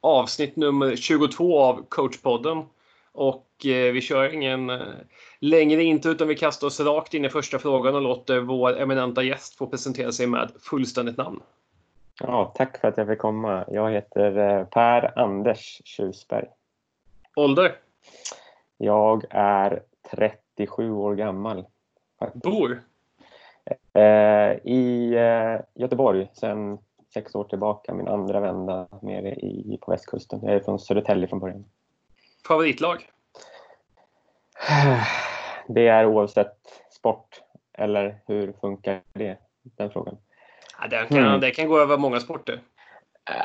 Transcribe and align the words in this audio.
avsnitt 0.00 0.56
nummer 0.56 0.96
22 0.96 1.60
av 1.60 1.84
coachpodden. 1.88 2.64
Och 3.12 3.66
eh, 3.66 3.92
vi 3.92 4.00
kör 4.00 4.34
ingen 4.34 4.70
eh, 4.70 4.78
längre 5.38 5.82
intro 5.82 6.10
utan 6.10 6.28
vi 6.28 6.36
kastar 6.36 6.66
oss 6.66 6.80
rakt 6.80 7.14
in 7.14 7.24
i 7.24 7.28
första 7.28 7.58
frågan 7.58 7.94
och 7.94 8.02
låter 8.02 8.40
vår 8.40 8.80
eminenta 8.80 9.22
gäst 9.22 9.54
få 9.54 9.66
presentera 9.66 10.12
sig 10.12 10.26
med 10.26 10.50
fullständigt 10.60 11.16
namn. 11.16 11.40
Ja, 12.20 12.52
tack 12.54 12.80
för 12.80 12.88
att 12.88 12.96
jag 12.96 13.06
fick 13.06 13.18
komma. 13.18 13.64
Jag 13.68 13.90
heter 13.90 14.38
eh, 14.38 14.64
Per 14.64 15.18
Anders 15.18 15.82
Tjusberg. 15.84 16.46
Ålder? 17.36 17.76
Jag 18.78 19.24
är 19.30 19.82
37 20.10 20.90
år 20.90 21.14
gammal. 21.14 21.66
Bor? 22.34 22.82
Eh, 23.92 24.52
I 24.64 25.14
eh, 25.14 25.82
Göteborg 25.82 26.30
sedan 26.32 26.78
sex 27.14 27.34
år 27.34 27.44
tillbaka. 27.44 27.94
Min 27.94 28.08
andra 28.08 28.40
vända 28.40 28.88
nere 29.02 29.34
i, 29.34 29.78
på 29.82 29.90
västkusten. 29.90 30.40
Jag 30.42 30.54
är 30.54 30.60
från 30.60 30.78
Södertälje 30.78 31.28
från 31.28 31.40
början. 31.40 31.64
Favoritlag? 32.46 33.08
Det 35.68 35.88
är 35.88 36.06
oavsett 36.06 36.56
sport. 36.90 37.42
Eller 37.72 38.20
hur 38.26 38.52
funkar 38.60 39.00
det? 39.12 39.36
Den 39.62 39.90
frågan. 39.90 40.16
Ja, 40.80 40.88
det, 40.88 41.06
kan, 41.08 41.18
mm. 41.18 41.40
det 41.40 41.50
kan 41.50 41.68
gå 41.68 41.78
över 41.78 41.98
många 41.98 42.20
sporter. 42.20 42.60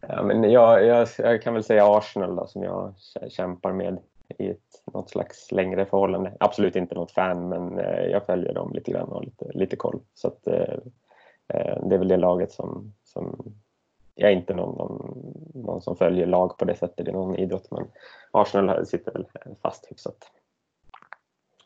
Ja, 0.00 0.22
men 0.22 0.50
jag, 0.50 0.86
jag, 0.86 1.08
jag, 1.18 1.42
kan 1.42 1.54
väl 1.54 1.64
säga 1.64 1.96
Arsenal 1.96 2.36
då, 2.36 2.46
som 2.46 2.62
jag 2.62 2.94
kämpar 3.30 3.72
med 3.72 3.98
i 4.38 4.48
ett, 4.50 4.82
något 4.92 5.10
slags 5.10 5.52
längre 5.52 5.86
förhållande. 5.86 6.32
Absolut 6.40 6.76
inte 6.76 6.94
något 6.94 7.12
fan, 7.12 7.48
men 7.48 7.78
eh, 7.78 8.04
jag 8.04 8.26
följer 8.26 8.52
dem 8.52 8.72
lite 8.72 8.90
grann 8.90 9.08
och 9.08 9.14
har 9.14 9.22
lite, 9.22 9.50
lite 9.54 9.76
koll. 9.76 10.00
Så 10.14 10.28
att, 10.28 10.46
eh, 10.46 10.78
det 11.48 11.94
är 11.94 11.98
väl 11.98 12.08
det 12.08 12.16
laget 12.16 12.52
som, 12.52 12.94
som 13.04 13.54
jag 14.14 14.30
är 14.30 14.36
inte 14.36 14.54
någon, 14.54 14.76
någon, 14.76 15.62
någon, 15.64 15.82
som 15.82 15.96
följer 15.96 16.26
lag 16.26 16.58
på 16.58 16.64
det 16.64 16.74
sättet 16.74 17.08
i 17.08 17.12
någon 17.12 17.36
idrott, 17.36 17.70
men 17.70 17.86
Arsenal 18.30 18.86
sitter 18.86 19.12
väl 19.12 19.26
fast 19.62 19.86
hyfsat. 19.90 20.30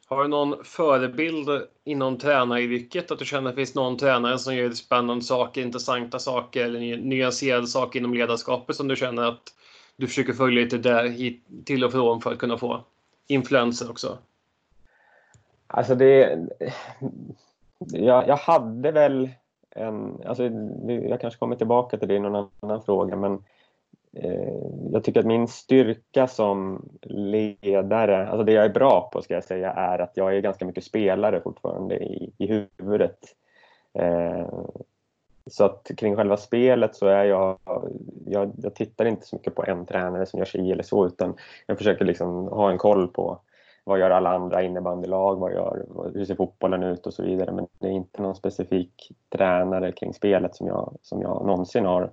Har 0.06 0.23
du 0.23 0.29
någon 0.29 0.65
förebild 0.65 1.48
inom 1.84 2.19
tränaryrket? 2.19 3.11
Att 3.11 3.19
du 3.19 3.25
känner 3.25 3.51
att 3.51 3.56
det 3.56 3.61
finns 3.61 3.75
någon 3.75 3.97
tränare 3.97 4.39
som 4.39 4.56
gör 4.56 4.71
spännande 4.71 5.25
saker, 5.25 5.62
intressanta 5.62 6.19
saker 6.19 6.65
eller 6.65 6.97
nyanserade 6.97 7.67
saker 7.67 7.99
inom 7.99 8.15
ledarskapet 8.15 8.77
som 8.77 8.89
du 8.89 8.97
känner 8.97 9.23
att 9.23 9.43
du 9.97 10.06
försöker 10.06 10.33
följa 10.33 10.65
lite 10.65 10.78
där 10.78 11.09
hit, 11.09 11.47
till 11.65 11.84
och 11.84 11.93
från 11.93 12.21
för 12.21 12.33
att 12.33 12.39
kunna 12.39 12.59
få 12.59 12.84
influenser 13.27 13.91
också? 13.91 14.19
Alltså 15.67 15.95
det... 15.95 16.39
Jag, 17.78 18.28
jag 18.28 18.37
hade 18.37 18.93
väl 18.93 19.31
en... 19.75 20.23
Alltså 20.27 20.45
jag 20.87 21.20
kanske 21.20 21.39
kommer 21.39 21.56
tillbaka 21.56 21.97
till 21.97 22.09
det 22.09 22.15
i 22.15 22.20
någon 22.20 22.48
annan 22.61 22.83
fråga 22.83 23.17
men 23.17 23.45
eh, 24.12 24.55
jag 24.92 25.05
tycker 25.05 25.20
att 25.20 25.27
min 25.27 25.48
styrka 25.48 26.27
som 26.27 26.89
ledare, 27.03 28.28
alltså 28.28 28.45
det 28.45 28.53
jag 28.53 28.65
är 28.65 28.75
bra 28.75 29.11
på 29.12 29.23
ska 29.23 29.34
jag 29.34 29.45
säga, 29.45 29.73
är 29.73 29.98
att 29.98 30.17
jag 30.17 30.37
är 30.37 30.41
ganska 30.41 30.65
mycket 30.65 30.84
spelare 30.84 31.41
fortfarande 31.41 31.97
i, 31.97 32.33
i 32.39 32.47
huvudet. 32.47 33.19
Eh, 33.95 34.47
så 35.47 35.65
att 35.65 35.91
kring 35.97 36.17
själva 36.17 36.37
spelet 36.37 36.97
så 36.97 37.06
är 37.06 37.25
jag, 37.25 37.59
jag, 38.27 38.53
jag 38.62 38.75
tittar 38.75 39.05
inte 39.05 39.27
så 39.27 39.37
mycket 39.37 39.55
på 39.55 39.65
en 39.65 39.87
tränare 39.87 40.27
som 40.27 40.39
gör 40.39 40.47
sig 40.47 40.73
eller 40.73 40.83
så 40.83 41.06
utan 41.06 41.34
jag 41.67 41.78
försöker 41.78 42.05
liksom 42.05 42.48
ha 42.48 42.70
en 42.70 42.78
koll 42.78 43.09
på 43.09 43.41
vad 43.84 43.98
gör 43.98 44.11
alla 44.11 44.30
andra 44.30 44.62
innebandylag, 44.62 45.36
vad 45.36 45.52
gör, 45.52 45.86
hur 46.14 46.25
ser 46.25 46.34
fotbollen 46.34 46.83
ut 46.83 47.06
och 47.06 47.14
så 47.14 47.22
vidare. 47.22 47.52
Men 47.52 47.66
det 47.78 47.86
är 47.86 47.92
inte 47.92 48.22
någon 48.22 48.34
specifik 48.34 49.12
tränare 49.28 49.92
kring 49.92 50.14
spelet 50.14 50.55
som 50.55 50.66
jag, 50.66 50.97
som 51.02 51.22
jag 51.22 51.47
någonsin 51.47 51.84
har, 51.84 52.10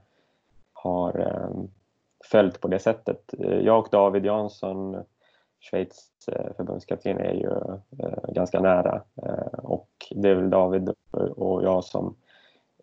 har 0.73 1.19
ehm, 1.19 1.67
följt 2.25 2.61
på 2.61 2.67
det 2.67 2.79
sättet. 2.79 3.33
Jag 3.61 3.79
och 3.79 3.87
David 3.91 4.25
Jansson, 4.25 5.03
Schweiz 5.59 6.11
eh, 6.31 6.53
förbundskapten, 6.57 7.17
är 7.17 7.33
ju 7.33 7.51
eh, 8.03 8.33
ganska 8.33 8.59
nära 8.59 9.01
eh, 9.23 9.59
och 9.63 9.89
det 10.11 10.29
är 10.29 10.35
väl 10.35 10.49
David 10.49 10.89
och 11.35 11.63
jag 11.63 11.83
som 11.83 12.15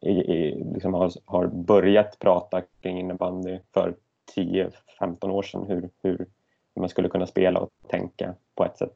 i, 0.01 0.11
i, 0.11 0.65
liksom 0.75 0.95
har, 0.95 1.13
har 1.25 1.47
börjat 1.47 2.19
prata 2.19 2.63
kring 2.81 2.99
innebandy 2.99 3.59
för 3.73 3.95
10-15 4.37 5.31
år 5.31 5.43
sedan 5.43 5.67
hur, 5.67 5.91
hur 6.03 6.27
man 6.77 6.89
skulle 6.89 7.09
kunna 7.09 7.27
spela 7.27 7.61
och 7.61 7.71
tänka 7.89 8.35
på 8.57 8.65
ett 8.65 8.79
sätt. 8.79 8.95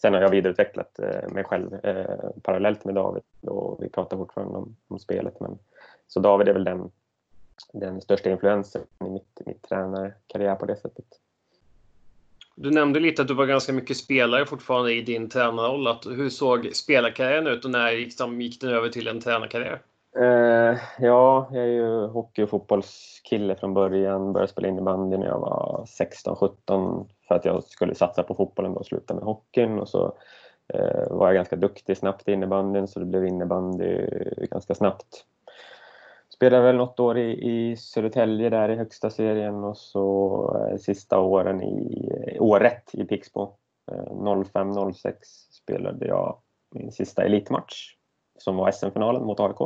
Sen 0.00 0.14
har 0.14 0.20
jag 0.20 0.30
vidareutvecklat 0.30 0.98
eh, 0.98 1.32
mig 1.32 1.44
själv 1.44 1.74
eh, 1.74 2.30
parallellt 2.42 2.84
med 2.84 2.94
David 2.94 3.22
och 3.40 3.82
vi 3.82 3.88
pratar 3.88 4.16
fortfarande 4.16 4.58
om, 4.58 4.76
om, 4.88 4.98
spelet. 4.98 5.40
Men, 5.40 5.58
så 6.06 6.20
David 6.20 6.48
är 6.48 6.52
väl 6.52 6.64
den, 6.64 6.90
den 7.72 8.00
största 8.00 8.30
influensen 8.30 8.82
i 9.04 9.10
mitt, 9.10 9.40
mitt 9.46 9.62
tränarkarriär 9.62 10.54
på 10.54 10.66
det 10.66 10.76
sättet. 10.76 11.04
Du 12.54 12.70
nämnde 12.70 13.00
lite 13.00 13.22
att 13.22 13.28
du 13.28 13.34
var 13.34 13.46
ganska 13.46 13.72
mycket 13.72 13.96
spelare 13.96 14.46
fortfarande 14.46 14.94
i 14.94 15.02
din 15.02 15.28
tränarroll. 15.28 15.98
hur 16.16 16.28
såg 16.28 16.70
spelarkarriären 16.74 17.46
ut 17.46 17.64
och 17.64 17.70
när 17.70 17.92
liksom, 17.92 18.40
gick 18.40 18.60
den 18.60 18.70
över 18.70 18.88
till 18.88 19.08
en 19.08 19.20
tränarkarriär? 19.20 19.82
Uh, 20.18 20.78
ja, 20.98 21.48
jag 21.52 21.62
är 21.62 21.66
ju 21.66 22.06
hockey 22.06 22.42
och 22.42 22.50
fotbollskille 22.50 23.56
från 23.56 23.74
början. 23.74 24.32
Började 24.32 24.52
spela 24.52 24.68
innebandy 24.68 25.16
när 25.16 25.26
jag 25.26 25.38
var 25.38 25.86
16-17 26.00 27.06
för 27.28 27.34
att 27.34 27.44
jag 27.44 27.64
skulle 27.64 27.94
satsa 27.94 28.22
på 28.22 28.34
fotbollen 28.34 28.76
och 28.76 28.86
sluta 28.86 29.14
med 29.14 29.24
hockeyn. 29.24 29.78
Och 29.78 29.88
så 29.88 30.16
eh, 30.74 31.10
var 31.10 31.26
jag 31.26 31.34
ganska 31.34 31.56
duktig 31.56 31.96
snabbt 31.96 32.28
i 32.28 32.32
innebandyn 32.32 32.88
så 32.88 33.00
det 33.00 33.06
blev 33.06 33.26
innebandy 33.26 34.06
ganska 34.50 34.74
snabbt. 34.74 35.24
Spelade 36.34 36.62
väl 36.62 36.76
något 36.76 37.00
år 37.00 37.18
i, 37.18 37.50
i 37.50 37.76
Södertälje 37.76 38.50
där 38.50 38.68
i 38.68 38.76
högsta 38.76 39.10
serien 39.10 39.64
och 39.64 39.76
så 39.76 40.68
eh, 40.70 40.76
sista 40.76 41.18
åren 41.18 41.62
i 41.62 42.10
eh, 42.26 42.42
året 42.42 42.90
i 42.92 43.04
Pixbo. 43.04 43.54
05-06 43.90 45.14
spelade 45.50 46.06
jag 46.06 46.38
min 46.70 46.92
sista 46.92 47.24
elitmatch 47.24 47.94
som 48.38 48.56
var 48.56 48.70
SM-finalen 48.70 49.24
mot 49.24 49.40
AIK. 49.40 49.60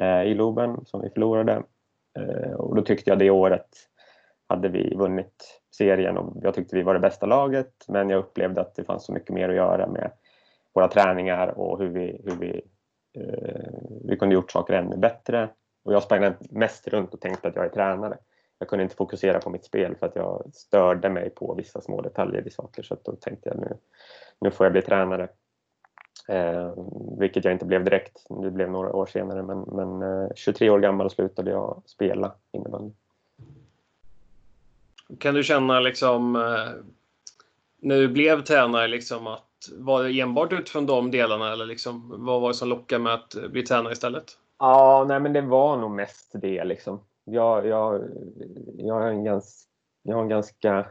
Eh, 0.00 0.22
i 0.22 0.34
Loben 0.34 0.84
som 0.84 1.00
vi 1.00 1.10
förlorade. 1.10 1.62
Eh, 2.18 2.52
och 2.52 2.76
då 2.76 2.82
tyckte 2.82 3.10
jag 3.10 3.18
det 3.18 3.30
året 3.30 3.68
hade 4.48 4.68
vi 4.68 4.94
vunnit 4.94 5.62
serien 5.76 6.18
och 6.18 6.36
jag 6.42 6.54
tyckte 6.54 6.76
vi 6.76 6.82
var 6.82 6.94
det 6.94 7.00
bästa 7.00 7.26
laget 7.26 7.84
men 7.88 8.10
jag 8.10 8.18
upplevde 8.18 8.60
att 8.60 8.74
det 8.74 8.84
fanns 8.84 9.04
så 9.04 9.12
mycket 9.12 9.30
mer 9.30 9.48
att 9.48 9.54
göra 9.54 9.86
med 9.86 10.10
våra 10.72 10.88
träningar 10.88 11.58
och 11.58 11.78
hur 11.78 11.88
vi, 11.88 12.20
hur 12.24 12.36
vi, 12.36 12.62
eh, 13.14 13.70
vi 14.04 14.16
kunde 14.16 14.34
gjort 14.34 14.50
saker 14.50 14.74
ännu 14.74 14.96
bättre. 14.96 15.48
Och 15.84 15.92
jag 15.92 16.02
sprang 16.02 16.34
mest 16.50 16.88
runt 16.88 17.14
och 17.14 17.20
tänkte 17.20 17.48
att 17.48 17.56
jag 17.56 17.64
är 17.64 17.68
tränare. 17.68 18.18
Jag 18.58 18.68
kunde 18.68 18.82
inte 18.82 18.96
fokusera 18.96 19.38
på 19.38 19.50
mitt 19.50 19.64
spel 19.64 19.96
för 19.96 20.06
att 20.06 20.16
jag 20.16 20.50
störde 20.54 21.08
mig 21.08 21.30
på 21.30 21.54
vissa 21.54 21.80
små 21.80 22.00
detaljer 22.00 22.46
i 22.46 22.50
saker 22.50 22.82
så 22.82 22.96
då 23.02 23.12
tänkte 23.12 23.48
jag 23.48 23.58
nu, 23.58 23.76
nu 24.40 24.50
får 24.50 24.66
jag 24.66 24.72
bli 24.72 24.82
tränare. 24.82 25.28
Eh, 26.28 26.74
vilket 27.18 27.44
jag 27.44 27.52
inte 27.54 27.64
blev 27.64 27.84
direkt, 27.84 28.26
det 28.42 28.50
blev 28.50 28.70
några 28.70 28.92
år 28.92 29.06
senare 29.06 29.42
men, 29.42 29.60
men 29.60 30.02
eh, 30.02 30.28
23 30.34 30.70
år 30.70 30.78
gammal 30.78 31.10
slutade 31.10 31.50
jag 31.50 31.82
spela 31.86 32.34
innebandy. 32.52 32.94
Kan 35.18 35.34
du 35.34 35.42
känna 35.42 35.80
liksom 35.80 36.36
eh, 36.36 36.72
när 37.80 37.96
du 37.96 38.08
blev 38.08 38.42
tränare 38.42 38.88
liksom 38.88 39.26
att 39.26 39.42
var 39.72 40.02
det 40.02 40.20
enbart 40.20 40.52
utifrån 40.52 40.86
de 40.86 41.10
delarna 41.10 41.52
eller 41.52 41.66
liksom 41.66 42.24
vad 42.24 42.40
var 42.40 42.48
det 42.48 42.54
som 42.54 42.68
lockade 42.68 43.02
med 43.02 43.14
att 43.14 43.50
bli 43.50 43.62
tränare 43.62 43.92
istället? 43.92 44.38
Ja, 44.58 45.04
nej 45.08 45.20
men 45.20 45.32
det 45.32 45.40
var 45.40 45.76
nog 45.76 45.90
mest 45.90 46.30
det 46.34 46.64
liksom. 46.64 47.00
Jag, 47.24 47.66
jag, 47.66 48.04
jag, 48.78 48.94
har 48.94 49.06
en 49.06 49.24
ganska, 49.24 49.68
jag 50.02 50.14
har 50.14 50.22
en 50.22 50.28
ganska 50.28 50.86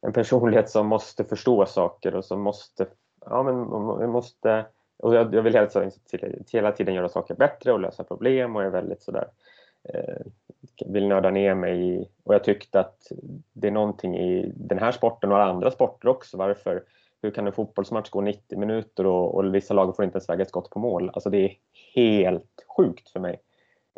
en 0.00 0.12
personlighet 0.12 0.70
som 0.70 0.86
måste 0.86 1.24
förstå 1.24 1.66
saker 1.66 2.14
och 2.14 2.24
som 2.24 2.40
måste 2.40 2.86
ja, 3.20 3.42
men 3.42 4.10
måste, 4.10 4.66
och 4.96 5.14
jag, 5.14 5.34
jag 5.34 5.42
vill 5.42 5.52
hela 5.52 5.66
tiden, 5.66 5.92
hela 6.52 6.72
tiden 6.72 6.94
göra 6.94 7.08
saker 7.08 7.34
bättre 7.34 7.72
och 7.72 7.80
lösa 7.80 8.04
problem 8.04 8.56
och 8.56 8.62
är 8.62 8.70
väldigt 8.70 9.02
sådär 9.02 9.28
eh, 9.84 10.26
vill 10.86 11.08
nörda 11.08 11.30
ner 11.30 11.54
mig 11.54 11.94
i, 11.94 12.08
och 12.24 12.34
jag 12.34 12.44
tyckte 12.44 12.80
att 12.80 13.12
det 13.52 13.66
är 13.66 13.72
någonting 13.72 14.18
i 14.18 14.52
den 14.56 14.78
här 14.78 14.92
sporten 14.92 15.32
och 15.32 15.42
andra 15.42 15.70
sporter 15.70 16.08
också. 16.08 16.36
Varför, 16.36 16.82
hur 17.22 17.30
kan 17.30 17.46
en 17.46 17.52
fotbollsmatch 17.52 18.10
gå 18.10 18.20
90 18.20 18.58
minuter 18.58 19.06
och, 19.06 19.34
och 19.34 19.54
vissa 19.54 19.74
lag 19.74 19.96
får 19.96 20.04
inte 20.04 20.16
ens 20.16 20.28
väga 20.28 20.42
ett 20.42 20.48
skott 20.48 20.70
på 20.70 20.78
mål? 20.78 21.10
Alltså 21.12 21.30
det 21.30 21.44
är 21.44 21.56
helt 21.94 22.64
sjukt 22.76 23.08
för 23.08 23.20
mig 23.20 23.40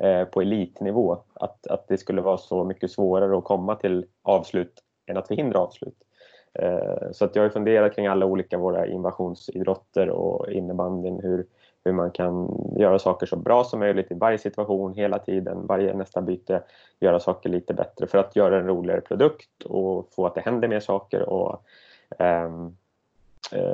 eh, 0.02 0.24
på 0.24 0.40
elitnivå 0.40 1.18
att, 1.34 1.66
att 1.66 1.88
det 1.88 1.98
skulle 1.98 2.20
vara 2.22 2.38
så 2.38 2.64
mycket 2.64 2.90
svårare 2.90 3.38
att 3.38 3.44
komma 3.44 3.74
till 3.74 4.06
avslut 4.22 4.82
än 5.06 5.16
att 5.16 5.28
förhindra 5.28 5.58
avslut. 5.58 5.98
Eh, 6.54 7.12
så 7.12 7.24
att 7.24 7.36
jag 7.36 7.42
har 7.42 7.50
funderat 7.50 7.94
kring 7.94 8.06
alla 8.06 8.26
olika 8.26 8.58
våra 8.58 8.86
invasionsidrotter 8.86 10.08
och 10.08 10.52
innebandyn, 10.52 11.20
hur, 11.20 11.46
hur 11.84 11.92
man 11.92 12.10
kan 12.10 12.48
göra 12.76 12.98
saker 12.98 13.26
så 13.26 13.36
bra 13.36 13.64
som 13.64 13.80
möjligt 13.80 14.10
i 14.10 14.14
varje 14.14 14.38
situation, 14.38 14.94
hela 14.94 15.18
tiden, 15.18 15.66
varje 15.66 15.94
nästa 15.94 16.22
byte, 16.22 16.62
göra 17.00 17.20
saker 17.20 17.48
lite 17.48 17.74
bättre 17.74 18.06
för 18.06 18.18
att 18.18 18.36
göra 18.36 18.58
en 18.58 18.66
roligare 18.66 19.00
produkt 19.00 19.62
och 19.64 20.08
få 20.12 20.26
att 20.26 20.34
det 20.34 20.40
händer 20.40 20.68
mer 20.68 20.80
saker. 20.80 21.22
Och, 21.22 21.64
um, 22.18 22.76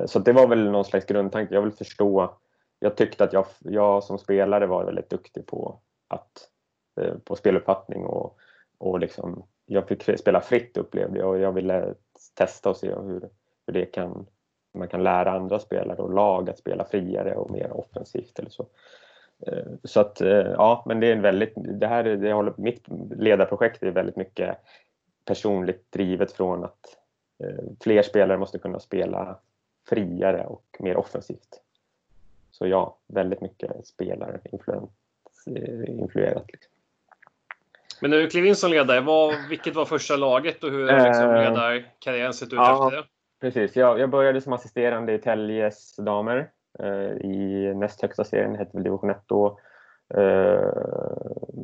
så 0.06 0.18
det 0.18 0.32
var 0.32 0.46
väl 0.46 0.70
någon 0.70 0.84
slags 0.84 1.06
grundtanke. 1.06 1.54
Jag 1.54 1.62
vill 1.62 1.72
förstå. 1.72 2.34
Jag 2.78 2.96
tyckte 2.96 3.24
att 3.24 3.32
jag, 3.32 3.46
jag 3.58 4.04
som 4.04 4.18
spelare 4.18 4.66
var 4.66 4.84
väldigt 4.84 5.10
duktig 5.10 5.46
på, 5.46 5.78
att, 6.08 6.48
eh, 7.00 7.14
på 7.24 7.36
speluppfattning 7.36 8.06
och 8.06 8.38
och 8.78 9.00
liksom, 9.00 9.42
jag 9.66 9.88
fick 9.88 10.18
spela 10.18 10.40
fritt 10.40 10.76
upplevde 10.76 11.18
jag 11.18 11.28
och 11.28 11.38
jag 11.38 11.52
ville 11.52 11.94
testa 12.34 12.70
och 12.70 12.76
se 12.76 12.94
hur, 12.94 13.28
hur 13.66 13.72
det 13.72 13.84
kan, 13.84 14.26
man 14.78 14.88
kan 14.88 15.02
lära 15.02 15.32
andra 15.32 15.58
spelare 15.58 16.02
och 16.02 16.14
lag 16.14 16.50
att 16.50 16.58
spela 16.58 16.84
friare 16.84 17.34
och 17.34 17.50
mer 17.50 17.72
offensivt 17.72 18.38
eller 18.38 18.50
så. 18.50 18.66
Eh, 19.46 19.64
så 19.84 20.00
att 20.00 20.20
ja, 20.56 20.82
men 20.86 21.00
det 21.00 21.06
är 21.06 21.12
en 21.12 21.22
väldigt, 21.22 21.52
det 21.56 21.86
här, 21.86 22.04
det 22.04 22.32
håller, 22.32 22.52
mitt 22.56 22.84
ledarprojekt 23.16 23.82
är 23.82 23.90
väldigt 23.90 24.16
mycket 24.16 24.56
personligt 25.24 25.92
drivet 25.92 26.32
från 26.32 26.64
att 26.64 26.96
fler 27.80 28.02
spelare 28.02 28.38
måste 28.38 28.58
kunna 28.58 28.80
spela 28.80 29.38
friare 29.88 30.46
och 30.46 30.76
mer 30.78 30.96
offensivt. 30.96 31.60
Så 32.50 32.66
ja, 32.66 32.96
väldigt 33.06 33.40
mycket 33.40 33.86
spelarinfluerat. 33.86 36.52
Liksom. 36.52 36.72
Men 38.00 38.10
när 38.10 38.18
du 38.18 38.30
klev 38.30 38.46
in 38.46 38.56
som 38.56 38.70
ledare, 38.70 39.00
vad, 39.00 39.34
vilket 39.48 39.74
var 39.74 39.84
första 39.84 40.16
laget 40.16 40.64
och 40.64 40.70
hur 40.70 40.88
har 40.88 41.06
liksom 41.06 41.30
eh, 41.30 41.42
ledarkarriären 41.42 42.34
sett 42.34 42.48
ut 42.48 42.52
ja, 42.52 42.86
efter 42.86 42.96
det? 42.96 43.04
Precis, 43.46 43.76
jag, 43.76 43.98
jag 44.00 44.10
började 44.10 44.40
som 44.40 44.52
assisterande 44.52 45.12
i 45.12 45.18
Täljes 45.18 45.96
damer 45.96 46.50
eh, 46.78 47.10
i 47.30 47.72
näst 47.76 48.02
högsta 48.02 48.24
serien, 48.24 48.56
hette 48.56 48.76
väl 48.76 48.82
division 48.82 49.10
1 49.10 49.18
då. 49.26 49.58
Eh, 50.14 50.70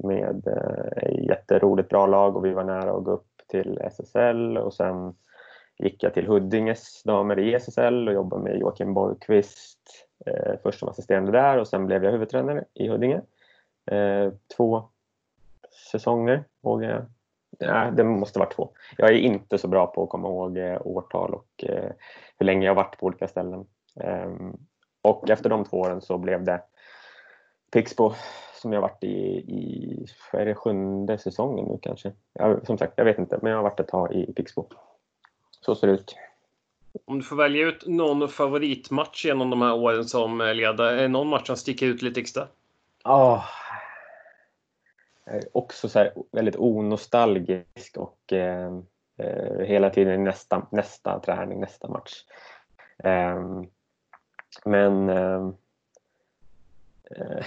med 0.04 0.46
eh, 0.46 1.24
jätteroligt 1.28 1.88
bra 1.88 2.06
lag 2.06 2.36
och 2.36 2.44
vi 2.44 2.50
var 2.50 2.64
nära 2.64 2.92
att 2.92 3.04
gå 3.04 3.10
upp 3.10 3.26
till 3.48 3.80
SSL 3.80 4.58
och 4.58 4.74
sen 4.74 5.14
gick 5.78 6.02
jag 6.02 6.14
till 6.14 6.26
Huddinges 6.26 7.02
damer 7.02 7.38
i 7.38 7.54
SSL 7.54 8.08
och 8.08 8.14
jobbade 8.14 8.42
med 8.42 8.58
Joakim 8.58 8.94
Borgqvist 8.94 10.06
eh, 10.26 10.54
först 10.62 10.78
som 10.78 10.88
assisterande 10.88 11.32
där 11.32 11.58
och 11.58 11.68
sen 11.68 11.86
blev 11.86 12.04
jag 12.04 12.12
huvudtränare 12.12 12.64
i 12.74 12.88
Huddinge. 12.88 13.20
Eh, 13.86 14.32
två 14.56 14.84
säsonger 15.92 16.44
vågar 16.60 16.90
jag. 16.90 17.04
Ja, 17.58 17.90
det 17.90 18.04
måste 18.04 18.38
vara 18.38 18.50
två. 18.50 18.70
Jag 18.96 19.10
är 19.10 19.14
inte 19.14 19.58
så 19.58 19.68
bra 19.68 19.86
på 19.86 20.02
att 20.02 20.08
komma 20.08 20.28
ihåg 20.28 20.58
eh, 20.58 20.86
årtal 20.86 21.34
och 21.34 21.64
eh, 21.64 21.90
hur 22.38 22.46
länge 22.46 22.66
jag 22.66 22.74
varit 22.74 22.98
på 22.98 23.06
olika 23.06 23.28
ställen. 23.28 23.66
Ehm, 24.00 24.56
och 25.02 25.30
efter 25.30 25.50
de 25.50 25.64
två 25.64 25.80
åren 25.80 26.00
så 26.00 26.18
blev 26.18 26.44
det 26.44 26.62
Pixbo 27.72 28.12
som 28.54 28.72
jag 28.72 28.80
varit 28.80 29.04
i, 29.04 29.16
i 29.36 30.06
är 30.32 30.46
det 30.46 30.54
sjunde 30.54 31.18
säsongen 31.18 31.64
nu 31.64 31.78
kanske. 31.82 32.12
Jag, 32.32 32.66
som 32.66 32.78
sagt, 32.78 32.92
jag 32.96 33.04
vet 33.04 33.18
inte, 33.18 33.38
men 33.42 33.50
jag 33.50 33.58
har 33.58 33.62
varit 33.62 33.80
ett 33.80 33.88
tag 33.88 34.12
i 34.14 34.32
Pixbo. 34.32 34.68
Så 35.60 35.74
ser 35.74 35.86
det 35.86 35.92
ut. 35.92 36.16
Om 37.04 37.18
du 37.18 37.24
får 37.24 37.36
välja 37.36 37.66
ut 37.66 37.86
någon 37.86 38.28
favoritmatch 38.28 39.24
genom 39.24 39.50
de 39.50 39.62
här 39.62 39.74
åren 39.74 40.04
som 40.04 40.38
ledare, 40.38 40.98
är 40.98 41.02
det 41.02 41.08
någon 41.08 41.28
match 41.28 41.46
som 41.46 41.56
sticker 41.56 41.86
ut 41.86 42.02
lite 42.02 42.20
extra? 42.20 42.46
Oh. 43.04 43.44
Eh, 45.32 45.40
också 45.52 45.88
så 45.88 46.10
väldigt 46.32 46.56
onostalgisk 46.56 47.96
och 47.96 48.32
eh, 48.32 48.72
eh 49.18 49.58
hela 49.58 49.90
tiden 49.90 50.24
nästa, 50.24 50.66
nästa 50.70 51.20
träning, 51.20 51.60
nästa 51.60 51.88
match. 51.88 52.12
Eh, 52.98 53.62
men, 54.64 55.08
ehm, 55.08 55.54
eh, 57.10 57.44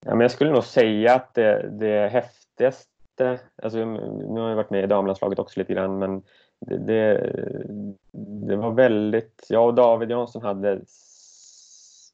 ja, 0.00 0.10
men 0.10 0.20
jag 0.20 0.30
skulle 0.30 0.50
nog 0.50 0.64
säga 0.64 1.14
att 1.14 1.34
det, 1.34 1.68
det 1.68 2.08
häftigaste, 2.08 3.40
alltså, 3.62 3.78
nu 3.84 4.40
har 4.40 4.48
jag 4.48 4.56
varit 4.56 4.70
med 4.70 4.84
i 4.84 4.86
damlandslaget 4.86 5.38
också 5.38 5.60
lite 5.60 5.72
grann, 5.72 5.98
men 5.98 6.22
det, 6.60 6.76
det, 6.76 7.18
det 8.48 8.56
var 8.56 8.70
väldigt, 8.70 9.46
jag 9.48 9.66
och 9.66 9.74
David 9.74 10.10
Jansson 10.10 10.42
hade 10.42 10.80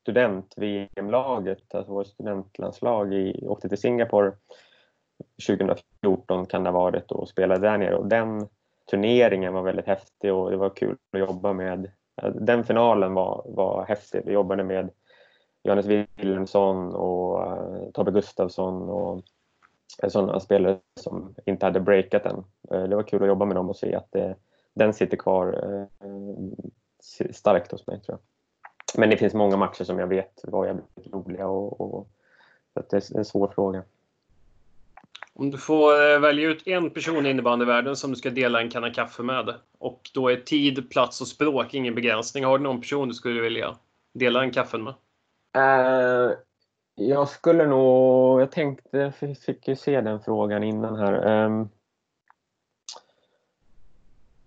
student-VM-laget, 0.08 1.74
alltså 1.74 1.92
vårt 1.92 2.06
studentlandslag, 2.06 3.14
i, 3.14 3.46
åkte 3.46 3.68
till 3.68 3.78
Singapore 3.78 4.32
2014 5.46 6.46
kan 6.46 6.64
det 6.64 6.70
ha 6.70 6.80
varit 6.80 7.12
och 7.12 7.28
spelade 7.28 7.60
där 7.60 7.78
nere 7.78 7.96
och 7.96 8.06
den 8.06 8.48
turneringen 8.90 9.52
var 9.52 9.62
väldigt 9.62 9.86
häftig 9.86 10.32
och 10.32 10.50
det 10.50 10.56
var 10.56 10.70
kul 10.70 10.96
att 11.12 11.20
jobba 11.20 11.52
med. 11.52 11.90
Den 12.34 12.64
finalen 12.64 13.14
var, 13.14 13.44
var 13.46 13.84
häftig. 13.84 14.22
Vi 14.24 14.32
jobbade 14.32 14.64
med 14.64 14.90
Johannes 15.62 15.86
Wilhelmsson 15.86 16.94
och 16.94 17.40
uh, 17.40 17.90
Tobbe 17.90 18.10
Gustafsson 18.10 18.88
och 18.88 19.22
sådana 20.08 20.40
spelare 20.40 20.78
som 21.00 21.34
inte 21.46 21.66
hade 21.66 21.80
breakat 21.80 22.26
än. 22.26 22.44
Uh, 22.72 22.82
eh, 22.82 22.88
det 22.88 22.96
var 22.96 23.02
kul 23.02 23.22
att 23.22 23.28
jobba 23.28 23.44
med 23.44 23.56
dem 23.56 23.68
och 23.68 23.76
se 23.76 23.94
att 23.94 24.12
det, 24.12 24.36
den 24.74 24.94
sitter 24.94 25.16
kvar 25.16 25.64
uh, 25.64 25.86
starkt 27.30 27.72
hos 27.72 27.86
mig 27.86 28.00
tror 28.00 28.18
jag. 28.18 28.37
Men 28.96 29.10
det 29.10 29.16
finns 29.16 29.34
många 29.34 29.56
matcher 29.56 29.84
som 29.84 29.98
jag 29.98 30.06
vet 30.06 30.40
var 30.44 30.66
jävligt 30.66 31.06
roliga 31.12 31.46
och, 31.46 31.80
och 31.80 32.08
så 32.74 32.82
det 32.90 32.96
är 32.96 33.18
en 33.18 33.24
svår 33.24 33.52
fråga. 33.54 33.82
Om 35.34 35.50
du 35.50 35.58
får 35.58 36.12
eh, 36.12 36.18
välja 36.18 36.48
ut 36.48 36.66
en 36.66 36.90
person 36.90 37.26
i 37.26 37.30
innebandyvärlden 37.30 37.96
som 37.96 38.10
du 38.10 38.16
ska 38.16 38.30
dela 38.30 38.60
en 38.60 38.70
kanna 38.70 38.90
kaffe 38.90 39.22
med 39.22 39.54
och 39.78 40.10
då 40.14 40.28
är 40.28 40.36
tid, 40.36 40.90
plats 40.90 41.20
och 41.20 41.28
språk 41.28 41.74
ingen 41.74 41.94
begränsning. 41.94 42.44
Har 42.44 42.58
du 42.58 42.64
någon 42.64 42.80
person 42.80 43.08
du 43.08 43.14
skulle 43.14 43.40
vilja 43.40 43.76
dela 44.12 44.42
en 44.42 44.50
kaffe 44.50 44.78
med? 44.78 44.94
Uh, 45.56 46.32
jag 46.94 47.28
skulle 47.28 47.66
nog... 47.66 48.40
Jag 48.40 48.52
tänkte, 48.52 48.98
jag 48.98 49.38
fick 49.38 49.68
ju 49.68 49.76
se 49.76 50.00
den 50.00 50.20
frågan 50.20 50.62
innan 50.62 50.96
här. 50.96 51.44
Um, 51.44 51.68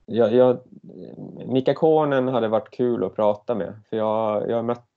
jag, 0.06 0.33
jag, 0.33 0.59
Mika 1.45 1.74
Konen 1.74 2.27
hade 2.27 2.48
varit 2.48 2.71
kul 2.71 3.03
att 3.03 3.15
prata 3.15 3.56
med. 3.56 3.74
För 3.89 3.98
jag, 3.98 4.50
jag 4.50 4.56
har 4.56 4.63
mött 4.63 4.88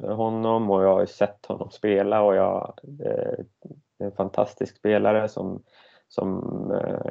honom 0.00 0.70
och 0.70 0.84
jag 0.84 0.94
har 0.94 1.06
sett 1.06 1.46
honom 1.46 1.70
spela 1.70 2.22
och 2.22 2.36
jag 2.36 2.80
eh, 3.04 3.44
är 3.98 4.04
en 4.04 4.12
fantastisk 4.12 4.76
spelare 4.76 5.28
som, 5.28 5.62
som 6.08 6.40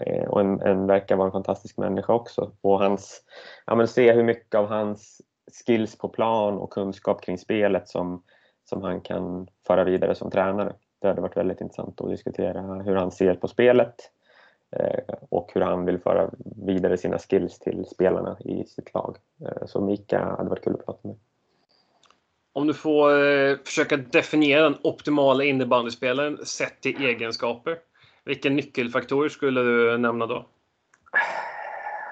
eh, 0.05 0.27
och 0.29 0.41
en, 0.41 0.61
en, 0.61 0.87
verkar 0.87 1.15
vara 1.15 1.25
en 1.25 1.31
fantastisk 1.31 1.77
människa 1.77 2.13
också. 2.13 2.51
Och 2.61 2.79
hans, 2.79 3.21
ja, 3.65 3.75
men 3.75 3.87
se 3.87 4.13
hur 4.13 4.23
mycket 4.23 4.55
av 4.55 4.67
hans 4.67 5.21
skills 5.65 5.97
på 5.97 6.09
plan 6.09 6.57
och 6.57 6.73
kunskap 6.73 7.21
kring 7.21 7.37
spelet 7.37 7.87
som, 7.87 8.23
som 8.69 8.81
han 8.81 9.01
kan 9.01 9.47
föra 9.67 9.83
vidare 9.83 10.15
som 10.15 10.31
tränare. 10.31 10.73
Det 11.01 11.07
hade 11.07 11.21
varit 11.21 11.37
väldigt 11.37 11.61
intressant 11.61 12.01
att 12.01 12.09
diskutera 12.09 12.61
hur 12.61 12.95
han 12.95 13.11
ser 13.11 13.35
på 13.35 13.47
spelet 13.47 13.95
och 15.29 15.51
hur 15.53 15.61
han 15.61 15.85
vill 15.85 15.99
föra 15.99 16.29
vidare 16.65 16.97
sina 16.97 17.17
skills 17.17 17.59
till 17.59 17.85
spelarna 17.85 18.37
i 18.39 18.63
sitt 18.63 18.93
lag. 18.93 19.17
Eh, 19.41 19.65
så 19.65 19.81
Mika 19.81 20.19
hade 20.19 20.49
varit 20.49 20.63
kul 20.63 20.73
att 20.73 20.85
prata 20.85 21.07
med. 21.07 21.17
Om 22.53 22.67
du 22.67 22.73
får 22.73 23.27
eh, 23.27 23.57
försöka 23.65 23.97
definiera 23.97 24.63
den 24.63 24.77
optimala 24.83 25.43
innebandyspelaren 25.43 26.45
sett 26.45 26.81
till 26.81 27.05
egenskaper. 27.05 27.77
Vilka 28.23 28.49
nyckelfaktorer 28.49 29.29
skulle 29.29 29.61
du 29.61 29.97
nämna 29.97 30.25
då? 30.25 30.45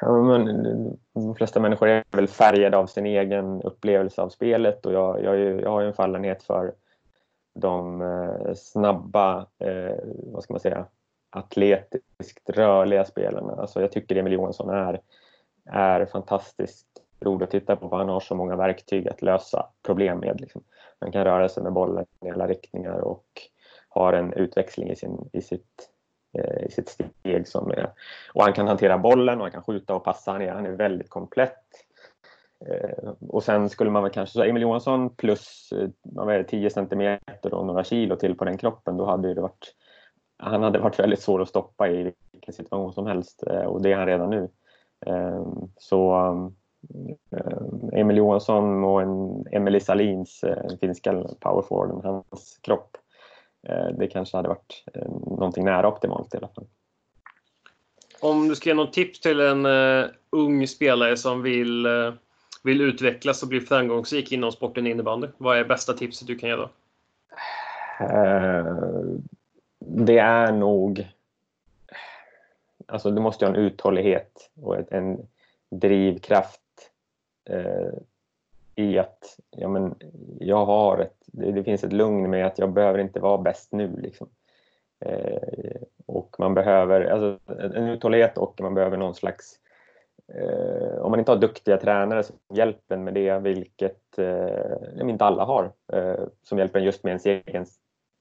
Ja, 0.02 0.22
men, 0.22 0.98
de 1.14 1.36
flesta 1.36 1.60
människor 1.60 1.88
är 1.88 2.04
väl 2.12 2.28
färgade 2.28 2.78
av 2.78 2.88
sin 2.88 3.06
egen 3.06 3.62
upplevelse 3.62 4.22
av 4.22 4.30
spelet 4.30 4.86
och 4.86 4.94
jag, 4.94 5.24
jag, 5.24 5.62
jag 5.62 5.70
har 5.70 5.82
ju 5.82 5.88
en 5.88 5.94
fallenhet 5.94 6.44
för 6.44 6.74
de 7.54 8.02
eh, 8.02 8.54
snabba, 8.56 9.46
eh, 9.60 9.96
vad 10.06 10.44
ska 10.44 10.54
man 10.54 10.60
säga, 10.60 10.86
atletiskt 11.36 12.50
rörliga 12.50 13.06
spelarna. 13.06 13.54
Alltså 13.54 13.82
jag 13.82 13.92
tycker 13.92 14.16
Emil 14.16 14.34
Johansson 14.34 14.70
är, 14.70 15.02
är 15.66 16.06
fantastiskt 16.06 16.88
rolig 17.20 17.44
att 17.44 17.52
titta 17.52 17.76
på 17.76 17.90
för 17.90 17.98
han 17.98 18.10
har 18.10 18.20
så 18.20 18.36
många 18.36 18.56
verktyg 18.56 19.08
att 19.08 19.22
lösa 19.22 19.66
problem 19.84 20.20
med. 20.20 20.42
Liksom. 20.42 20.64
Han 21.00 21.12
kan 21.12 21.24
röra 21.24 21.50
sig 21.50 21.64
med 21.64 21.74
bollen 21.74 22.06
i 22.26 22.30
alla 22.30 22.48
riktningar 22.48 23.00
och 23.00 23.26
har 23.90 24.14
en 24.14 24.34
utväxling 24.34 24.90
i, 24.90 24.96
sin, 24.96 25.30
i, 25.34 25.42
sitt, 25.42 25.90
eh, 26.38 26.66
i 26.66 26.72
sitt 26.72 26.90
steg 26.90 27.48
som 27.48 27.72
är... 27.72 27.90
Och 28.34 28.44
han 28.44 28.54
kan 28.54 28.68
hantera 28.68 28.98
bollen 28.98 29.38
och 29.38 29.44
han 29.44 29.52
kan 29.52 29.64
skjuta 29.64 29.96
och 29.96 30.04
passa. 30.04 30.32
Han 30.32 30.42
är, 30.42 30.52
han 30.52 30.66
är 30.66 30.72
väldigt 30.72 31.10
komplett. 31.10 31.64
Eh, 32.68 33.14
och 33.30 33.44
sen 33.44 33.70
skulle 33.70 33.90
man 33.90 34.04
väl 34.04 34.12
kanske, 34.12 34.34
säga, 34.34 34.50
Emil 34.50 34.62
Johansson 34.62 35.16
plus 35.16 35.74
eh, 36.28 36.44
10 36.44 36.70
centimeter 36.70 37.54
och 37.54 37.66
några 37.66 37.84
kilo 37.84 38.16
till 38.16 38.38
på 38.38 38.46
den 38.46 38.58
kroppen, 38.58 38.98
då 38.98 39.06
hade 39.06 39.34
det 39.34 39.42
varit 39.42 39.76
han 40.38 40.64
hade 40.64 40.80
varit 40.80 41.00
väldigt 41.00 41.22
svår 41.22 41.42
att 41.42 41.50
stoppa 41.50 41.90
i 41.90 42.14
vilken 42.32 42.54
situation 42.54 42.94
som 42.94 43.06
helst 43.06 43.44
eh, 43.48 43.64
och 43.64 43.82
det 43.82 43.92
är 43.92 43.98
han 43.98 44.08
redan 44.08 44.30
nu. 44.30 44.50
Ehm, 45.06 45.72
så 45.78 46.16
eh, 47.32 48.00
Emil 48.00 48.18
Johansson 48.18 48.84
och 48.84 49.02
Emily 49.52 49.80
Salins, 49.80 50.44
eh, 50.44 50.78
finska 50.80 51.24
powerforwarden, 51.40 52.02
hans 52.04 52.60
kropp. 52.62 52.98
Det 53.98 54.08
kanske 54.08 54.38
hade 54.38 54.50
varit 54.50 54.84
någonting 55.26 55.66
nära 55.66 55.88
optimalt 55.88 56.34
i 56.34 56.38
alla 56.38 56.48
fall. 56.48 56.66
Om 58.22 58.48
du 58.48 58.56
ska 58.56 58.70
ge 58.70 58.74
något 58.74 58.94
tips 58.94 59.20
till 59.20 59.40
en 59.40 59.66
ung 60.30 60.68
spelare 60.68 61.18
som 61.18 61.42
vill, 61.42 61.88
vill 62.64 62.82
utvecklas 62.82 63.44
och 63.44 63.50
bli 63.50 63.62
framgångsrik 63.62 64.32
inom 64.32 64.52
sporten 64.52 64.88
innebandy. 64.88 65.28
Vad 65.38 65.58
är 65.58 65.66
bästa 65.66 65.94
tipset 65.94 66.28
du 66.28 66.38
kan 66.38 66.50
ge 66.50 66.56
då? 66.56 66.70
Det 69.88 70.18
är 70.18 70.52
nog... 70.52 71.08
Alltså 72.86 73.12
du 73.12 73.22
måste 73.22 73.46
ha 73.46 73.50
en 73.50 73.60
uthållighet 73.60 74.50
och 74.62 74.94
en 74.94 75.28
drivkraft 75.70 76.62
eh, 77.50 77.90
i 78.76 79.00
att 79.00 79.40
ja, 79.50 79.68
men, 79.68 79.96
jag 80.40 80.66
har 80.66 81.00
ett, 81.00 81.16
det, 81.26 81.52
det, 81.52 81.64
finns 81.64 81.84
ett 81.84 81.94
lugn 81.94 82.30
med 82.30 82.46
att 82.46 82.60
jag 82.60 82.74
behöver 82.74 83.00
inte 83.00 83.20
vara 83.20 83.38
bäst 83.38 83.72
nu. 83.72 83.98
Liksom. 83.98 84.30
Eh, 85.00 85.82
och 86.06 86.36
man 86.40 86.54
behöver 86.54 87.06
alltså, 87.06 87.40
en 87.58 87.88
uthållighet 87.88 88.38
och 88.38 88.62
man 88.62 88.74
behöver 88.74 88.98
någon 88.98 89.16
slags 89.16 89.60
eh, 90.28 90.98
om 91.02 91.12
man 91.12 91.20
inte 91.20 91.32
har 91.32 91.40
duktiga 91.40 91.78
tränare 91.78 92.24
som 92.24 92.36
hjälper 92.54 92.98
med 92.98 93.14
det, 93.14 93.40
vilket 93.40 94.18
eh, 94.18 95.10
inte 95.10 95.26
alla 95.26 95.46
har, 95.46 95.72
eh, 95.94 96.24
som 96.44 96.58
hjälper 96.58 96.80
en 96.80 96.86
just 96.86 97.04
med 97.04 97.12
ens 97.12 97.26
egen 97.26 97.66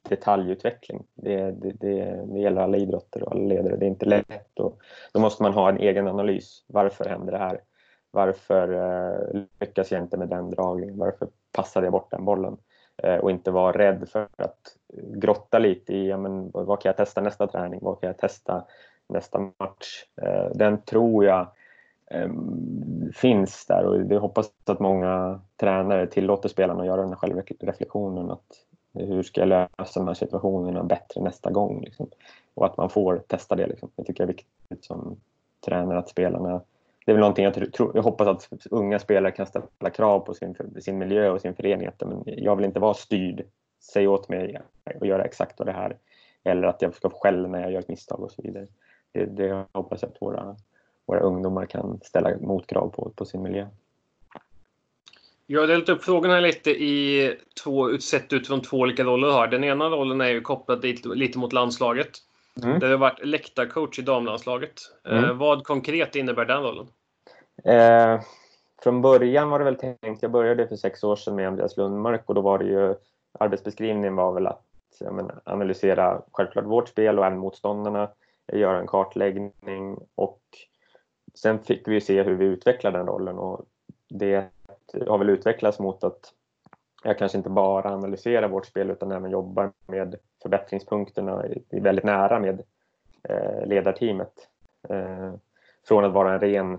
detaljutveckling. 0.08 1.04
Det, 1.14 1.36
det, 1.36 1.72
det, 1.80 2.24
det 2.26 2.40
gäller 2.40 2.62
alla 2.62 2.76
idrotter 2.76 3.22
och 3.22 3.32
alla 3.32 3.44
ledare. 3.44 3.76
Det 3.76 3.86
är 3.86 3.88
inte 3.88 4.06
lätt. 4.06 4.60
Och 4.60 4.78
då 5.12 5.20
måste 5.20 5.42
man 5.42 5.52
ha 5.52 5.68
en 5.68 5.78
egen 5.78 6.08
analys. 6.08 6.64
Varför 6.66 7.04
händer 7.04 7.32
det 7.32 7.38
här? 7.38 7.60
Varför 8.10 8.72
eh, 8.72 9.42
lyckas 9.60 9.92
jag 9.92 10.02
inte 10.02 10.16
med 10.16 10.28
den 10.28 10.50
dragningen? 10.50 10.98
Varför 10.98 11.28
passade 11.52 11.86
jag 11.86 11.92
bort 11.92 12.10
den 12.10 12.24
bollen? 12.24 12.56
Eh, 13.02 13.16
och 13.16 13.30
inte 13.30 13.50
vara 13.50 13.78
rädd 13.78 14.08
för 14.08 14.28
att 14.36 14.76
grotta 14.94 15.58
lite 15.58 15.94
i 15.94 16.08
ja, 16.08 16.16
men, 16.16 16.50
vad 16.50 16.80
kan 16.80 16.88
jag 16.88 16.96
testa 16.96 17.20
nästa 17.20 17.46
träning? 17.46 17.80
Vad 17.82 18.00
kan 18.00 18.06
jag 18.06 18.18
testa 18.18 18.64
nästa 19.08 19.38
match? 19.38 20.04
Eh, 20.22 20.50
den 20.54 20.82
tror 20.82 21.24
jag 21.24 21.46
eh, 22.10 22.30
finns 23.14 23.66
där 23.66 23.84
och 23.84 24.00
det 24.00 24.18
hoppas 24.18 24.52
att 24.66 24.80
många 24.80 25.40
tränare 25.60 26.06
tillåter 26.06 26.48
spelarna 26.48 26.80
att 26.80 26.86
göra 26.86 27.00
den 27.00 27.10
här 27.10 27.16
självreflektionen. 27.16 28.30
Att 28.30 28.46
hur 28.94 29.22
ska 29.22 29.40
jag 29.40 29.48
lösa 29.48 30.00
de 30.00 30.06
här 30.06 30.14
situationerna 30.14 30.84
bättre 30.84 31.20
nästa 31.20 31.50
gång? 31.50 31.80
Liksom. 31.80 32.08
Och 32.54 32.66
att 32.66 32.76
man 32.76 32.90
får 32.90 33.22
testa 33.26 33.54
det. 33.54 33.66
Liksom. 33.66 33.90
Det 33.96 34.04
tycker 34.04 34.22
jag 34.22 34.30
är 34.30 34.34
viktigt 34.34 34.84
som 34.84 35.16
tränare 35.66 35.98
att 35.98 36.08
spelarna 36.08 36.60
det 37.04 37.12
är 37.12 37.14
väl 37.14 37.20
någonting 37.20 37.44
jag, 37.44 37.54
tror, 37.54 37.92
jag 37.94 38.02
hoppas 38.02 38.28
att 38.28 38.66
unga 38.70 38.98
spelare 38.98 39.32
kan 39.32 39.46
ställa 39.46 39.90
krav 39.94 40.20
på 40.20 40.34
sin, 40.34 40.56
sin 40.80 40.98
miljö 40.98 41.30
och 41.30 41.40
sin 41.40 41.54
förening. 41.54 41.88
Men 41.98 42.22
jag 42.26 42.56
vill 42.56 42.64
inte 42.64 42.80
vara 42.80 42.94
styrd. 42.94 43.44
Säg 43.80 44.08
åt 44.08 44.28
mig 44.28 44.60
att 44.84 45.06
göra 45.06 45.24
exakt 45.24 45.58
vad 45.58 45.68
det 45.68 45.72
här 45.72 45.96
eller 46.44 46.68
att 46.68 46.82
jag 46.82 46.94
ska 46.94 47.10
få 47.10 47.16
skäll 47.16 47.48
när 47.48 47.60
jag 47.60 47.72
gör 47.72 47.80
ett 47.80 47.88
misstag 47.88 48.20
och 48.20 48.30
så 48.30 48.42
vidare. 48.42 48.66
Det, 49.12 49.24
det 49.24 49.64
hoppas 49.72 50.02
jag 50.02 50.10
att 50.10 50.22
våra, 50.22 50.56
våra 51.06 51.20
ungdomar 51.20 51.66
kan 51.66 52.00
ställa 52.02 52.38
motkrav 52.38 52.88
på, 52.88 53.10
på 53.16 53.24
sin 53.24 53.42
miljö. 53.42 53.66
Jag 55.46 55.60
har 55.60 55.66
delat 55.66 55.88
upp 55.88 56.04
frågorna 56.04 56.40
lite 56.40 56.70
i 56.70 57.36
två, 57.64 57.98
sett 57.98 58.32
utifrån 58.32 58.62
två 58.62 58.76
olika 58.76 59.04
roller 59.04 59.28
har. 59.28 59.46
Den 59.46 59.64
ena 59.64 59.88
rollen 59.88 60.20
är 60.20 60.28
ju 60.28 60.40
kopplad 60.40 60.82
lite, 60.82 61.08
lite 61.08 61.38
mot 61.38 61.52
landslaget. 61.52 62.10
Mm. 62.62 62.78
Där 62.78 62.86
du 62.86 62.92
har 62.92 62.98
varit 62.98 63.26
läktarcoach 63.26 63.98
i 63.98 64.02
damlandslaget. 64.02 64.72
Eh, 65.08 65.18
mm. 65.18 65.24
Eh, 65.24 65.36
vad 65.36 65.64
konkret 65.64 66.16
innebär 66.16 66.44
den 66.44 66.62
rollen? 66.62 66.86
Eh, 67.64 68.20
från 68.82 69.02
början 69.02 69.50
var 69.50 69.58
det 69.58 69.64
väl 69.64 69.76
tänkt, 69.76 70.22
jag 70.22 70.30
började 70.30 70.68
för 70.68 70.76
sex 70.76 71.04
år 71.04 71.16
sedan 71.16 71.34
med 71.34 71.48
Andreas 71.48 71.76
Lundmark 71.76 72.22
och 72.26 72.34
då 72.34 72.40
var 72.40 72.58
det 72.58 72.64
ju 72.64 72.94
arbetsbeskrivningen 73.38 74.16
var 74.16 74.32
väl 74.32 74.46
att 74.46 74.64
menar, 75.00 75.40
analysera 75.44 76.22
självklart 76.32 76.64
vårt 76.64 76.88
spel 76.88 77.18
och 77.18 77.26
även 77.26 77.38
motståndarna, 77.38 78.08
göra 78.52 78.78
en 78.78 78.86
kartläggning 78.86 79.98
och 80.14 80.40
sen 81.34 81.58
fick 81.58 81.88
vi 81.88 82.00
se 82.00 82.22
hur 82.22 82.34
vi 82.34 82.44
utvecklade 82.44 82.98
den 82.98 83.06
rollen 83.06 83.38
och 83.38 83.64
det 84.08 84.50
har 85.06 85.18
väl 85.18 85.30
utvecklats 85.30 85.78
mot 85.78 86.04
att 86.04 86.32
jag 87.04 87.18
kanske 87.18 87.38
inte 87.38 87.50
bara 87.50 87.94
analyserar 87.94 88.48
vårt 88.48 88.66
spel 88.66 88.90
utan 88.90 89.12
även 89.12 89.30
jobbar 89.30 89.72
med 89.86 90.16
förbättringspunkterna 90.42 91.46
i 91.70 91.80
väldigt 91.80 92.04
nära 92.04 92.40
med 92.40 92.62
eh, 93.28 93.66
ledarteamet. 93.66 94.48
Eh, 94.88 95.34
från 95.88 96.04
att 96.04 96.12
vara 96.12 96.32
en 96.32 96.40
ren 96.40 96.78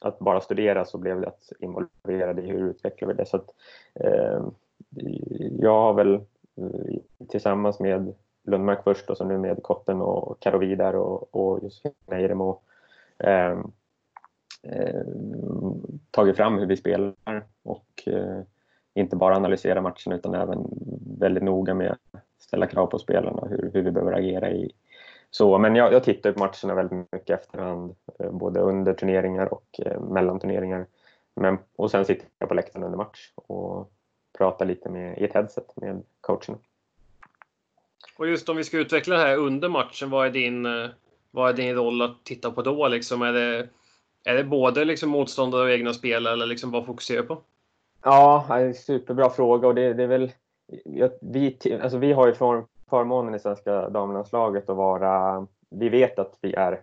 att 0.00 0.18
bara 0.18 0.40
studera 0.40 0.84
så 0.84 0.98
blev 0.98 1.20
det 1.20 1.28
att 1.28 1.52
involverad 1.58 2.38
i 2.38 2.42
hur 2.42 2.70
utvecklar 2.70 3.08
vi 3.08 3.14
det. 3.14 3.26
Så 3.26 3.36
att, 3.36 3.50
eh, 3.94 4.44
jag 5.58 5.80
har 5.80 5.94
väl 5.94 6.20
tillsammans 7.28 7.80
med 7.80 8.14
Lundmark 8.42 8.84
först 8.84 9.10
och 9.10 9.16
så 9.16 9.24
nu 9.24 9.38
med 9.38 9.62
Kotten 9.62 10.00
och 10.00 10.40
Karovi 10.40 10.66
Vidar 10.66 10.94
och, 10.94 11.34
och 11.34 11.62
Josefin 11.62 11.92
Eiremo 12.06 12.60
eh, 14.62 15.02
tagit 16.10 16.36
fram 16.36 16.58
hur 16.58 16.66
vi 16.66 16.76
spelar 16.76 17.14
och 17.62 18.02
eh, 18.06 18.40
inte 18.94 19.16
bara 19.16 19.36
analysera 19.36 19.80
matchen 19.80 20.12
utan 20.12 20.34
även 20.34 20.58
väldigt 21.18 21.42
noga 21.42 21.74
med 21.74 21.90
att 21.90 22.22
ställa 22.38 22.66
krav 22.66 22.86
på 22.86 22.98
spelarna 22.98 23.48
hur, 23.50 23.70
hur 23.74 23.82
vi 23.82 23.90
behöver 23.90 24.12
agera 24.12 24.50
i 24.50 24.72
så. 25.30 25.58
Men 25.58 25.76
jag, 25.76 25.92
jag 25.92 26.04
tittar 26.04 26.32
på 26.32 26.38
matcherna 26.38 26.74
väldigt 26.74 27.12
mycket 27.12 27.40
efterhand, 27.40 27.94
eh, 28.18 28.30
både 28.30 28.60
under 28.60 28.94
turneringar 28.94 29.54
och 29.54 29.80
eh, 29.86 30.00
mellan 30.00 30.40
turneringar. 30.40 30.86
Men, 31.34 31.58
och 31.76 31.90
sen 31.90 32.04
sitter 32.04 32.26
jag 32.38 32.48
på 32.48 32.54
läktaren 32.54 32.84
under 32.84 32.98
match 32.98 33.32
och 33.34 33.92
pratar 34.38 34.66
lite 34.66 34.88
med, 34.88 35.18
i 35.18 35.24
ett 35.24 35.34
headset 35.34 35.76
med 35.76 36.02
coacherna. 36.20 36.58
Och 38.18 38.28
just 38.28 38.48
om 38.48 38.56
vi 38.56 38.64
ska 38.64 38.78
utveckla 38.78 39.14
det 39.16 39.22
här 39.22 39.36
under 39.36 39.68
matchen, 39.68 40.10
vad 40.10 40.26
är 40.26 40.30
din, 40.30 40.66
eh, 40.66 40.90
vad 41.30 41.48
är 41.48 41.54
din 41.54 41.74
roll 41.74 42.02
att 42.02 42.24
titta 42.24 42.50
på 42.50 42.62
då? 42.62 42.88
Liksom, 42.88 43.22
är, 43.22 43.32
det, 43.32 43.68
är 44.24 44.34
det 44.34 44.44
både 44.44 44.84
liksom 44.84 45.10
motståndare 45.10 45.62
och 45.62 45.70
egna 45.70 45.92
spel 45.92 46.26
eller 46.26 46.46
liksom 46.46 46.70
vad 46.70 46.86
fokuserar 46.86 47.22
du 47.22 47.28
på? 47.28 47.38
Ja, 48.02 48.46
superbra 48.76 49.30
fråga 49.30 49.68
och 49.68 49.74
det, 49.74 49.94
det 49.94 50.02
är 50.02 50.06
väl 50.06 50.32
vi, 51.20 51.58
alltså 51.82 51.98
vi 51.98 52.12
har 52.12 52.26
ju 52.26 52.34
för, 52.34 52.64
förmånen 52.90 53.34
i 53.34 53.38
svenska 53.38 53.88
damlandslaget 53.88 54.70
att 54.70 54.76
vara, 54.76 55.46
vi 55.70 55.88
vet 55.88 56.18
att 56.18 56.38
vi 56.40 56.54
är 56.54 56.80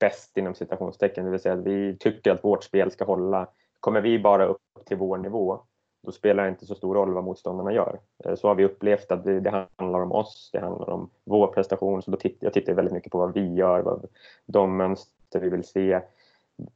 bäst 0.00 0.36
inom 0.36 0.54
citationstecken, 0.54 1.24
det 1.24 1.30
vill 1.30 1.40
säga 1.40 1.54
att 1.54 1.66
vi 1.66 1.96
tycker 1.98 2.30
att 2.30 2.44
vårt 2.44 2.64
spel 2.64 2.90
ska 2.90 3.04
hålla. 3.04 3.48
Kommer 3.80 4.00
vi 4.00 4.18
bara 4.18 4.46
upp 4.46 4.60
till 4.86 4.96
vår 4.96 5.18
nivå, 5.18 5.60
då 6.06 6.12
spelar 6.12 6.42
det 6.42 6.48
inte 6.48 6.66
så 6.66 6.74
stor 6.74 6.94
roll 6.94 7.14
vad 7.14 7.24
motståndarna 7.24 7.72
gör. 7.72 7.98
Eh, 8.24 8.34
så 8.34 8.48
har 8.48 8.54
vi 8.54 8.64
upplevt 8.64 9.12
att 9.12 9.24
det, 9.24 9.40
det 9.40 9.66
handlar 9.76 10.00
om 10.00 10.12
oss, 10.12 10.50
det 10.52 10.60
handlar 10.60 10.90
om 10.90 11.10
vår 11.24 11.46
prestation. 11.46 12.02
Så 12.02 12.10
då 12.10 12.16
tittar, 12.16 12.46
jag 12.46 12.52
tittar 12.52 12.72
väldigt 12.72 12.94
mycket 12.94 13.12
på 13.12 13.18
vad 13.18 13.34
vi 13.34 13.54
gör, 13.54 13.82
vad, 13.82 14.06
de 14.46 14.76
mönster 14.76 15.40
vi 15.40 15.48
vill 15.48 15.64
se 15.64 16.00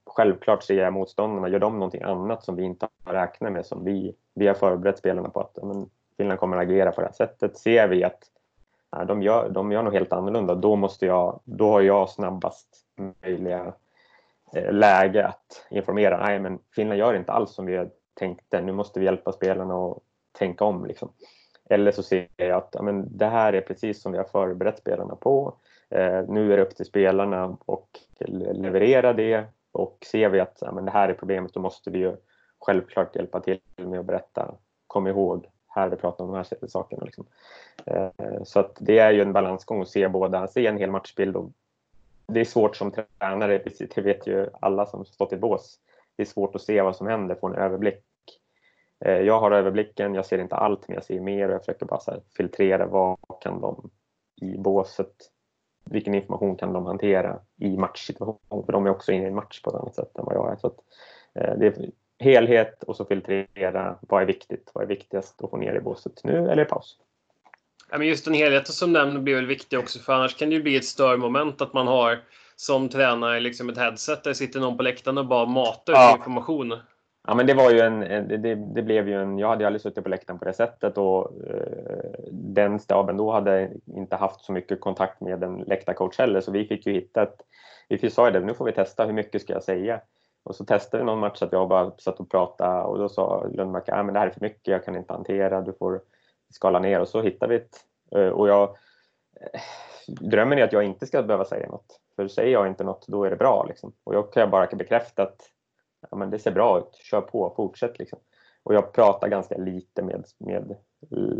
självklart 0.06 0.62
ser 0.62 0.82
jag 0.82 0.92
motståndarna, 0.92 1.48
gör 1.48 1.58
de 1.58 1.74
någonting 1.74 2.02
annat 2.02 2.44
som 2.44 2.56
vi 2.56 2.62
inte 2.62 2.88
har 3.04 3.14
räknat 3.14 3.52
med, 3.52 3.66
som 3.66 3.84
vi, 3.84 4.14
vi 4.34 4.46
har 4.46 4.54
förberett 4.54 4.98
spelarna 4.98 5.28
på 5.28 5.40
att 5.40 5.58
men, 5.62 5.90
Finland 6.16 6.40
kommer 6.40 6.56
att 6.56 6.62
agera 6.62 6.92
på 6.92 7.00
det 7.00 7.06
här 7.06 7.14
sättet. 7.14 7.58
Ser 7.58 7.88
vi 7.88 8.04
att 8.04 8.24
nej, 8.96 9.06
de, 9.06 9.22
gör, 9.22 9.48
de 9.48 9.72
gör 9.72 9.82
något 9.82 9.92
helt 9.92 10.12
annorlunda, 10.12 10.54
då, 10.54 10.76
måste 10.76 11.06
jag, 11.06 11.40
då 11.44 11.70
har 11.70 11.80
jag 11.80 12.10
snabbast 12.10 12.68
möjliga 13.22 13.74
eh, 14.52 14.72
läge 14.72 15.26
att 15.26 15.66
informera. 15.70 16.20
Nej, 16.26 16.38
men 16.38 16.58
Finland 16.74 16.98
gör 16.98 17.14
inte 17.14 17.32
alls 17.32 17.50
som 17.50 17.66
vi 17.66 17.88
tänkte. 18.14 18.60
Nu 18.60 18.72
måste 18.72 19.00
vi 19.00 19.04
hjälpa 19.04 19.32
spelarna 19.32 19.74
att 19.74 19.98
tänka 20.32 20.64
om. 20.64 20.86
Liksom. 20.86 21.12
Eller 21.70 21.92
så 21.92 22.02
ser 22.02 22.28
jag 22.36 22.50
att 22.50 22.70
ja, 22.72 22.82
men 22.82 23.16
det 23.18 23.26
här 23.26 23.52
är 23.52 23.60
precis 23.60 24.02
som 24.02 24.12
vi 24.12 24.18
har 24.18 24.24
förberett 24.24 24.78
spelarna 24.78 25.16
på. 25.16 25.54
Eh, 25.90 26.24
nu 26.28 26.52
är 26.52 26.56
det 26.56 26.62
upp 26.62 26.76
till 26.76 26.86
spelarna 26.86 27.56
att 27.66 27.88
leverera 28.54 29.12
det 29.12 29.46
och 29.72 30.06
ser 30.06 30.28
vi 30.28 30.40
att 30.40 30.58
ja, 30.60 30.72
men 30.72 30.84
det 30.84 30.90
här 30.90 31.08
är 31.08 31.14
problemet 31.14 31.54
då 31.54 31.60
måste 31.60 31.90
vi 31.90 31.98
ju 31.98 32.16
självklart 32.58 33.16
hjälpa 33.16 33.40
till 33.40 33.60
med 33.76 34.00
att 34.00 34.06
berätta. 34.06 34.54
Kom 34.86 35.06
ihåg, 35.06 35.48
här 35.68 35.88
vi 35.88 35.96
pratar 35.96 36.24
om 36.24 36.30
de 36.30 36.36
här 36.36 36.68
sakerna. 36.68 37.04
Liksom. 37.04 37.26
Eh, 37.86 38.10
så 38.44 38.60
att 38.60 38.76
det 38.80 38.98
är 38.98 39.12
ju 39.12 39.22
en 39.22 39.32
balansgång 39.32 39.82
att 39.82 39.88
se 39.88 40.08
båda, 40.08 40.46
se 40.46 40.66
en 40.66 40.78
hel 40.78 40.90
matchbild. 40.90 41.36
Och 41.36 41.50
det 42.26 42.40
är 42.40 42.44
svårt 42.44 42.76
som 42.76 42.92
tränare, 42.92 43.62
det 43.94 43.98
vet 43.98 44.26
ju 44.26 44.48
alla 44.60 44.86
som 44.86 45.04
stått 45.04 45.32
i 45.32 45.36
bås. 45.36 45.78
Det 46.16 46.22
är 46.22 46.26
svårt 46.26 46.54
att 46.54 46.62
se 46.62 46.82
vad 46.82 46.96
som 46.96 47.06
händer, 47.06 47.34
få 47.34 47.46
en 47.46 47.54
överblick. 47.54 48.04
Eh, 49.04 49.18
jag 49.18 49.40
har 49.40 49.50
överblicken, 49.50 50.14
jag 50.14 50.26
ser 50.26 50.38
inte 50.38 50.56
allt 50.56 50.88
men 50.88 50.94
jag 50.94 51.04
ser 51.04 51.20
mer 51.20 51.48
och 51.48 51.54
jag 51.54 51.60
försöker 51.60 51.86
bara 51.86 52.00
filtrera 52.36 52.86
vad 52.86 53.18
kan 53.40 53.60
de 53.60 53.90
i 54.40 54.58
båset 54.58 55.14
vilken 55.84 56.14
information 56.14 56.56
kan 56.56 56.72
de 56.72 56.86
hantera 56.86 57.38
i 57.56 57.76
matchsituation? 57.76 58.64
För 58.66 58.72
de 58.72 58.86
är 58.86 58.90
också 58.90 59.12
inne 59.12 59.24
i 59.24 59.28
en 59.28 59.34
match 59.34 59.62
på 59.62 59.70
ett 59.70 59.76
annat 59.76 59.94
sätt 59.94 60.18
än 60.18 60.24
vad 60.24 60.34
jag 60.34 60.52
är. 60.52 60.56
Så 60.56 60.66
att, 60.66 60.76
eh, 61.34 61.58
det 61.58 61.66
är 61.66 61.90
helhet 62.18 62.82
och 62.82 62.96
så 62.96 63.04
filtrera. 63.04 63.98
Vad 64.00 64.22
är 64.22 64.26
viktigt? 64.26 64.70
Vad 64.74 64.84
är 64.84 64.88
viktigast 64.88 65.42
att 65.42 65.50
få 65.50 65.56
ner 65.56 65.74
i 65.74 65.80
båset 65.80 66.24
nu 66.24 66.50
eller 66.50 66.62
i 66.62 66.64
paus? 66.64 66.96
Ja, 67.90 67.98
men 67.98 68.06
just 68.06 68.24
den 68.24 68.34
helheten 68.34 68.72
som 68.72 68.92
nämnde 68.92 69.20
blir 69.20 69.34
väl 69.34 69.46
viktig 69.46 69.78
också 69.78 69.98
för 69.98 70.12
annars 70.12 70.36
kan 70.36 70.48
det 70.48 70.54
ju 70.54 70.62
bli 70.62 70.76
ett 70.76 70.84
störmoment 70.84 71.60
att 71.60 71.72
man 71.72 71.86
har 71.86 72.18
som 72.56 72.88
tränare 72.88 73.40
liksom 73.40 73.68
ett 73.68 73.78
headset 73.78 74.24
där 74.24 74.32
sitter 74.32 74.60
någon 74.60 74.76
på 74.76 74.82
läktaren 74.82 75.18
och 75.18 75.26
bara 75.26 75.46
matar 75.46 75.92
ja. 75.92 76.16
information. 76.16 76.78
Ja, 77.28 77.34
men 77.34 77.46
det 77.46 77.54
var 77.54 77.70
ju 77.70 77.80
en, 77.80 78.00
det, 78.28 78.54
det, 78.54 78.82
blev 78.82 79.08
ju 79.08 79.22
en, 79.22 79.38
jag 79.38 79.48
hade 79.48 79.62
ju 79.62 79.66
aldrig 79.66 79.80
suttit 79.80 80.04
på 80.04 80.10
läktaren 80.10 80.38
på 80.38 80.44
det 80.44 80.52
sättet 80.52 80.98
och 80.98 81.32
eh, 81.46 82.24
den 82.32 82.80
staben 82.80 83.16
då 83.16 83.32
hade 83.32 83.70
inte 83.86 84.16
haft 84.16 84.44
så 84.44 84.52
mycket 84.52 84.80
kontakt 84.80 85.20
med 85.20 85.44
en 85.44 85.56
läktarcoach 85.56 86.18
heller 86.18 86.40
så 86.40 86.50
vi 86.50 86.64
fick 86.64 86.86
ju 86.86 86.92
hitta 86.92 87.22
ett, 87.22 87.42
vi 87.88 88.10
sa 88.10 88.26
ju 88.26 88.32
det, 88.32 88.40
nu 88.40 88.54
får 88.54 88.64
vi 88.64 88.72
testa 88.72 89.04
hur 89.04 89.12
mycket 89.12 89.42
ska 89.42 89.52
jag 89.52 89.62
säga? 89.62 90.00
Och 90.42 90.56
så 90.56 90.64
testade 90.64 91.02
vi 91.02 91.06
någon 91.06 91.18
match 91.18 91.42
att 91.42 91.52
jag 91.52 91.68
bara 91.68 91.90
satt 91.98 92.20
och 92.20 92.30
pratade 92.30 92.82
och 92.82 92.98
då 92.98 93.08
sa 93.08 93.46
Lundmark, 93.52 93.88
att 93.88 94.04
men 94.04 94.14
det 94.14 94.20
här 94.20 94.26
är 94.26 94.30
för 94.30 94.40
mycket, 94.40 94.68
jag 94.68 94.84
kan 94.84 94.96
inte 94.96 95.12
hantera, 95.12 95.60
du 95.60 95.72
får 95.72 96.00
skala 96.50 96.78
ner 96.78 97.00
och 97.00 97.08
så 97.08 97.22
hittade 97.22 97.50
vi 97.50 97.56
ett 97.56 97.76
eh, 98.16 98.32
och 98.32 98.48
jag 98.48 98.76
eh, 99.40 99.60
drömmen 100.06 100.58
är 100.58 100.64
att 100.64 100.72
jag 100.72 100.84
inte 100.84 101.06
ska 101.06 101.22
behöva 101.22 101.44
säga 101.44 101.68
något. 101.68 102.00
För 102.16 102.28
säger 102.28 102.52
jag 102.52 102.66
inte 102.66 102.84
något, 102.84 103.06
då 103.08 103.24
är 103.24 103.30
det 103.30 103.36
bra. 103.36 103.64
Liksom. 103.68 103.92
Och 104.04 104.14
jag 104.14 104.32
kan 104.32 104.50
bara 104.50 104.66
bekräfta 104.66 105.22
att 105.22 105.50
ja, 106.10 106.16
men 106.16 106.30
det 106.30 106.38
ser 106.38 106.50
bra 106.50 106.78
ut, 106.78 106.94
kör 106.94 107.20
på, 107.20 107.52
fortsätt 107.56 107.98
liksom. 107.98 108.18
Och 108.62 108.74
jag 108.74 108.92
pratar 108.92 109.28
ganska 109.28 109.56
lite 109.56 110.02
med, 110.02 110.24
med 110.38 110.76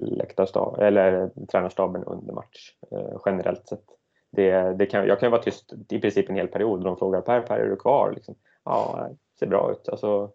läktarstab, 0.00 0.78
eller 0.80 1.30
tränarstaben 1.50 2.04
under 2.04 2.32
match 2.32 2.74
eh, 2.90 3.20
generellt 3.26 3.66
sett. 3.66 3.84
det, 4.30 4.72
det 4.72 4.86
kan, 4.86 5.06
jag 5.06 5.20
kan 5.20 5.30
vara 5.30 5.42
tyst 5.42 5.72
i 5.88 6.00
princip 6.00 6.28
en 6.28 6.36
hel 6.36 6.48
period. 6.48 6.78
och 6.78 6.84
De 6.84 6.96
frågar 6.96 7.20
Per, 7.20 7.40
Per 7.40 7.58
är 7.58 7.68
du 7.68 7.76
kvar? 7.76 8.12
Liksom, 8.12 8.34
ja, 8.64 9.08
det 9.08 9.38
ser 9.38 9.46
bra 9.46 9.72
ut. 9.72 9.88
Alltså, 9.88 10.30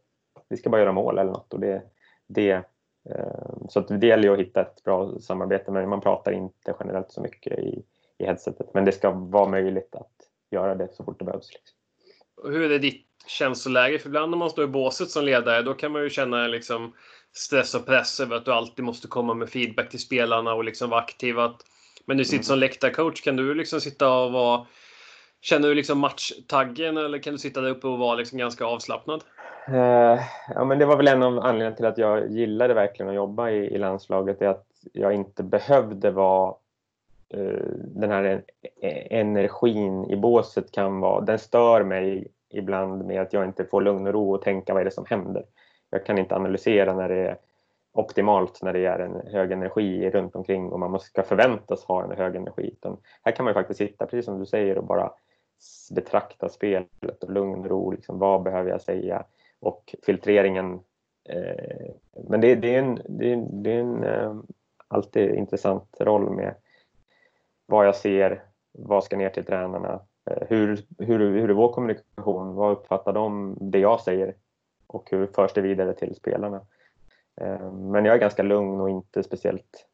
vi 0.49 0.57
ska 0.57 0.69
bara 0.69 0.81
göra 0.81 0.91
mål 0.91 1.17
eller 1.17 1.31
något. 1.31 1.53
Och 1.53 1.59
det, 1.59 1.81
det, 2.27 2.51
eh, 3.09 3.57
så 3.69 3.79
att 3.79 3.87
det 3.87 4.07
gäller 4.07 4.23
ju 4.23 4.33
att 4.33 4.39
hitta 4.39 4.61
ett 4.61 4.83
bra 4.83 5.19
samarbete 5.19 5.71
men 5.71 5.89
man 5.89 6.01
pratar 6.01 6.31
inte 6.31 6.75
generellt 6.79 7.11
så 7.11 7.21
mycket 7.21 7.59
i, 7.59 7.83
i 8.17 8.25
headsetet. 8.25 8.73
Men 8.73 8.85
det 8.85 8.91
ska 8.91 9.09
vara 9.09 9.49
möjligt 9.49 9.95
att 9.95 10.11
göra 10.51 10.75
det 10.75 10.93
så 10.93 11.03
fort 11.03 11.19
det 11.19 11.25
behövs. 11.25 11.53
Liksom. 11.53 11.77
Hur 12.43 12.71
är 12.71 12.79
ditt 12.79 13.05
känsloläge? 13.27 13.99
För 13.99 14.09
ibland 14.09 14.29
när 14.29 14.37
man 14.37 14.49
står 14.49 14.63
i 14.63 14.67
båset 14.67 15.09
som 15.09 15.25
ledare 15.25 15.61
då 15.61 15.73
kan 15.73 15.91
man 15.91 16.03
ju 16.03 16.09
känna 16.09 16.47
liksom 16.47 16.93
stress 17.33 17.75
och 17.75 17.85
press 17.85 18.19
över 18.19 18.35
att 18.35 18.45
du 18.45 18.51
alltid 18.51 18.85
måste 18.85 19.07
komma 19.07 19.33
med 19.33 19.49
feedback 19.49 19.89
till 19.89 19.99
spelarna 19.99 20.53
och 20.53 20.63
liksom 20.63 20.89
vara 20.89 21.01
aktiv. 21.01 21.39
Att, 21.39 21.61
men 22.05 22.17
du 22.17 22.25
sitter 22.25 22.37
mm. 22.37 22.43
som 22.43 22.59
läktarcoach, 22.59 23.21
kan 23.21 23.35
du 23.35 23.53
liksom 23.53 23.81
sitta 23.81 24.09
och 24.09 24.31
vara 24.31 24.65
Känner 25.45 25.67
du 25.67 25.75
liksom 25.75 25.99
matchtaggen 25.99 26.97
eller 26.97 27.19
kan 27.19 27.33
du 27.33 27.39
sitta 27.39 27.61
där 27.61 27.69
uppe 27.69 27.87
och 27.87 27.99
vara 27.99 28.15
liksom 28.15 28.37
ganska 28.37 28.65
avslappnad? 28.65 29.23
Uh, 29.69 30.19
ja, 30.55 30.65
men 30.65 30.79
det 30.79 30.85
var 30.85 30.97
väl 30.97 31.07
en 31.07 31.23
av 31.23 31.39
anledningarna 31.39 31.75
till 31.75 31.85
att 31.85 31.97
jag 31.97 32.31
gillade 32.31 32.73
verkligen 32.73 33.09
att 33.09 33.15
jobba 33.15 33.49
i, 33.49 33.55
i 33.55 33.77
landslaget. 33.77 34.41
Är 34.41 34.47
att 34.47 34.67
jag 34.93 35.13
inte 35.13 35.43
behövde 35.43 36.11
vara 36.11 36.55
Eh, 37.33 37.69
den 37.75 38.11
här 38.11 38.43
e, 38.81 39.17
energin 39.19 40.05
i 40.05 40.15
båset 40.15 40.71
kan 40.71 40.99
vara, 40.99 41.21
den 41.21 41.39
stör 41.39 41.83
mig 41.83 42.27
ibland 42.49 43.05
med 43.05 43.21
att 43.21 43.33
jag 43.33 43.45
inte 43.45 43.65
får 43.65 43.81
lugn 43.81 44.07
och 44.07 44.13
ro 44.13 44.33
och 44.33 44.41
tänka 44.41 44.73
vad 44.73 44.81
är 44.81 44.85
det 44.85 44.91
som 44.91 45.05
händer. 45.09 45.45
Jag 45.89 46.05
kan 46.05 46.17
inte 46.17 46.35
analysera 46.35 46.93
när 46.93 47.09
det 47.09 47.15
är 47.15 47.37
optimalt 47.95 48.61
när 48.61 48.73
det 48.73 48.85
är 48.85 48.99
en 48.99 49.27
hög 49.27 49.51
energi 49.51 50.09
runt 50.09 50.35
omkring 50.35 50.71
och 50.71 50.79
man 50.79 50.99
ska 50.99 51.23
förväntas 51.23 51.83
ha 51.83 52.03
en 52.03 52.11
hög 52.11 52.35
energi. 52.35 52.67
Utan 52.67 52.97
här 53.23 53.31
kan 53.31 53.45
man 53.45 53.53
faktiskt 53.53 53.77
sitta, 53.77 54.05
precis 54.05 54.25
som 54.25 54.39
du 54.39 54.45
säger, 54.45 54.77
och 54.77 54.85
bara 54.85 55.11
betrakta 55.95 56.49
spelet 56.49 57.23
och 57.23 57.31
lugn 57.31 57.59
och 57.59 57.69
ro. 57.69 57.91
Liksom, 57.91 58.19
vad 58.19 58.43
behöver 58.43 58.69
jag 58.69 58.81
säga? 58.81 59.25
Och 59.59 59.95
filtreringen. 60.05 60.79
Eh, 61.29 61.91
men 62.27 62.41
det, 62.41 62.55
det, 62.55 62.75
är 62.75 62.79
en, 62.79 63.01
det, 63.09 63.33
är, 63.33 63.47
det 63.51 63.71
är 63.71 63.79
en 63.79 64.03
eh, 64.03 64.35
alltid 64.87 65.35
intressant 65.35 65.97
roll 65.99 66.29
med 66.29 66.55
vad 67.65 67.87
jag 67.87 67.95
ser, 67.95 68.43
vad 68.71 69.03
ska 69.03 69.17
ner 69.17 69.29
till 69.29 69.45
tränarna, 69.45 69.99
eh, 70.29 70.47
hur, 70.49 70.85
hur, 70.97 71.19
hur 71.19 71.49
är 71.49 71.53
vår 71.53 71.73
kommunikation, 71.73 72.55
vad 72.55 72.71
uppfattar 72.71 73.13
de 73.13 73.57
det 73.61 73.79
jag 73.79 74.01
säger 74.01 74.35
och 74.87 75.07
hur 75.11 75.27
förs 75.27 75.53
det 75.53 75.61
vidare 75.61 75.93
till 75.93 76.15
spelarna. 76.15 76.61
Eh, 77.41 77.71
men 77.71 78.05
jag 78.05 78.15
är 78.15 78.19
ganska 78.19 78.43
lugn 78.43 78.81
och 78.81 78.89
inte 78.89 79.23
speciellt... 79.23 79.85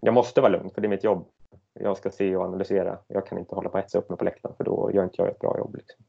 Jag 0.00 0.14
måste 0.14 0.40
vara 0.40 0.52
lugn 0.52 0.70
för 0.70 0.80
det 0.80 0.86
är 0.86 0.90
mitt 0.90 1.04
jobb. 1.04 1.26
Jag 1.72 1.96
ska 1.96 2.10
se 2.10 2.36
och 2.36 2.44
analysera. 2.44 2.98
Jag 3.08 3.26
kan 3.26 3.38
inte 3.38 3.54
hålla 3.54 3.68
på 3.68 3.78
att 3.78 3.84
hetsa 3.84 3.98
upp 3.98 4.08
mig 4.08 4.18
på 4.18 4.24
läktaren 4.24 4.56
för 4.56 4.64
då 4.64 4.90
gör 4.94 5.04
inte 5.04 5.14
jag 5.18 5.28
ett 5.28 5.38
bra 5.38 5.58
jobb. 5.58 5.74
Liksom. 5.76 6.04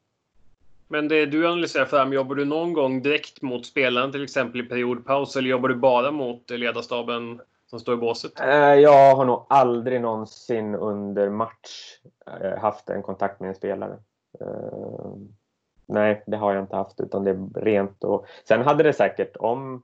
Men 0.88 1.08
det 1.08 1.25
du 1.25 1.48
analyserar 1.48 1.86
fram, 1.86 2.14
jobbar 2.14 2.36
du 2.36 2.46
någon 2.46 2.74
gång 2.74 3.02
direkt 3.02 3.42
mot 3.42 3.66
spelaren 3.66 4.12
till 4.12 4.24
exempel 4.24 4.62
i 4.62 4.64
periodpaus 4.64 5.36
eller 5.36 5.50
jobbar 5.50 5.70
du 5.70 5.75
bara 5.75 6.12
mot 6.12 6.50
ledarstaben 6.50 7.42
som 7.75 7.79
står 7.79 7.94
i 7.94 7.98
båset? 7.98 8.39
Eh, 8.39 8.74
jag 8.74 9.15
har 9.15 9.25
nog 9.25 9.46
aldrig 9.50 10.01
någonsin 10.01 10.75
under 10.75 11.29
match 11.29 12.00
eh, 12.41 12.60
haft 12.60 12.89
en 12.89 13.03
kontakt 13.03 13.39
med 13.39 13.50
en 13.50 13.55
spelare. 13.55 13.98
Nej, 15.88 16.24
det 16.27 16.38
har 16.38 16.53
jag 16.53 16.63
inte 16.63 16.75
haft 16.75 17.00
utan 17.00 17.24
det 17.24 17.32
är 17.32 17.62
rent 17.62 18.03
och 18.03 18.25
sen 18.48 18.62
hade 18.62 18.84
det 18.84 18.94
säkert 18.94 19.38
om 19.38 19.84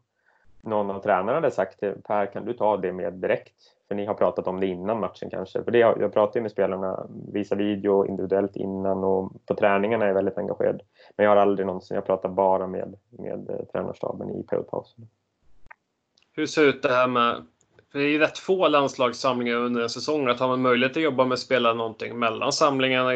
någon 0.62 0.92
av 0.92 1.00
tränarna 1.00 1.34
hade 1.34 1.52
sagt 1.52 1.80
till 1.80 1.94
Per, 2.04 2.26
kan 2.26 2.46
du 2.46 2.54
ta 2.54 2.78
det 2.78 2.94
med 2.94 3.14
direkt? 3.14 3.56
För 3.88 3.96
ni 3.96 4.06
har 4.06 4.14
pratat 4.14 4.48
om 4.48 4.60
det 4.60 4.68
innan 4.68 5.00
matchen 5.00 5.30
kanske. 5.30 5.64
För 5.64 5.72
det, 5.72 5.78
jag 5.78 6.14
pratar 6.14 6.40
ju 6.40 6.42
med 6.42 6.52
spelarna, 6.52 7.08
visar 7.34 7.56
video 7.56 8.06
individuellt 8.06 8.56
innan 8.56 9.04
och 9.04 9.32
på 9.46 9.56
träningarna 9.56 10.04
är 10.04 10.08
jag 10.08 10.16
väldigt 10.16 10.38
engagerad. 10.38 10.82
Men 11.18 11.24
jag 11.24 11.32
har 11.32 11.38
aldrig 11.38 11.68
någonsin, 11.68 11.96
jag 11.96 12.06
pratar 12.06 12.30
bara 12.30 12.68
med, 12.68 12.96
med 13.10 13.50
eh, 13.50 13.66
tränarstaben 13.72 14.30
i 14.30 14.44
periodpausen. 14.44 15.08
Hur 16.34 16.46
ser 16.46 16.64
ut 16.66 16.84
det 16.84 16.90
här 16.90 17.08
med, 17.08 17.46
för 17.92 18.00
det 18.00 18.06
är 18.06 18.10
ju 18.10 18.20
rätt 18.20 18.38
få 18.38 18.68
landslagssamlingar 18.68 19.56
under 19.56 19.82
en 19.82 19.90
säsong. 19.90 20.28
Att 20.28 20.40
har 20.40 20.48
man 20.48 20.62
möjlighet 20.62 20.98
att 20.98 21.04
jobba 21.04 21.26
med 21.26 21.34
att 21.34 21.40
spela 21.40 21.74
någonting 21.74 22.20
mellan 22.20 22.52
samlingarna 22.52 23.10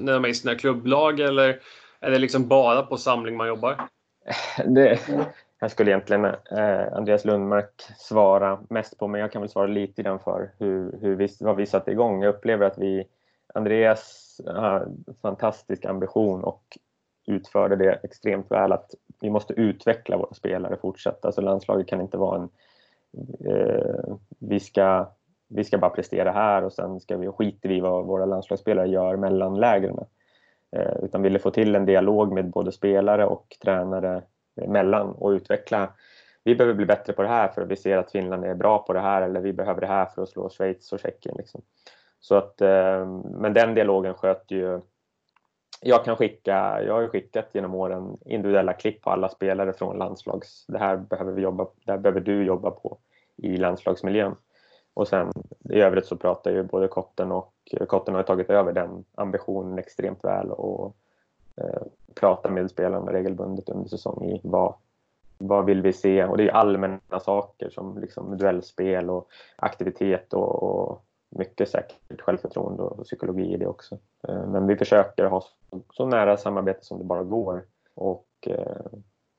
när 0.00 0.12
de 0.12 0.24
är 0.24 0.28
i 0.28 0.34
sina 0.34 0.54
klubblag 0.54 1.20
eller 1.20 1.60
är 2.00 2.10
det 2.10 2.18
liksom 2.18 2.48
bara 2.48 2.82
på 2.82 2.96
samling 2.96 3.36
man 3.36 3.48
jobbar? 3.48 3.88
Det, 4.66 5.00
här 5.60 5.68
skulle 5.68 5.90
egentligen 5.90 6.24
eh, 6.24 6.92
Andreas 6.92 7.24
Lundmark 7.24 7.82
svara 7.98 8.60
mest 8.70 8.98
på, 8.98 9.08
men 9.08 9.20
jag 9.20 9.32
kan 9.32 9.42
väl 9.42 9.48
svara 9.48 9.66
lite 9.66 10.02
grann 10.02 10.18
för 10.18 10.50
hur, 10.58 10.98
hur 11.00 11.16
vi, 11.16 11.28
vad 11.40 11.56
vi 11.56 11.66
satte 11.66 11.90
igång. 11.90 12.22
Jag 12.22 12.34
upplever 12.34 12.66
att 12.66 12.78
vi, 12.78 13.04
Andreas 13.54 14.40
har 14.46 14.88
fantastisk 15.22 15.84
ambition 15.84 16.44
och 16.44 16.78
utförde 17.26 17.76
det 17.76 18.00
extremt 18.02 18.50
väl. 18.50 18.72
Att 18.72 18.94
vi 19.20 19.30
måste 19.30 19.54
utveckla 19.54 20.16
våra 20.16 20.34
spelare 20.34 20.76
fortsatt. 20.76 21.24
Alltså 21.24 21.40
landslaget 21.40 21.86
kan 21.86 22.00
inte 22.00 22.16
vara 22.16 22.42
en... 22.42 22.48
Eh, 23.44 24.16
vi, 24.38 24.60
ska, 24.60 25.08
vi 25.48 25.64
ska 25.64 25.78
bara 25.78 25.90
prestera 25.90 26.32
här 26.32 26.64
och 26.64 26.72
sen 26.72 27.00
ska 27.00 27.16
vi, 27.16 27.28
skiter 27.28 27.68
vi 27.68 27.80
vad 27.80 28.06
våra 28.06 28.26
landslagsspelare 28.26 28.88
gör 28.88 29.16
mellan 29.16 29.60
lägren. 29.60 29.98
Eh, 30.76 30.96
utan 31.02 31.22
ville 31.22 31.38
få 31.38 31.50
till 31.50 31.74
en 31.74 31.86
dialog 31.86 32.32
med 32.32 32.50
både 32.50 32.72
spelare 32.72 33.26
och 33.26 33.56
tränare 33.62 34.22
eh, 34.60 34.68
mellan 34.68 35.12
och 35.12 35.30
utveckla. 35.30 35.92
Vi 36.44 36.54
behöver 36.54 36.74
bli 36.74 36.86
bättre 36.86 37.12
på 37.12 37.22
det 37.22 37.28
här 37.28 37.48
för 37.48 37.62
att 37.62 37.68
vi 37.68 37.76
ser 37.76 37.96
att 37.96 38.10
Finland 38.10 38.44
är 38.44 38.54
bra 38.54 38.78
på 38.78 38.92
det 38.92 39.00
här 39.00 39.22
eller 39.22 39.40
vi 39.40 39.52
behöver 39.52 39.80
det 39.80 39.86
här 39.86 40.06
för 40.06 40.22
att 40.22 40.28
slå 40.28 40.48
Schweiz 40.48 40.92
och 40.92 41.00
Tjeckien. 41.00 41.34
Liksom. 41.38 41.62
Så 42.20 42.34
att, 42.34 42.60
eh, 42.60 43.06
men 43.24 43.54
den 43.54 43.74
dialogen 43.74 44.14
sköter 44.14 44.56
ju 44.56 44.80
jag 45.80 46.04
kan 46.04 46.16
skicka, 46.16 46.82
jag 46.82 46.94
har 46.94 47.08
skickat 47.08 47.50
genom 47.52 47.74
åren 47.74 48.18
individuella 48.24 48.72
klipp 48.72 49.02
på 49.02 49.10
alla 49.10 49.28
spelare 49.28 49.72
från 49.72 49.98
landslags. 49.98 50.64
Det 50.68 50.78
här 50.78 50.96
behöver 50.96 51.32
vi 51.32 51.42
jobba, 51.42 51.66
det 51.84 51.92
här 51.92 51.98
behöver 51.98 52.20
du 52.20 52.44
jobba 52.44 52.70
på 52.70 52.98
i 53.36 53.56
landslagsmiljön. 53.56 54.34
Och 54.94 55.08
sen 55.08 55.32
i 55.70 55.80
övrigt 55.80 56.06
så 56.06 56.16
pratar 56.16 56.50
ju 56.50 56.62
både 56.62 56.88
Kotten 56.88 57.32
och 57.32 57.52
Kotten 57.88 58.14
har 58.14 58.22
tagit 58.22 58.50
över 58.50 58.72
den 58.72 59.04
ambitionen 59.14 59.78
extremt 59.78 60.24
väl 60.24 60.50
och 60.50 60.96
eh, 61.56 61.82
pratar 62.14 62.50
med 62.50 62.70
spelarna 62.70 63.12
regelbundet 63.12 63.68
under 63.68 63.88
säsong 63.88 64.24
i 64.24 64.40
vad, 64.44 64.74
vad 65.38 65.64
vill 65.64 65.82
vi 65.82 65.92
se? 65.92 66.24
Och 66.24 66.36
det 66.36 66.48
är 66.48 66.52
allmänna 66.52 67.20
saker 67.20 67.70
som 67.70 67.98
liksom 67.98 68.38
duellspel 68.38 69.10
och 69.10 69.28
aktivitet 69.56 70.32
och, 70.32 70.62
och 70.62 71.04
mycket 71.28 71.70
säkert 71.70 72.20
självförtroende 72.20 72.82
och 72.82 73.04
psykologi 73.04 73.54
i 73.54 73.56
det 73.56 73.66
också. 73.66 73.98
Eh, 74.28 74.46
men 74.46 74.66
vi 74.66 74.76
försöker 74.76 75.24
ha 75.24 75.40
så, 75.40 75.80
så 75.92 76.06
nära 76.06 76.36
samarbete 76.36 76.84
som 76.84 76.98
det 76.98 77.04
bara 77.04 77.22
går 77.22 77.64
och 77.94 78.28
eh, 78.46 78.86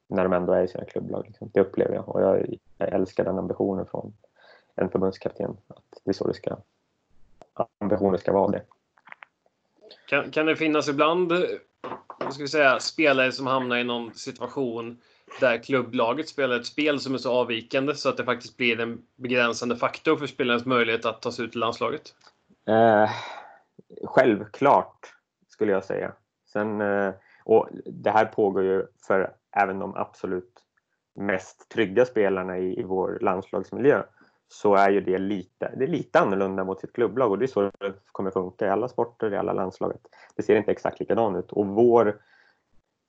när 0.08 0.24
de 0.24 0.34
ändå 0.34 0.54
är 0.54 0.64
i 0.64 0.68
sina 0.68 0.86
klubblag. 0.86 1.24
Liksom. 1.28 1.50
Det 1.54 1.60
upplever 1.60 1.96
jag 1.96 2.10
och 2.10 2.22
jag, 2.22 2.58
jag 2.78 2.90
älskar 2.90 3.24
den 3.24 3.38
ambitionen 3.38 3.86
från 3.86 4.14
en 4.76 4.90
förbundskapten 4.90 5.58
att 5.68 6.02
det 6.04 6.12
är 6.12 6.14
så 6.14 6.28
det 6.28 6.34
ska, 6.34 6.58
ambitionen 7.80 8.20
ska 8.20 8.34
vara 8.34 8.52
det. 8.52 8.62
Kan, 10.08 10.32
kan 10.32 10.46
det 10.46 10.56
finnas 10.56 10.90
ibland 10.90 11.32
vad 12.20 12.34
ska 12.34 12.44
vi 12.44 12.48
säga, 12.48 12.80
spelare 12.80 13.32
som 13.32 13.48
hamnar 13.48 13.78
i 13.78 13.84
någon 13.84 14.14
situation 14.14 14.98
där 15.40 15.58
klubblaget 15.58 16.30
spelar 16.30 16.60
ett 16.60 16.66
spel 16.66 17.00
som 17.00 17.14
är 17.14 17.18
så 17.18 17.32
avvikande 17.32 17.96
så 17.96 18.10
att 18.10 18.18
det 18.18 18.24
faktiskt 18.24 18.58
blir 18.58 18.80
en 18.80 19.02
begränsande 19.16 19.76
faktor 19.76 20.18
för 20.18 20.28
spelarens 20.28 20.66
möjlighet 20.66 21.06
att 21.06 21.22
ta 21.22 21.32
sig 21.32 21.46
ut 21.46 21.56
i 21.56 21.58
landslaget? 21.58 22.14
Eh, 22.68 23.10
självklart, 24.04 25.14
skulle 25.48 25.72
jag 25.72 25.84
säga. 25.84 26.12
Sen, 26.54 26.82
eh, 26.82 27.14
och 27.44 27.70
det 27.86 28.12
här 28.12 28.26
pågår 28.26 28.64
ju 28.64 28.86
för 29.08 29.34
även 29.56 29.80
de 29.80 29.96
absolut 29.96 30.64
mest 31.16 31.70
trygga 31.70 32.06
spelarna 32.06 32.58
i, 32.58 32.80
i 32.80 32.84
vår 32.84 33.18
landslagsmiljö 33.22 34.04
så 34.48 34.76
är 34.76 34.90
ju 34.90 35.02
det 35.02 35.18
lite, 35.18 35.74
det 35.78 35.84
är 35.84 35.88
lite 35.88 36.20
annorlunda 36.20 36.64
mot 36.64 36.80
sitt 36.80 36.94
klubblag 36.94 37.32
och 37.32 37.40
det 37.40 37.46
är 37.46 37.48
så 37.48 37.62
det 37.62 37.94
kommer 38.12 38.32
funka 38.32 38.66
i 38.66 38.70
alla 38.70 38.88
sporter, 38.88 39.34
i 39.34 39.38
alla 39.38 39.54
landslaget. 39.54 40.02
Det 40.36 40.44
ser 40.44 40.56
inte 40.56 40.72
exakt 40.72 41.00
likadant 41.00 41.38
ut 41.38 41.52
och 41.52 41.68
vår, 41.68 42.22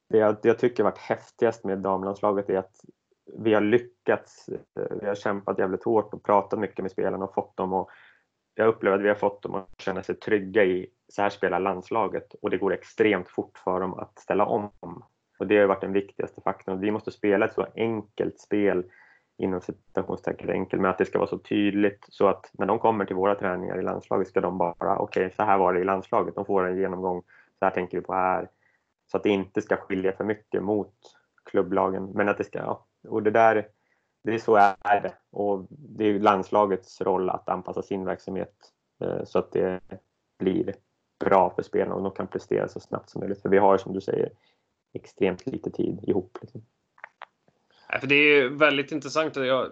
det 0.08 0.18
jag, 0.18 0.36
det 0.42 0.48
jag 0.48 0.58
tycker 0.58 0.84
varit 0.84 0.98
häftigast 0.98 1.64
med 1.64 1.78
damlandslaget 1.78 2.50
är 2.50 2.58
att 2.58 2.80
vi 3.36 3.54
har 3.54 3.60
lyckats, 3.60 4.48
eh, 4.48 4.96
vi 5.00 5.06
har 5.06 5.14
kämpat 5.14 5.58
jävligt 5.58 5.84
hårt 5.84 6.14
och 6.14 6.22
pratat 6.22 6.58
mycket 6.58 6.82
med 6.82 6.90
spelarna 6.90 7.24
och 7.24 7.34
fått 7.34 7.56
dem 7.56 7.72
och 7.72 7.90
jag 8.54 8.68
upplever 8.68 8.96
att 8.96 9.04
vi 9.04 9.08
har 9.08 9.14
fått 9.14 9.42
dem 9.42 9.54
att 9.54 9.80
känna 9.80 10.02
sig 10.02 10.14
trygga 10.14 10.64
i 10.64 10.86
så 11.08 11.22
här 11.22 11.30
spelar 11.30 11.60
landslaget 11.60 12.34
och 12.42 12.50
det 12.50 12.58
går 12.58 12.72
extremt 12.72 13.28
fort 13.28 13.58
för 13.58 13.80
dem 13.80 13.94
att 13.94 14.18
ställa 14.18 14.46
om. 14.46 14.70
Och 15.38 15.46
det 15.46 15.58
har 15.58 15.66
varit 15.66 15.80
den 15.80 15.92
viktigaste 15.92 16.40
faktorn. 16.40 16.80
Vi 16.80 16.90
måste 16.90 17.10
spela 17.10 17.46
ett 17.46 17.54
så 17.54 17.66
enkelt 17.74 18.40
spel 18.40 18.84
inom 19.38 19.60
citationstecken 19.60 20.50
enkel 20.50 20.80
men 20.80 20.90
att 20.90 20.98
det 20.98 21.04
ska 21.04 21.18
vara 21.18 21.28
så 21.28 21.38
tydligt 21.38 22.06
så 22.08 22.28
att 22.28 22.50
när 22.52 22.66
de 22.66 22.78
kommer 22.78 23.04
till 23.04 23.16
våra 23.16 23.34
träningar 23.34 23.78
i 23.78 23.82
landslaget 23.82 24.28
ska 24.28 24.40
de 24.40 24.58
bara, 24.58 24.98
okej 24.98 25.26
okay, 25.26 25.30
så 25.36 25.42
här 25.42 25.58
var 25.58 25.72
det 25.72 25.80
i 25.80 25.84
landslaget, 25.84 26.34
de 26.34 26.44
får 26.44 26.66
en 26.66 26.78
genomgång, 26.78 27.22
så 27.58 27.64
här 27.64 27.70
tänker 27.70 27.98
vi 27.98 28.04
på 28.04 28.14
här. 28.14 28.48
Så 29.10 29.16
att 29.16 29.22
det 29.22 29.28
inte 29.28 29.62
ska 29.62 29.76
skilja 29.76 30.12
för 30.12 30.24
mycket 30.24 30.62
mot 30.62 30.94
klubblagen, 31.44 32.10
men 32.14 32.28
att 32.28 32.38
det 32.38 32.44
ska, 32.44 32.58
ja, 32.58 32.86
och 33.08 33.22
det 33.22 33.30
där, 33.30 33.68
det 34.24 34.34
är 34.34 34.38
så 34.38 34.56
är 34.56 35.00
det. 35.00 35.12
Och 35.30 35.66
det 35.70 36.04
är 36.04 36.18
landslagets 36.18 37.00
roll 37.00 37.30
att 37.30 37.48
anpassa 37.48 37.82
sin 37.82 38.04
verksamhet 38.04 38.54
eh, 39.00 39.24
så 39.24 39.38
att 39.38 39.52
det 39.52 39.80
blir 40.38 40.74
bra 41.24 41.50
för 41.50 41.62
spelarna 41.62 41.94
och 41.94 42.02
de 42.02 42.12
kan 42.12 42.26
prestera 42.26 42.68
så 42.68 42.80
snabbt 42.80 43.10
som 43.10 43.20
möjligt. 43.20 43.42
För 43.42 43.48
vi 43.48 43.58
har 43.58 43.78
som 43.78 43.92
du 43.92 44.00
säger 44.00 44.30
extremt 44.94 45.46
lite 45.46 45.70
tid 45.70 46.04
ihop. 46.06 46.38
Liksom. 46.42 46.62
Ja, 47.88 47.98
för 47.98 48.06
det 48.06 48.14
är 48.14 48.48
väldigt 48.48 48.92
intressant. 48.92 49.36
Jag, 49.36 49.70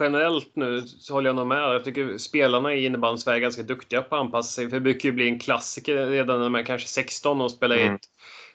generellt 0.00 0.56
nu 0.56 0.82
så 0.82 1.14
håller 1.14 1.28
jag 1.28 1.36
nog 1.36 1.46
med. 1.46 1.58
Jag 1.58 1.84
tycker 1.84 2.18
spelarna 2.18 2.74
i 2.74 2.86
innebandy 2.86 3.20
Sverige 3.20 3.38
är 3.38 3.42
ganska 3.42 3.62
duktiga 3.62 4.02
på 4.02 4.16
att 4.16 4.20
anpassa 4.20 4.50
sig. 4.50 4.68
För 4.68 4.76
det 4.76 4.80
brukar 4.80 5.08
ju 5.08 5.12
bli 5.12 5.28
en 5.28 5.38
klassiker 5.38 6.06
redan 6.06 6.40
när 6.40 6.48
man 6.48 6.60
är 6.60 6.64
kanske 6.64 6.88
16 6.88 7.40
och 7.40 7.50
spelar 7.50 7.76
mm. 7.76 7.92
i 7.92 7.94
ett 7.94 8.08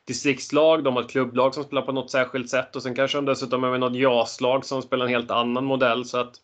distriktslag. 0.06 0.84
De 0.84 0.96
har 0.96 1.04
ett 1.04 1.10
klubblag 1.10 1.54
som 1.54 1.64
spelar 1.64 1.82
på 1.82 1.92
något 1.92 2.12
särskilt 2.12 2.50
sätt 2.50 2.76
och 2.76 2.84
sen 2.84 2.96
kanske 2.96 3.18
de 3.18 3.26
dessutom 3.26 3.64
har 3.64 3.78
något 3.78 3.96
JAS-lag 3.96 4.66
som 4.66 4.82
spelar 4.82 5.06
en 5.06 5.12
helt 5.12 5.32
annan 5.32 5.66
modell. 5.66 6.06
Så 6.06 6.18
att 6.18 6.36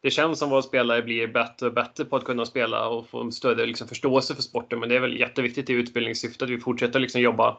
det 0.00 0.10
känns 0.10 0.38
som 0.38 0.50
våra 0.50 0.62
spelare 0.62 1.02
blir 1.02 1.26
bättre 1.26 1.66
och 1.66 1.72
bättre 1.72 2.04
på 2.04 2.16
att 2.16 2.24
kunna 2.24 2.46
spela 2.46 2.88
och 2.88 3.08
få 3.08 3.20
en 3.20 3.32
större 3.32 3.66
liksom, 3.66 3.88
förståelse 3.88 4.34
för 4.34 4.42
sporten. 4.42 4.80
Men 4.80 4.88
det 4.88 4.96
är 4.96 5.00
väl 5.00 5.20
jätteviktigt 5.20 5.70
i 5.70 5.72
utbildningssyfte 5.72 6.44
att 6.44 6.50
vi 6.50 6.60
fortsätter 6.60 7.00
liksom 7.00 7.20
jobba 7.20 7.56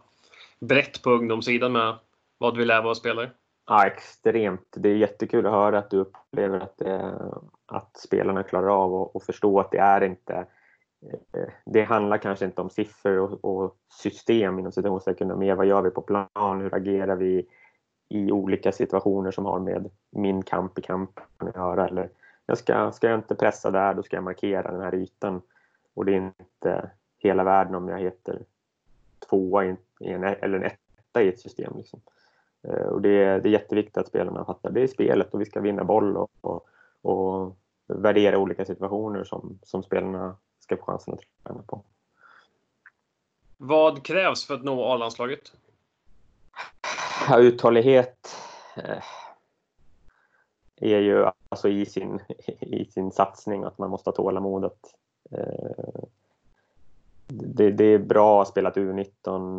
brett 0.59 1.03
på 1.03 1.09
ungdomssidan 1.09 1.71
med 1.71 1.97
vad 2.37 2.57
vi 2.57 2.65
lär 2.65 2.83
våra 2.83 2.95
spelare. 2.95 3.31
Ja, 3.65 3.87
extremt. 3.87 4.73
Det 4.77 4.89
är 4.89 4.95
jättekul 4.95 5.45
att 5.45 5.51
höra 5.51 5.79
att 5.79 5.89
du 5.89 5.97
upplever 5.97 6.59
att, 6.59 6.81
eh, 6.81 7.33
att 7.65 7.97
spelarna 7.97 8.43
klarar 8.43 8.83
av 8.83 8.93
och 8.93 9.23
förstå 9.23 9.59
att 9.59 9.71
det 9.71 9.77
är 9.77 10.03
inte 10.03 10.33
eh, 11.33 11.49
det 11.65 11.83
handlar 11.83 12.17
kanske 12.17 12.45
inte 12.45 12.61
om 12.61 12.69
siffror 12.69 13.17
och, 13.17 13.45
och 13.45 13.75
system 13.93 14.59
inom 14.59 14.71
citationstecken, 14.71 15.39
mer 15.39 15.55
vad 15.55 15.65
gör 15.65 15.81
vi 15.81 15.89
på 15.89 16.01
plan, 16.01 16.61
hur 16.61 16.75
agerar 16.75 17.15
vi 17.15 17.47
i 18.09 18.31
olika 18.31 18.71
situationer 18.71 19.31
som 19.31 19.45
har 19.45 19.59
med 19.59 19.91
min 20.11 20.43
kamp 20.43 20.79
i 20.79 20.81
kampen 20.81 21.23
att 21.37 21.55
göra. 21.55 21.87
Eller 21.87 22.09
jag 22.45 22.57
ska, 22.57 22.91
ska 22.91 23.09
jag 23.09 23.19
inte 23.19 23.35
pressa 23.35 23.71
där, 23.71 23.93
då 23.93 24.03
ska 24.03 24.17
jag 24.17 24.23
markera 24.23 24.71
den 24.71 24.81
här 24.81 24.95
ytan. 24.95 25.41
Och 25.93 26.05
det 26.05 26.11
är 26.11 26.33
inte 26.39 26.91
hela 27.17 27.43
världen 27.43 27.75
om 27.75 27.87
jag 27.87 27.99
heter 27.99 28.43
tvåa 29.29 29.65
i 29.65 29.69
en, 29.69 29.77
eller 29.99 30.57
en 30.57 30.63
etta 30.63 31.23
i 31.23 31.27
ett 31.27 31.39
system. 31.39 31.73
Liksom. 31.77 32.01
Eh, 32.63 32.87
och 32.87 33.01
det, 33.01 33.23
är, 33.23 33.39
det 33.39 33.49
är 33.49 33.51
jätteviktigt 33.51 33.97
att 33.97 34.07
spelarna 34.07 34.45
fattar 34.45 34.71
det 34.71 34.81
är 34.81 34.87
spelet 34.87 35.33
och 35.33 35.41
vi 35.41 35.45
ska 35.45 35.61
vinna 35.61 35.83
boll 35.83 36.17
och, 36.17 36.31
och, 36.41 36.67
och 37.01 37.57
värdera 37.87 38.37
olika 38.37 38.65
situationer 38.65 39.23
som, 39.23 39.59
som 39.63 39.83
spelarna 39.83 40.35
ska 40.59 40.77
få 40.77 40.83
chansen 40.83 41.13
att 41.13 41.19
träna 41.43 41.61
på. 41.61 41.83
Vad 43.57 44.05
krävs 44.05 44.45
för 44.45 44.53
att 44.53 44.63
nå 44.63 44.83
A-landslaget? 44.83 45.51
Ja, 47.29 47.39
uthållighet 47.39 48.35
eh, 48.77 49.03
är 50.75 50.99
ju 50.99 51.25
alltså 51.49 51.69
i 51.69 51.85
sin, 51.85 52.19
i 52.59 52.85
sin 52.85 53.11
satsning 53.11 53.63
att 53.63 53.77
man 53.77 53.89
måste 53.89 54.09
ha 54.09 54.15
tålamod. 54.15 54.65
Att, 54.65 54.95
eh, 55.31 56.03
det, 57.29 57.71
det, 57.71 57.83
är 57.85 57.99
bra 57.99 58.41
att 58.41 58.47
spela 58.47 58.71
U19 58.71 59.07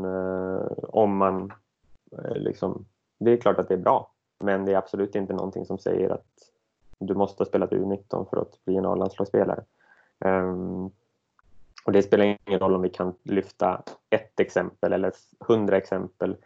eh, 0.07 0.73
om 0.83 1.17
man 1.17 1.53
eh, 2.13 2.35
liksom, 2.35 2.85
det 3.19 3.33
är 3.33 3.37
klart 3.37 3.59
att 3.59 3.69
det 3.69 3.75
är 3.75 3.79
bra, 3.79 4.13
men 4.41 4.65
det 4.65 4.73
är 4.73 4.77
absolut 4.77 5.15
inte 5.15 5.33
någonting 5.33 5.67
som 5.67 5.79
säger 5.79 6.11
att 6.11 6.27
du 6.99 7.15
måste 7.15 7.41
ha 7.41 7.49
spelat 7.49 7.71
U19 7.71 8.31
för 8.31 8.37
att 8.37 8.65
bli 8.65 8.77
en 8.77 8.87
A-landslagsspelare. 8.87 9.65
Um, 10.19 10.91
och 11.85 11.93
det 11.93 12.03
spelar 12.03 12.25
ingen 12.25 12.61
roll 12.61 12.75
om 12.75 12.83
vi 12.83 12.89
kan 12.89 13.15
lyfta 13.23 13.83
ett 14.11 14.41
exempel 14.41 14.93
eller 14.93 15.13
hundra 15.41 15.77
exempel. 15.77 16.37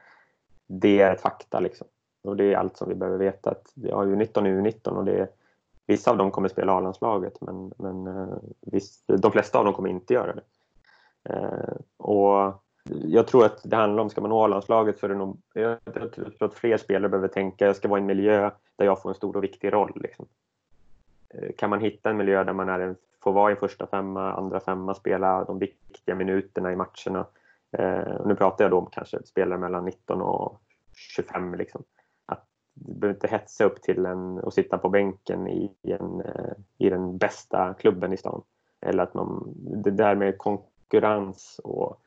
Det 0.67 1.01
är 1.01 1.15
ett 1.15 1.21
fakta 1.21 1.61
liksom. 1.61 1.87
Och 2.23 2.37
det 2.37 2.53
är 2.53 2.57
allt 2.57 2.77
som 2.77 2.89
vi 2.89 2.95
behöver 2.95 3.19
veta. 3.19 3.51
Att 3.51 3.73
vi 3.75 3.91
har 3.91 4.07
U19 4.07 4.39
och 4.39 4.67
U19 4.67 4.89
och 4.89 5.05
det 5.05 5.19
är, 5.19 5.29
vissa 5.87 6.11
av 6.11 6.17
dem 6.17 6.31
kommer 6.31 6.49
spela 6.49 6.73
A-landslaget 6.73 7.41
men, 7.41 7.73
men 7.77 8.07
eh, 8.07 8.17
uh, 8.17 8.39
visst, 8.61 9.05
de 9.07 9.33
flesta 9.33 9.59
av 9.59 9.65
dem 9.65 9.75
kommer 9.75 9.89
inte 9.89 10.15
göra 10.15 10.35
det. 10.35 10.43
Eh, 11.29 11.77
och 11.97 12.65
jag 12.91 13.27
tror 13.27 13.45
att 13.45 13.61
det 13.65 13.77
handlar 13.77 14.03
om, 14.03 14.11
ska 14.11 14.21
man 14.21 14.31
nå 14.31 14.45
A-landslaget 14.45 14.99
så 14.99 15.07
är 15.07 15.11
det 15.11 15.17
nog, 15.17 15.41
jag 15.55 15.79
tror 16.13 16.45
att 16.45 16.55
fler 16.55 16.77
spelare 16.77 17.09
behöver 17.09 17.29
tänka, 17.29 17.67
jag 17.67 17.77
ska 17.77 17.89
vara 17.89 17.99
i 17.99 18.03
en 18.03 18.07
miljö 18.07 18.51
där 18.77 18.85
jag 18.85 19.03
får 19.03 19.11
en 19.11 19.15
stor 19.15 19.37
och 19.37 19.45
viktig 19.45 19.73
roll. 19.73 19.93
Liksom. 20.03 20.27
Eh, 21.29 21.51
kan 21.59 21.71
man 21.71 21.81
hitta 21.81 22.11
en 22.11 22.17
miljö 22.17 22.45
där 22.45 22.53
man 22.53 22.69
är 22.69 22.81
en, 22.81 22.97
får 23.23 23.33
vara 23.33 23.53
i 23.53 23.57
första 23.57 23.87
femma, 23.87 24.33
andra 24.33 24.61
femma, 24.61 24.95
spela 24.95 25.45
de 25.45 25.59
viktiga 25.59 26.15
minuterna 26.15 26.73
i 26.73 26.77
matcherna. 26.77 27.27
Eh, 27.73 28.27
nu 28.27 28.35
pratar 28.35 28.65
jag 28.65 28.71
då 28.71 28.79
om 28.79 28.89
kanske 28.93 29.23
spelare 29.25 29.59
mellan 29.59 29.85
19 29.85 30.23
och 30.23 30.61
25. 30.95 31.55
Liksom. 31.55 31.83
Att 32.27 32.47
du 32.75 32.95
behöver 32.95 33.17
inte 33.17 33.29
hetsa 33.29 33.65
upp 33.65 33.83
till 33.83 34.07
en 34.07 34.39
och 34.39 34.55
sitta 34.55 34.79
på 34.79 34.89
bänken 34.89 35.49
i, 35.49 35.71
en, 35.83 36.21
eh, 36.21 36.53
i 36.79 36.91
den 36.91 37.19
bästa 37.19 37.75
klubben 37.75 38.13
i 38.13 38.17
stan. 38.17 38.43
Eller 38.81 39.03
att 39.03 39.15
man, 39.15 39.55
det 39.57 39.91
där 39.91 40.15
med 40.15 40.39
konkurrens 40.39 40.74
konkurrens 40.85 41.61
och 41.65 42.01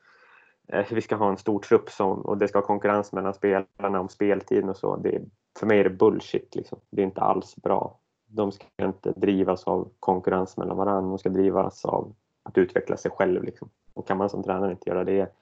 eh, 0.68 0.86
vi 0.92 1.02
ska 1.02 1.16
ha 1.16 1.30
en 1.30 1.38
stor 1.38 1.60
trupp 1.60 1.90
som, 1.90 2.22
och 2.22 2.38
det 2.38 2.48
ska 2.48 2.58
vara 2.58 2.68
konkurrens 2.68 3.12
mellan 3.12 3.34
spelarna 3.34 4.00
om 4.00 4.10
speltiden 4.10 4.70
och 4.70 4.78
så. 4.78 4.96
Det, 4.96 5.22
för 5.60 5.68
mig 5.68 5.80
är 5.80 5.84
det 5.84 5.90
bullshit. 5.90 6.56
Liksom. 6.56 6.80
Det 6.90 7.02
är 7.02 7.06
inte 7.06 7.22
alls 7.22 7.56
bra. 7.56 8.00
De 8.28 8.52
ska 8.52 8.66
inte 8.82 9.12
drivas 9.12 9.64
av 9.64 9.90
konkurrens 10.00 10.58
mellan 10.58 10.78
varandra. 10.78 11.10
De 11.10 11.18
ska 11.18 11.30
drivas 11.30 11.86
av 11.86 12.16
att 12.44 12.58
utveckla 12.58 12.98
sig 12.98 13.12
själv. 13.12 13.44
Liksom. 13.44 13.70
Och 13.94 14.08
kan 14.08 14.18
man 14.18 14.30
som 14.30 14.44
tränare 14.44 14.72
inte 14.72 14.90
göra 14.90 15.04
det, 15.04 15.34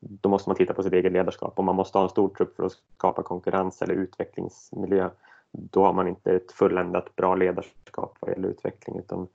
då 0.00 0.28
måste 0.28 0.48
man 0.48 0.56
titta 0.56 0.74
på 0.74 0.82
sitt 0.82 0.92
eget 0.92 1.12
ledarskap. 1.12 1.58
Om 1.58 1.64
man 1.64 1.76
måste 1.76 1.98
ha 1.98 2.02
en 2.02 2.10
stor 2.10 2.28
trupp 2.28 2.56
för 2.56 2.66
att 2.66 2.72
skapa 2.72 3.22
konkurrens 3.22 3.82
eller 3.82 3.94
utvecklingsmiljö, 3.94 5.10
då 5.52 5.84
har 5.84 5.92
man 5.92 6.08
inte 6.08 6.32
ett 6.32 6.52
fulländat 6.52 7.16
bra 7.16 7.34
ledarskap 7.34 8.16
vad 8.20 8.30
gäller 8.30 8.48
utveckling. 8.48 8.98
Utan 8.98 9.28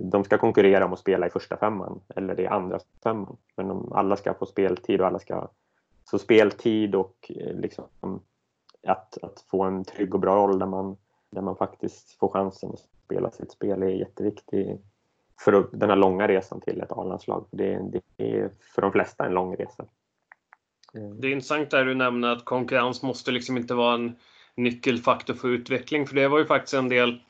de 0.00 0.24
ska 0.24 0.38
konkurrera 0.38 0.84
om 0.84 0.92
att 0.92 0.98
spela 0.98 1.26
i 1.26 1.30
första 1.30 1.56
femman 1.56 2.00
eller 2.16 2.40
i 2.40 2.46
andra 2.46 2.78
femman. 3.02 3.36
Men 3.56 3.68
de, 3.68 3.92
alla 3.92 4.16
ska 4.16 4.34
få 4.34 4.46
speltid 4.46 5.00
och 5.00 5.06
alla 5.06 5.18
ska... 5.18 5.48
Så 6.04 6.18
speltid 6.18 6.94
och 6.94 7.32
eh, 7.36 7.54
liksom 7.54 7.84
att, 8.86 9.18
att 9.22 9.44
få 9.50 9.62
en 9.62 9.84
trygg 9.84 10.14
och 10.14 10.20
bra 10.20 10.36
roll 10.36 10.58
där 10.58 10.66
man, 10.66 10.96
där 11.30 11.42
man 11.42 11.56
faktiskt 11.56 12.18
får 12.18 12.28
chansen 12.28 12.70
att 12.70 12.88
spela 13.04 13.30
sitt 13.30 13.52
spel 13.52 13.82
är 13.82 13.88
jätteviktigt 13.88 14.80
för 15.44 15.68
den 15.72 15.90
här 15.90 15.96
långa 15.96 16.28
resan 16.28 16.60
till 16.60 16.80
ett 16.80 16.92
A-landslag. 16.92 17.46
Det, 17.50 17.80
det 17.92 18.02
är 18.16 18.50
för 18.74 18.82
de 18.82 18.92
flesta 18.92 19.26
en 19.26 19.32
lång 19.32 19.56
resa. 19.56 19.84
Det 20.92 21.28
är 21.28 21.32
intressant 21.32 21.70
där 21.70 21.84
du 21.84 21.94
nämner 21.94 22.28
att 22.28 22.44
konkurrens 22.44 23.02
måste 23.02 23.30
liksom 23.30 23.56
inte 23.56 23.74
vara 23.74 23.94
en 23.94 24.16
nyckelfaktor 24.54 25.34
för 25.34 25.48
utveckling. 25.48 26.06
För 26.06 26.14
det 26.14 26.28
var 26.28 26.38
ju 26.38 26.46
faktiskt 26.46 26.74
en 26.74 26.88
del 26.88 27.20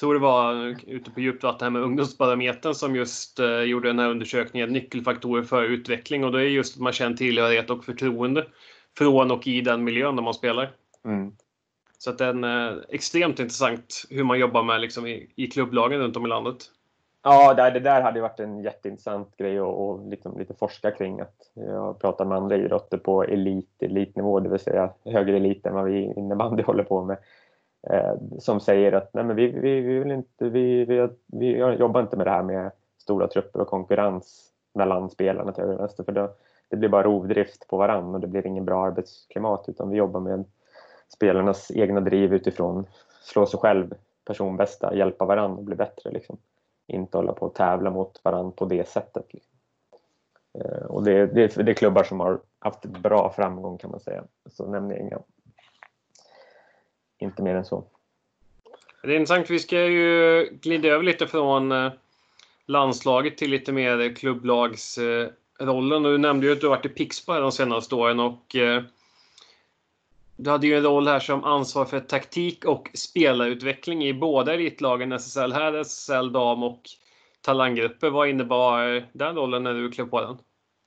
tror 0.00 0.14
det 0.14 0.20
var 0.20 0.76
ute 0.86 1.10
på 1.10 1.20
djupt 1.20 1.42
vatten 1.42 1.64
här 1.64 1.70
med 1.70 1.82
Ungdomsbarometern 1.82 2.74
som 2.74 2.96
just 2.96 3.38
eh, 3.38 3.60
gjorde 3.60 3.88
den 3.88 3.98
här 3.98 4.10
undersökningen, 4.10 4.72
nyckelfaktorer 4.72 5.42
för 5.42 5.62
utveckling. 5.62 6.24
Och 6.24 6.32
det 6.32 6.40
är 6.40 6.48
just 6.48 6.76
att 6.76 6.82
man 6.82 6.92
känner 6.92 7.16
tillhörighet 7.16 7.70
och 7.70 7.84
förtroende 7.84 8.46
från 8.98 9.30
och 9.30 9.46
i 9.46 9.60
den 9.60 9.84
miljön 9.84 10.16
där 10.16 10.22
man 10.22 10.34
spelar. 10.34 10.70
Mm. 11.04 11.32
Så 11.98 12.10
att 12.10 12.18
det 12.18 12.24
är 12.24 12.72
eh, 12.72 12.78
extremt 12.88 13.38
intressant 13.38 14.04
hur 14.10 14.24
man 14.24 14.38
jobbar 14.38 14.62
med 14.62 14.80
liksom, 14.80 15.06
i, 15.06 15.32
i 15.36 15.46
klubblagen 15.46 16.00
runt 16.00 16.16
om 16.16 16.26
i 16.26 16.28
landet. 16.28 16.56
Ja, 17.24 17.54
det 17.54 17.80
där 17.80 18.02
hade 18.02 18.20
varit 18.20 18.40
en 18.40 18.62
jätteintressant 18.62 19.36
grej 19.36 19.58
att 19.58 19.66
och 19.66 20.08
liksom 20.08 20.38
lite 20.38 20.54
forska 20.54 20.90
kring. 20.90 21.20
Att 21.20 21.50
jag 21.54 21.98
pratar 21.98 22.24
med 22.24 22.38
andra 22.38 22.56
idrotter 22.56 22.98
på 22.98 23.24
elit, 23.24 23.82
elitnivå, 23.82 24.40
det 24.40 24.48
vill 24.48 24.58
säga 24.58 24.90
högre 25.04 25.36
elit 25.36 25.66
än 25.66 25.74
vad 25.74 25.84
vi 25.84 26.12
innebandy 26.16 26.62
håller 26.66 26.84
på 26.84 27.04
med 27.04 27.16
eh, 27.16 27.22
Eh, 27.90 28.14
som 28.38 28.60
säger 28.60 28.92
att 28.92 29.14
nej 29.14 29.24
men 29.24 29.36
vi, 29.36 29.46
vi, 29.46 29.80
vi, 29.80 29.98
vill 29.98 30.10
inte, 30.10 30.48
vi, 30.48 30.84
vi, 30.84 31.08
vi 31.26 31.56
jobbar 31.56 32.00
inte 32.00 32.16
med 32.16 32.26
det 32.26 32.30
här 32.30 32.42
med 32.42 32.70
stora 32.98 33.28
trupper 33.28 33.60
och 33.60 33.68
konkurrens 33.68 34.52
mellan 34.74 35.10
spelarna 35.10 35.52
till 35.52 35.62
höger 35.62 35.74
och 35.74 35.80
vänster 35.80 36.04
för 36.04 36.12
då, 36.12 36.34
det 36.68 36.76
blir 36.76 36.88
bara 36.88 37.02
rovdrift 37.02 37.68
på 37.68 37.76
varann 37.76 38.14
och 38.14 38.20
det 38.20 38.26
blir 38.26 38.46
ingen 38.46 38.64
bra 38.64 38.86
arbetsklimat 38.86 39.64
utan 39.68 39.90
vi 39.90 39.96
jobbar 39.96 40.20
med 40.20 40.44
spelarnas 41.08 41.70
egna 41.70 42.00
driv 42.00 42.34
utifrån 42.34 42.86
slå 43.22 43.46
sig 43.46 43.60
själv 43.60 43.94
personbästa, 44.24 44.94
hjälpa 44.94 45.24
varandra 45.24 45.58
och 45.58 45.64
bli 45.64 45.76
bättre. 45.76 46.10
Liksom. 46.10 46.36
Inte 46.86 47.18
hålla 47.18 47.32
på 47.32 47.46
och 47.46 47.54
tävla 47.54 47.90
mot 47.90 48.20
varandra 48.24 48.52
på 48.56 48.64
det 48.64 48.88
sättet. 48.88 49.26
Liksom. 49.32 49.52
Eh, 50.58 50.86
och 50.86 51.04
det, 51.04 51.26
det, 51.26 51.56
det 51.56 51.72
är 51.72 51.74
klubbar 51.74 52.02
som 52.02 52.20
har 52.20 52.40
haft 52.58 52.84
bra 52.84 53.32
framgång 53.36 53.78
kan 53.78 53.90
man 53.90 54.00
säga. 54.00 54.24
Så 54.50 54.66
nämner 54.66 54.94
jag 54.94 55.04
inga 55.04 55.18
inte 57.22 57.42
mer 57.42 57.54
än 57.54 57.64
så. 57.64 57.84
Det 59.02 59.12
är 59.12 59.16
intressant. 59.16 59.50
Vi 59.50 59.58
ska 59.58 59.86
ju 59.86 60.48
glida 60.62 60.88
över 60.88 61.04
lite 61.04 61.26
från 61.26 61.72
eh, 61.72 61.92
landslaget 62.66 63.38
till 63.38 63.50
lite 63.50 63.72
mer 63.72 64.16
klubblagsrollen. 64.16 66.02
Du 66.02 66.18
nämnde 66.18 66.46
ju 66.46 66.52
att 66.52 66.60
du 66.60 66.68
varit 66.68 66.86
i 66.86 66.88
Pixbo 66.88 67.32
de 67.32 67.52
senaste 67.52 67.94
åren 67.94 68.20
och 68.20 68.56
eh, 68.56 68.82
du 70.36 70.50
hade 70.50 70.66
ju 70.66 70.76
en 70.76 70.82
roll 70.82 71.08
här 71.08 71.20
som 71.20 71.44
ansvar 71.44 71.84
för 71.84 72.00
taktik 72.00 72.64
och 72.64 72.90
spelarutveckling 72.94 74.04
i 74.04 74.14
båda 74.14 74.54
elitlagen, 74.54 75.12
SSL 75.12 75.52
här, 75.52 75.72
SSL 75.72 76.32
dam 76.32 76.62
och 76.62 76.82
talanggrupper. 77.40 78.10
Vad 78.10 78.28
innebar 78.28 78.96
eh, 78.96 79.02
den 79.12 79.36
rollen 79.36 79.62
när 79.62 79.74
du 79.74 79.90
klev 79.90 80.06
på 80.06 80.20
den? 80.20 80.38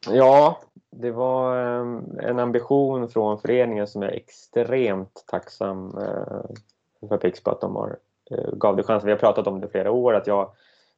Ja, 0.10 0.60
det 0.92 1.12
var 1.12 1.58
ehm, 1.58 2.20
en 2.20 2.40
ambition 2.40 3.10
från 3.10 3.40
föreningen 3.40 3.88
som 3.88 4.02
jag 4.02 4.12
är 4.12 4.16
extremt 4.16 5.24
tacksam 5.28 5.98
eh, 5.98 7.08
för 7.10 7.18
Pixbo 7.18 7.52
att 7.52 7.62
de 7.62 7.76
har, 7.76 7.98
eh, 8.32 8.52
gav 8.54 8.76
det 8.76 8.84
chansen. 8.84 9.08
Vi 9.08 9.12
har 9.14 9.20
pratat 9.20 9.48
om 9.48 9.62
det 9.62 9.68
i 9.68 9.70
flera 9.70 9.92
år 9.92 10.14
att 10.14 10.28
jag, 10.28 10.52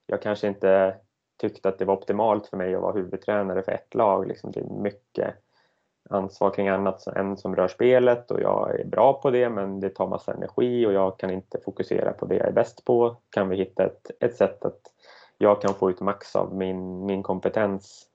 jag 0.05 0.21
kanske 0.21 0.47
inte 0.47 0.95
tyckte 1.37 1.69
att 1.69 1.79
det 1.79 1.85
var 1.85 1.95
optimalt 1.95 2.47
för 2.47 2.57
mig 2.57 2.75
att 2.75 2.81
vara 2.81 2.93
huvudtränare 2.93 3.63
för 3.63 3.71
ett 3.71 3.95
lag. 3.95 4.27
Liksom 4.27 4.51
det 4.51 4.59
är 4.59 4.63
mycket 4.63 5.35
ansvar 6.09 6.49
kring 6.49 6.67
annat 6.67 7.07
än 7.07 7.37
som 7.37 7.55
rör 7.55 7.67
spelet 7.67 8.31
och 8.31 8.41
jag 8.41 8.79
är 8.79 8.85
bra 8.85 9.13
på 9.13 9.29
det 9.29 9.49
men 9.49 9.79
det 9.79 9.89
tar 9.89 10.07
massa 10.07 10.33
energi 10.33 10.85
och 10.85 10.93
jag 10.93 11.19
kan 11.19 11.31
inte 11.31 11.59
fokusera 11.65 12.13
på 12.13 12.25
det 12.25 12.35
jag 12.35 12.47
är 12.47 12.51
bäst 12.51 12.85
på. 12.85 13.17
Kan 13.29 13.49
vi 13.49 13.55
hitta 13.55 13.85
ett, 13.85 14.11
ett 14.19 14.35
sätt 14.35 14.65
att 14.65 14.81
jag 15.37 15.61
kan 15.61 15.73
få 15.73 15.89
ut 15.89 16.01
max 16.01 16.35
av 16.35 16.55
min, 16.55 17.05
min 17.05 17.23
kompetens 17.23 18.07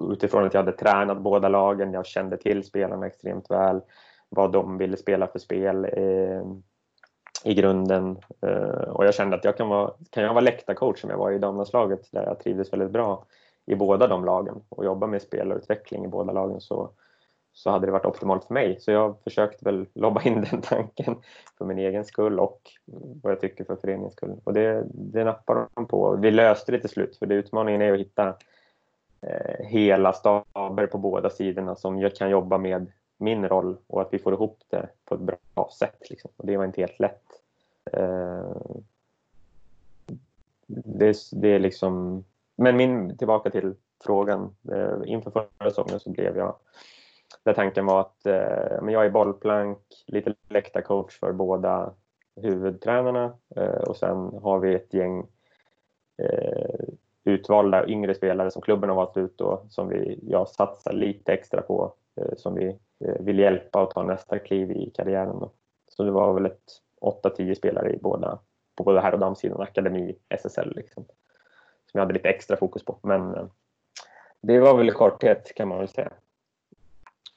utifrån 0.00 0.44
att 0.44 0.54
jag 0.54 0.62
hade 0.62 0.76
tränat 0.76 1.18
båda 1.18 1.48
lagen, 1.48 1.92
jag 1.92 2.06
kände 2.06 2.36
till 2.36 2.64
spelarna 2.64 3.06
extremt 3.06 3.50
väl, 3.50 3.80
vad 4.28 4.52
de 4.52 4.78
ville 4.78 4.96
spela 4.96 5.26
för 5.26 5.38
spel 5.38 5.84
eh, 5.84 6.42
i 7.44 7.54
grunden. 7.54 8.18
Eh, 8.42 8.88
och 8.88 9.06
jag 9.06 9.14
kände 9.14 9.36
att 9.36 9.44
jag 9.44 9.56
kan, 9.56 9.68
vara, 9.68 9.92
kan 10.10 10.22
jag 10.22 10.34
vara 10.34 10.44
läktarcoach 10.44 11.00
som 11.00 11.10
jag 11.10 11.18
var 11.18 11.30
i 11.30 11.38
damlandslaget 11.38 12.12
där 12.12 12.22
jag 12.22 12.38
trivdes 12.38 12.72
väldigt 12.72 12.90
bra 12.90 13.24
i 13.66 13.74
båda 13.74 14.06
de 14.06 14.24
lagen 14.24 14.62
och 14.68 14.84
jobba 14.84 15.06
med 15.06 15.22
spelarutveckling 15.22 16.04
i 16.04 16.08
båda 16.08 16.32
lagen 16.32 16.60
så, 16.60 16.90
så 17.52 17.70
hade 17.70 17.86
det 17.86 17.92
varit 17.92 18.06
optimalt 18.06 18.44
för 18.44 18.54
mig. 18.54 18.80
Så 18.80 18.90
jag 18.90 19.16
försökte 19.24 19.64
väl 19.64 19.86
lobba 19.94 20.22
in 20.22 20.46
den 20.50 20.60
tanken 20.60 21.16
för 21.58 21.64
min 21.64 21.78
egen 21.78 22.04
skull 22.04 22.40
och 22.40 22.60
vad 23.22 23.32
jag 23.32 23.40
tycker 23.40 23.64
för 23.64 23.76
föreningens 23.76 24.12
skull. 24.12 24.40
Och 24.44 24.52
det, 24.52 24.84
det 24.88 25.24
nappade 25.24 25.66
de 25.74 25.86
på. 25.86 26.16
Vi 26.16 26.30
löste 26.30 26.72
det 26.72 26.78
till 26.78 26.90
slut 26.90 27.16
för 27.16 27.26
det 27.26 27.34
utmaningen 27.34 27.82
är 27.82 27.92
att 27.92 28.00
hitta 28.00 28.34
Eh, 29.26 29.66
hela 29.66 30.12
staber 30.12 30.86
på 30.86 30.98
båda 30.98 31.30
sidorna 31.30 31.76
som 31.76 32.10
kan 32.10 32.30
jobba 32.30 32.58
med 32.58 32.92
min 33.18 33.48
roll 33.48 33.76
och 33.86 34.02
att 34.02 34.08
vi 34.12 34.18
får 34.18 34.32
ihop 34.32 34.58
det 34.70 34.88
på 35.04 35.14
ett 35.14 35.20
bra 35.20 35.70
sätt. 35.78 36.10
Liksom. 36.10 36.30
Och 36.36 36.46
det 36.46 36.56
var 36.56 36.64
inte 36.64 36.80
helt 36.80 37.00
lätt. 37.00 37.22
Eh, 37.92 38.56
det, 40.66 41.16
det 41.32 41.48
är 41.48 41.58
liksom... 41.58 42.24
Men 42.56 42.76
min, 42.76 43.16
tillbaka 43.16 43.50
till 43.50 43.74
frågan. 44.04 44.56
Eh, 44.72 44.96
inför 45.04 45.30
förra 45.30 45.70
säsongen 45.70 46.00
så 46.00 46.10
blev 46.10 46.36
jag 46.36 46.56
där 47.42 47.54
tanken 47.54 47.86
var 47.86 48.00
att 48.00 48.26
eh, 48.26 48.82
men 48.82 48.94
jag 48.94 49.06
är 49.06 49.10
bollplank, 49.10 49.78
lite 50.06 50.34
läktarcoach 50.48 51.18
för 51.18 51.32
båda 51.32 51.92
huvudtränarna 52.36 53.32
eh, 53.56 53.82
och 53.88 53.96
sen 53.96 54.16
har 54.42 54.58
vi 54.58 54.74
ett 54.74 54.94
gäng 54.94 55.26
eh, 56.18 56.83
utvalda 57.24 57.88
yngre 57.88 58.14
spelare 58.14 58.50
som 58.50 58.62
klubben 58.62 58.88
har 58.88 58.96
valt 58.96 59.16
ut 59.16 59.40
och 59.40 59.66
som 59.70 59.88
vi, 59.88 60.18
jag 60.22 60.48
satsar 60.48 60.92
lite 60.92 61.32
extra 61.32 61.62
på 61.62 61.94
eh, 62.16 62.36
som 62.36 62.54
vi 62.54 62.66
eh, 63.04 63.20
vill 63.20 63.38
hjälpa 63.38 63.82
att 63.82 63.90
ta 63.90 64.02
nästa 64.02 64.38
kliv 64.38 64.70
i 64.70 64.90
karriären. 64.94 65.40
Då. 65.40 65.50
Så 65.90 66.04
det 66.04 66.10
var 66.10 66.34
väl 66.34 66.46
ett 66.46 66.80
8-10 67.00 67.54
spelare 67.54 67.92
i 67.92 67.98
båda, 68.02 68.38
på 68.74 68.84
både 68.84 69.00
här 69.00 69.12
och 69.12 69.18
damsidan, 69.18 69.60
akademi, 69.60 70.16
SSL 70.28 70.72
liksom. 70.76 71.04
Som 71.90 71.98
jag 71.98 72.00
hade 72.00 72.14
lite 72.14 72.28
extra 72.28 72.56
fokus 72.56 72.84
på. 72.84 72.98
Men 73.02 73.34
eh, 73.34 73.46
det 74.40 74.60
var 74.60 74.76
väl 74.76 74.88
i 74.88 74.92
korthet 74.92 75.54
kan 75.54 75.68
man 75.68 75.78
väl 75.78 75.88
säga. 75.88 76.12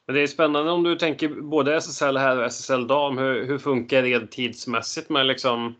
Men 0.06 0.16
det 0.16 0.22
är 0.22 0.28
spännande 0.28 0.72
om 0.72 0.84
du 0.84 0.96
tänker 0.96 1.30
både 1.42 1.76
SSL 1.76 2.18
här 2.18 2.38
och 2.38 2.46
SSL 2.46 2.88
dam. 2.88 3.18
Hur, 3.18 3.46
hur 3.46 3.58
funkar 3.58 4.02
det 4.02 4.32
tidsmässigt 4.32 5.10
med 5.10 5.26
liksom 5.26 5.76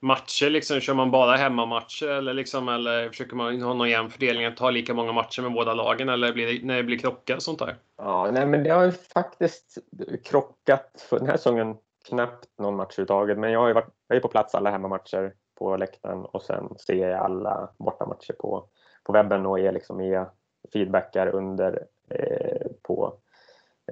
matcher? 0.00 0.50
Liksom, 0.50 0.80
kör 0.80 0.94
man 0.94 1.10
bara 1.10 1.36
hemmamatcher 1.36 2.08
eller, 2.08 2.34
liksom, 2.34 2.68
eller 2.68 3.08
försöker 3.08 3.36
man 3.36 3.62
ha 3.62 3.74
någon 3.74 3.90
jämn 3.90 4.10
fördelning 4.10 4.44
att 4.44 4.56
ta 4.56 4.70
lika 4.70 4.94
många 4.94 5.12
matcher 5.12 5.42
med 5.42 5.52
båda 5.52 5.74
lagen 5.74 6.08
eller 6.08 6.32
blir 6.32 6.46
det, 6.46 6.66
när 6.66 6.76
det 6.76 6.82
blir 6.82 6.98
krockar 6.98 7.36
och 7.36 7.42
sånt 7.42 7.58
där? 7.58 7.76
Ja, 7.96 8.30
nej, 8.32 8.46
men 8.46 8.62
det 8.62 8.70
har 8.70 8.90
faktiskt 8.90 9.78
krockat 10.24 11.06
för 11.08 11.18
den 11.18 11.28
här 11.28 11.36
säsongen 11.36 11.76
knappt 12.08 12.48
någon 12.58 12.76
match 12.76 12.92
överhuvudtaget. 12.92 13.38
Men 13.38 13.52
jag, 13.52 13.60
har 13.60 13.72
varit, 13.72 13.94
jag 14.08 14.16
är 14.16 14.20
på 14.20 14.28
plats 14.28 14.54
alla 14.54 14.70
hemmamatcher 14.70 15.32
på 15.54 15.76
läktaren 15.76 16.24
och 16.24 16.42
sen 16.42 16.74
ser 16.78 17.08
jag 17.08 17.18
alla 17.18 17.68
bortamatcher 17.78 18.32
på, 18.32 18.64
på 19.04 19.12
webben 19.12 19.46
och 19.46 19.60
är 19.60 19.72
liksom 19.72 19.96
med 19.96 20.26
feedbackar 20.72 21.26
under 21.26 21.86
eh, 22.10 22.66
på 22.82 23.14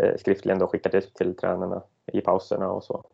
eh, 0.01 0.17
skriftligen 0.17 0.59
då 0.59 0.67
skickar 0.67 0.91
till, 0.91 1.03
till 1.03 1.37
tränarna 1.37 1.83
i 2.13 2.21
pauserna 2.21 2.71
och 2.71 2.85
så. 2.85 3.05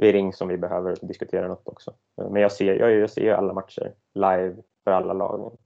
Vi 0.00 0.12
ring 0.12 0.32
som 0.32 0.48
vi 0.48 0.56
behöver 0.56 0.96
diskutera 1.00 1.48
något 1.48 1.68
också. 1.68 1.94
Eh, 2.20 2.30
men 2.30 2.42
jag 2.42 2.52
ser, 2.52 2.74
jag, 2.74 2.92
jag 2.92 3.10
ser 3.10 3.32
alla 3.32 3.52
matcher 3.52 3.94
live 4.14 4.56
för 4.84 4.90
alla 4.90 5.12
lagen. 5.12 5.56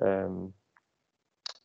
Um, 0.00 0.52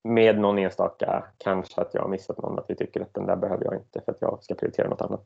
med 0.03 0.39
någon 0.39 0.59
enstaka, 0.59 1.25
kanske 1.37 1.81
att 1.81 1.93
jag 1.93 2.01
har 2.01 2.09
missat 2.09 2.37
någon, 2.37 2.59
att 2.59 2.69
vi 2.69 2.75
tycker 2.75 3.01
att 3.01 3.13
den 3.13 3.25
där 3.25 3.35
behöver 3.35 3.65
jag 3.65 3.75
inte 3.75 4.01
för 4.01 4.11
att 4.11 4.21
jag 4.21 4.43
ska 4.43 4.55
prioritera 4.55 4.89
något 4.89 5.01
annat. 5.01 5.25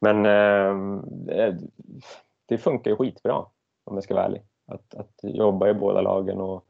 Men 0.00 0.26
ehm, 0.26 1.02
eh, 1.28 1.54
det 2.46 2.58
funkar 2.58 2.90
ju 2.90 2.96
skitbra 2.96 3.46
om 3.84 3.94
jag 3.94 4.04
ska 4.04 4.14
vara 4.14 4.24
ärlig. 4.24 4.42
Att, 4.66 4.94
att 4.94 5.18
jobba 5.22 5.68
i 5.68 5.74
båda 5.74 6.00
lagen 6.00 6.40
och 6.40 6.64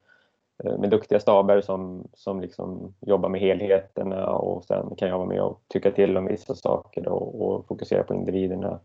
eh, 0.65 0.79
med 0.79 0.91
duktiga 0.91 1.21
staber 1.21 1.61
som, 1.61 2.09
som 2.15 2.41
liksom 2.41 2.95
jobbar 3.01 3.29
med 3.29 3.41
helheterna 3.41 4.29
och 4.29 4.65
sen 4.65 4.97
kan 4.97 5.09
jag 5.09 5.19
vara 5.19 5.29
med 5.29 5.43
och 5.43 5.61
tycka 5.69 5.91
till 5.91 6.17
om 6.17 6.27
vissa 6.27 6.55
saker 6.55 7.09
och, 7.09 7.43
och 7.43 7.67
fokusera 7.67 8.03
på 8.03 8.15
individerna. 8.15 8.81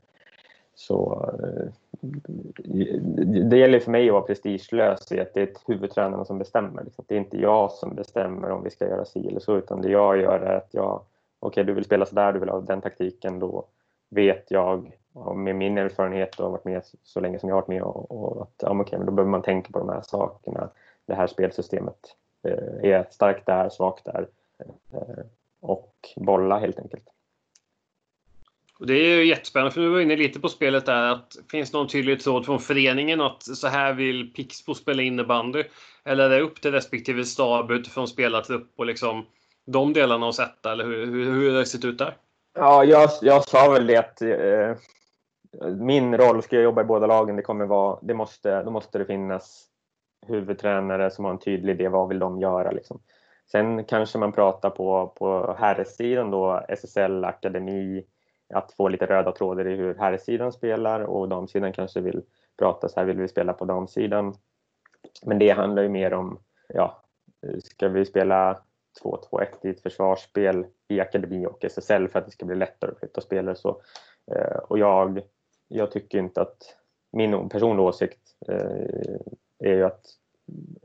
Så 0.80 1.30
eh, 1.44 1.72
det 3.50 3.58
gäller 3.58 3.80
för 3.80 3.92
mig 3.92 4.10
att 4.10 4.13
vara 4.13 4.22
prestigelös 4.22 5.12
i 5.12 5.20
att 5.20 5.34
det 5.34 5.42
är 5.42 5.50
huvudtränarna 5.68 6.26
som 6.26 6.38
bestämmer. 6.38 6.84
Liksom. 6.84 7.06
Det 7.08 7.15
är 7.15 7.20
inte 7.20 7.38
jag 7.38 7.72
som 7.72 7.96
bestämmer 7.96 8.52
om 8.52 8.63
vi 8.63 8.70
ska 8.70 8.88
göra 8.88 9.06
si 9.06 9.28
eller 9.28 9.39
så, 9.39 9.58
utan 9.58 9.82
det 9.82 9.89
jag 9.89 10.18
gör 10.18 10.39
är 10.39 10.56
att 10.56 10.70
jag, 10.72 11.02
okej 11.39 11.48
okay, 11.48 11.63
du 11.63 11.74
vill 11.74 11.86
spela 11.86 12.06
så 12.06 12.15
där, 12.15 12.34
du 12.34 12.39
vill 12.39 12.50
ha 12.50 12.62
den 12.62 12.82
taktiken, 12.82 13.39
då 13.39 13.65
vet 14.10 14.52
jag 14.52 14.92
med 15.36 15.56
min 15.56 15.78
erfarenhet 15.78 16.39
och 16.39 16.46
har 16.46 16.52
varit 16.52 16.65
med 16.65 16.82
så 17.04 17.20
länge 17.20 17.39
som 17.39 17.50
jag 17.50 17.56
har 17.56 17.62
varit 17.62 17.68
med 17.68 17.84
och, 17.84 18.12
och 18.12 18.42
att 18.42 18.54
ja, 18.58 18.82
okay, 18.82 18.98
men 19.00 19.06
då 19.06 19.12
behöver 19.12 19.32
man 19.32 19.42
tänka 19.42 19.72
på 19.72 19.80
de 19.80 19.89
här 19.89 20.02
sakerna. 20.02 20.70
Det 21.06 21.13
här 21.13 21.28
spelsystemet 21.28 22.15
eh, 22.44 22.92
är 22.92 23.08
starkt 23.12 23.46
där, 23.46 23.70
svagt 23.70 24.06
där 24.06 24.28
eh, 24.94 25.26
och 25.62 25.94
bolla 26.15 26.60
helt 26.60 26.80
enkelt. 26.80 27.10
Och 28.80 28.88
det 28.88 28.94
är 28.94 29.18
ju 29.18 29.26
jättespännande, 29.26 29.72
för 29.72 29.82
du 29.82 29.89
var 29.89 30.00
inne 30.00 30.15
lite 30.15 30.39
på 30.39 30.50
spelet 30.50 30.86
där. 30.86 31.12
att 31.12 31.36
Finns 31.52 31.72
det 31.72 31.78
någon 31.78 31.88
tydlig 31.88 32.20
tråd 32.20 32.46
från 32.46 32.60
föreningen 32.60 33.22
att 33.22 33.44
så 33.44 33.68
här 33.68 33.94
vill 33.94 34.34
Pixbo 34.34 34.76
spela 34.76 35.02
innebandy? 35.02 35.63
Eller 36.06 36.26
är 36.26 36.30
det 36.30 36.42
upp 36.42 36.62
till 36.62 36.72
respektive 36.72 37.26
stab 37.26 37.72
utifrån 37.72 38.08
spelartrupp 38.08 38.74
och 38.76 38.86
liksom 38.86 39.26
de 39.65 39.94
delarna 39.94 40.30
att 40.30 40.36
sätta? 40.36 40.72
Eller 40.72 40.86
hur, 40.86 41.06
hur, 41.06 41.26
hur 41.26 41.52
har 41.52 41.60
det 41.60 41.65
sett 41.65 41.86
ut 41.86 41.98
där? 41.98 42.15
Ja, 42.54 42.84
jag, 42.84 43.10
jag 43.22 43.44
sa 43.44 43.72
väl 43.72 43.88
det 43.88 43.98
att 43.98 44.22
eh, 44.22 44.76
min 45.68 46.18
roll, 46.18 46.44
ska 46.44 46.56
jag 46.56 46.63
jobba 46.63 46.82
i 46.82 46.86
båda 46.86 47.08
lagen, 47.08 47.36
det 47.36 47.42
kommer 47.42 47.65
vara, 47.65 48.00
det 48.02 48.13
måste, 48.13 48.63
då 48.63 48.72
måste 48.72 48.98
det 48.98 49.06
finnas 49.06 49.65
huvudtränare 50.28 51.12
som 51.12 51.26
har 51.26 51.32
en 51.32 51.39
tydlig 51.39 51.74
idé, 51.74 51.88
vad 51.88 52.10
vill 52.10 52.20
de 52.20 52.39
göra 52.39 52.72
liksom. 52.72 53.00
Sen 53.52 53.84
kanske 53.84 54.18
man 54.18 54.32
pratar 54.32 54.70
på, 54.70 55.13
på 55.18 55.56
herrsidan 55.60 56.32
då, 56.32 56.65
SSL, 56.70 57.24
akademi, 57.24 58.06
att 58.54 58.74
få 58.74 58.88
lite 58.88 59.06
röda 59.06 59.32
trådar 59.32 59.68
i 59.68 59.76
hur 59.76 59.96
herrsidan 59.96 60.52
spelar 60.52 61.00
och 61.00 61.30
damsidan 61.30 61.74
kanske 61.74 62.02
vill 62.02 62.22
prata 62.58 62.90
så 62.90 63.00
här 63.00 63.08
vill 63.08 63.18
vi 63.18 63.28
spela 63.28 63.54
på 63.54 63.66
damsidan. 63.66 64.34
Men 65.26 65.40
det 65.40 65.50
handlar 65.50 65.84
ju 65.84 65.90
mer 65.90 66.14
om, 66.14 66.40
ja, 66.68 67.04
ska 67.64 67.88
vi 67.88 68.06
spela 68.06 68.62
2-2-1 69.04 69.46
i 69.62 69.70
ett 69.70 69.82
försvarsspel 69.82 70.66
i 70.88 71.00
akademi 71.00 71.46
och 71.46 71.66
SSL 71.66 72.08
för 72.08 72.20
att 72.20 72.26
det 72.26 72.32
ska 72.32 72.46
bli 72.46 72.56
lättare 72.56 72.92
att 72.92 73.00
flytta 73.00 73.22
spelare 73.22 73.56
så. 73.56 73.82
Eh, 74.32 74.58
och 74.58 74.80
jag, 74.80 75.22
jag 75.68 75.92
tycker 75.92 76.18
inte 76.18 76.42
att, 76.42 76.76
min 77.12 77.50
personliga 77.50 77.88
åsikt 77.88 78.20
eh, 78.48 79.20
är 79.60 79.76
ju 79.76 79.84
att 79.84 80.06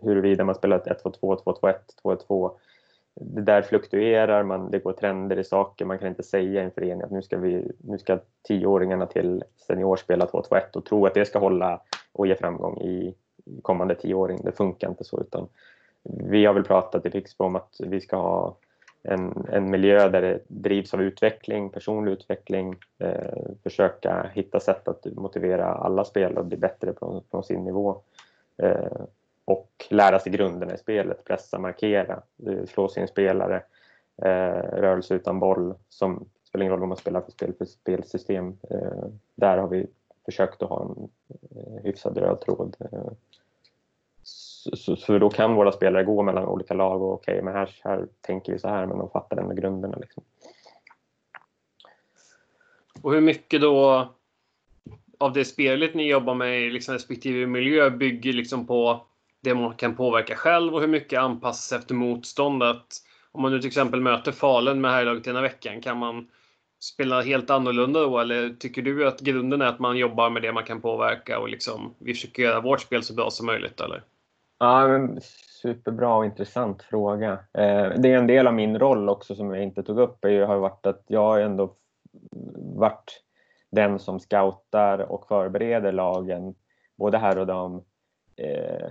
huruvida 0.03 0.45
man 0.45 0.55
spelar 0.55 0.79
1-2-2, 0.79 1.45
2-2-1, 1.45 1.75
2-2 2.05 2.57
det 3.15 3.41
där 3.41 3.63
fluktuerar, 3.63 4.43
man, 4.43 4.71
det 4.71 4.79
går 4.79 4.93
trender 4.93 5.39
i 5.39 5.45
saker. 5.45 5.85
Man 5.85 5.99
kan 5.99 6.09
inte 6.09 6.23
säga 6.23 6.63
i 6.63 6.65
en 6.65 6.71
förening 6.71 7.03
att 7.03 7.11
nu 7.11 7.23
ska, 7.23 7.39
vi, 7.39 7.73
nu 7.79 7.99
ska 7.99 8.19
tioåringarna 8.43 9.07
till 9.07 9.45
senior 9.67 9.97
spela 9.97 10.27
2-2-1 10.27 10.61
och 10.73 10.85
tro 10.85 11.07
att 11.07 11.15
det 11.15 11.25
ska 11.25 11.39
hålla 11.39 11.81
och 12.13 12.27
ge 12.27 12.35
framgång 12.35 12.81
i, 12.81 13.15
kommande 13.63 13.95
tioåring. 13.95 14.41
Det 14.45 14.53
funkar 14.53 14.89
inte 14.89 15.05
så. 15.05 15.21
Utan 15.21 15.49
vi 16.03 16.45
har 16.45 16.55
väl 16.55 16.65
pratat 16.65 17.07
i 17.07 17.11
Pixbo 17.11 17.45
om 17.45 17.57
att 17.57 17.77
vi 17.81 18.01
ska 18.01 18.17
ha 18.17 18.57
en, 19.03 19.47
en 19.49 19.71
miljö 19.71 20.09
där 20.09 20.23
det 20.23 20.41
drivs 20.49 20.95
av 20.95 21.03
utveckling, 21.03 21.71
personlig 21.71 22.13
utveckling, 22.13 22.77
eh, 22.99 23.53
försöka 23.63 24.31
hitta 24.35 24.61
sätt 24.61 24.89
att 24.89 25.05
motivera 25.05 25.67
alla 25.67 26.05
spelare 26.05 26.41
att 26.41 26.47
bli 26.47 26.57
bättre 26.57 26.93
på, 26.93 27.23
på 27.31 27.43
sin 27.43 27.65
nivå. 27.65 28.01
Eh, 28.57 29.03
lära 29.95 30.19
sig 30.19 30.33
grunderna 30.33 30.75
i 30.75 30.79
spelet, 30.79 31.25
pressa, 31.25 31.59
markera, 31.59 32.23
slå 32.67 32.89
sin 32.89 33.09
spelare, 33.09 33.63
eh, 34.23 34.79
rörelse 34.81 35.15
utan 35.15 35.41
boll 35.41 35.75
som 35.89 36.29
spelar 36.55 36.63
ingen 36.63 36.71
roll 36.71 36.81
vad 36.81 36.89
man 36.89 36.99
spelar 36.99 37.21
för 37.21 37.31
spel 37.31 37.53
för 37.59 37.65
spelsystem. 37.65 38.59
Eh, 38.71 39.05
där 39.35 39.59
har 39.59 39.69
vi 39.69 39.87
försökt 40.25 40.63
att 40.63 40.69
ha 40.69 40.83
en 40.83 41.09
eh, 41.57 41.83
hyfsad 41.85 42.19
röd 42.19 42.41
tråd. 42.41 42.77
Eh. 42.81 43.13
Så, 44.23 44.77
så, 44.77 44.97
så, 44.97 45.19
då 45.19 45.31
kan 45.31 45.55
våra 45.55 45.73
spelare 45.73 46.05
gå 46.05 46.23
mellan 46.23 46.45
olika 46.45 46.75
lag 46.75 47.03
och 47.03 47.13
okej, 47.13 47.33
okay, 47.33 47.43
men 47.43 47.55
här, 47.55 47.81
här 47.85 48.07
tänker 48.21 48.53
vi 48.53 48.59
så 48.59 48.69
här, 48.69 48.87
men 48.87 48.99
de 48.99 49.11
fattar 49.11 49.37
ändå 49.37 49.55
grunderna. 49.55 49.97
Liksom. 49.97 50.23
Och 53.03 53.13
hur 53.13 53.21
mycket 53.21 53.61
då 53.61 54.09
av 55.19 55.33
det 55.33 55.45
spelet 55.45 55.95
ni 55.95 56.11
jobbar 56.11 56.35
med 56.35 56.61
i 56.61 56.71
liksom 56.71 56.95
respektive 56.95 57.47
miljö 57.47 57.91
bygger 57.91 58.33
liksom 58.33 58.67
på 58.67 59.07
det 59.45 59.55
man 59.55 59.75
kan 59.75 59.97
påverka 59.97 60.35
själv 60.37 60.75
och 60.75 60.81
hur 60.81 60.89
mycket 60.89 61.21
anpassas 61.21 61.81
efter 61.81 61.95
motståndet. 61.95 62.83
Om 63.33 63.43
man 63.43 63.53
nu 63.53 63.59
till 63.59 63.69
exempel 63.69 64.01
möter 64.01 64.33
Falun 64.33 64.81
med 64.81 64.91
herrlaget 64.91 65.27
ena 65.27 65.43
veckan, 65.43 65.81
kan 65.81 65.99
man 65.99 66.29
spela 66.81 67.23
helt 67.23 67.51
annorlunda 67.51 68.01
då? 68.01 68.19
Eller 68.19 68.49
tycker 68.49 68.83
du 68.83 69.09
att 69.09 69.21
grunden 69.21 69.63
är 69.63 69.67
att 69.67 69.79
man 69.79 69.97
jobbar 69.97 70.31
med 70.31 70.43
det 70.43 70.53
man 70.53 70.65
kan 70.65 70.81
påverka 70.81 71.39
och 71.39 71.49
liksom 71.49 71.95
vi 71.99 72.15
försöker 72.15 72.43
göra 72.43 72.61
vårt 72.61 72.81
spel 72.81 73.03
så 73.03 73.15
bra 73.15 73.31
som 73.31 73.47
möjligt? 73.47 73.81
Eller? 73.81 74.03
Ja, 74.59 74.89
men 74.89 75.21
superbra 75.63 76.15
och 76.15 76.25
intressant 76.25 76.83
fråga. 76.83 77.33
Eh, 77.33 77.89
det 77.97 78.13
är 78.13 78.19
en 78.19 78.27
del 78.27 78.47
av 78.47 78.55
min 78.55 78.79
roll 78.79 79.09
också 79.09 79.35
som 79.35 79.55
jag 79.55 79.63
inte 79.63 79.83
tog 79.83 79.99
upp, 79.99 80.25
är, 80.25 80.41
har 80.41 80.59
varit 80.59 80.87
att 80.87 81.05
jag 81.07 81.21
har 81.21 81.41
ändå 81.41 81.75
varit 82.77 83.23
den 83.71 83.99
som 83.99 84.21
scoutar 84.21 84.99
och 84.99 85.29
förbereder 85.29 85.93
lagen, 85.93 86.55
både 86.97 87.19
här 87.19 87.39
och 87.39 87.47
dam, 87.47 87.83
eh, 88.37 88.89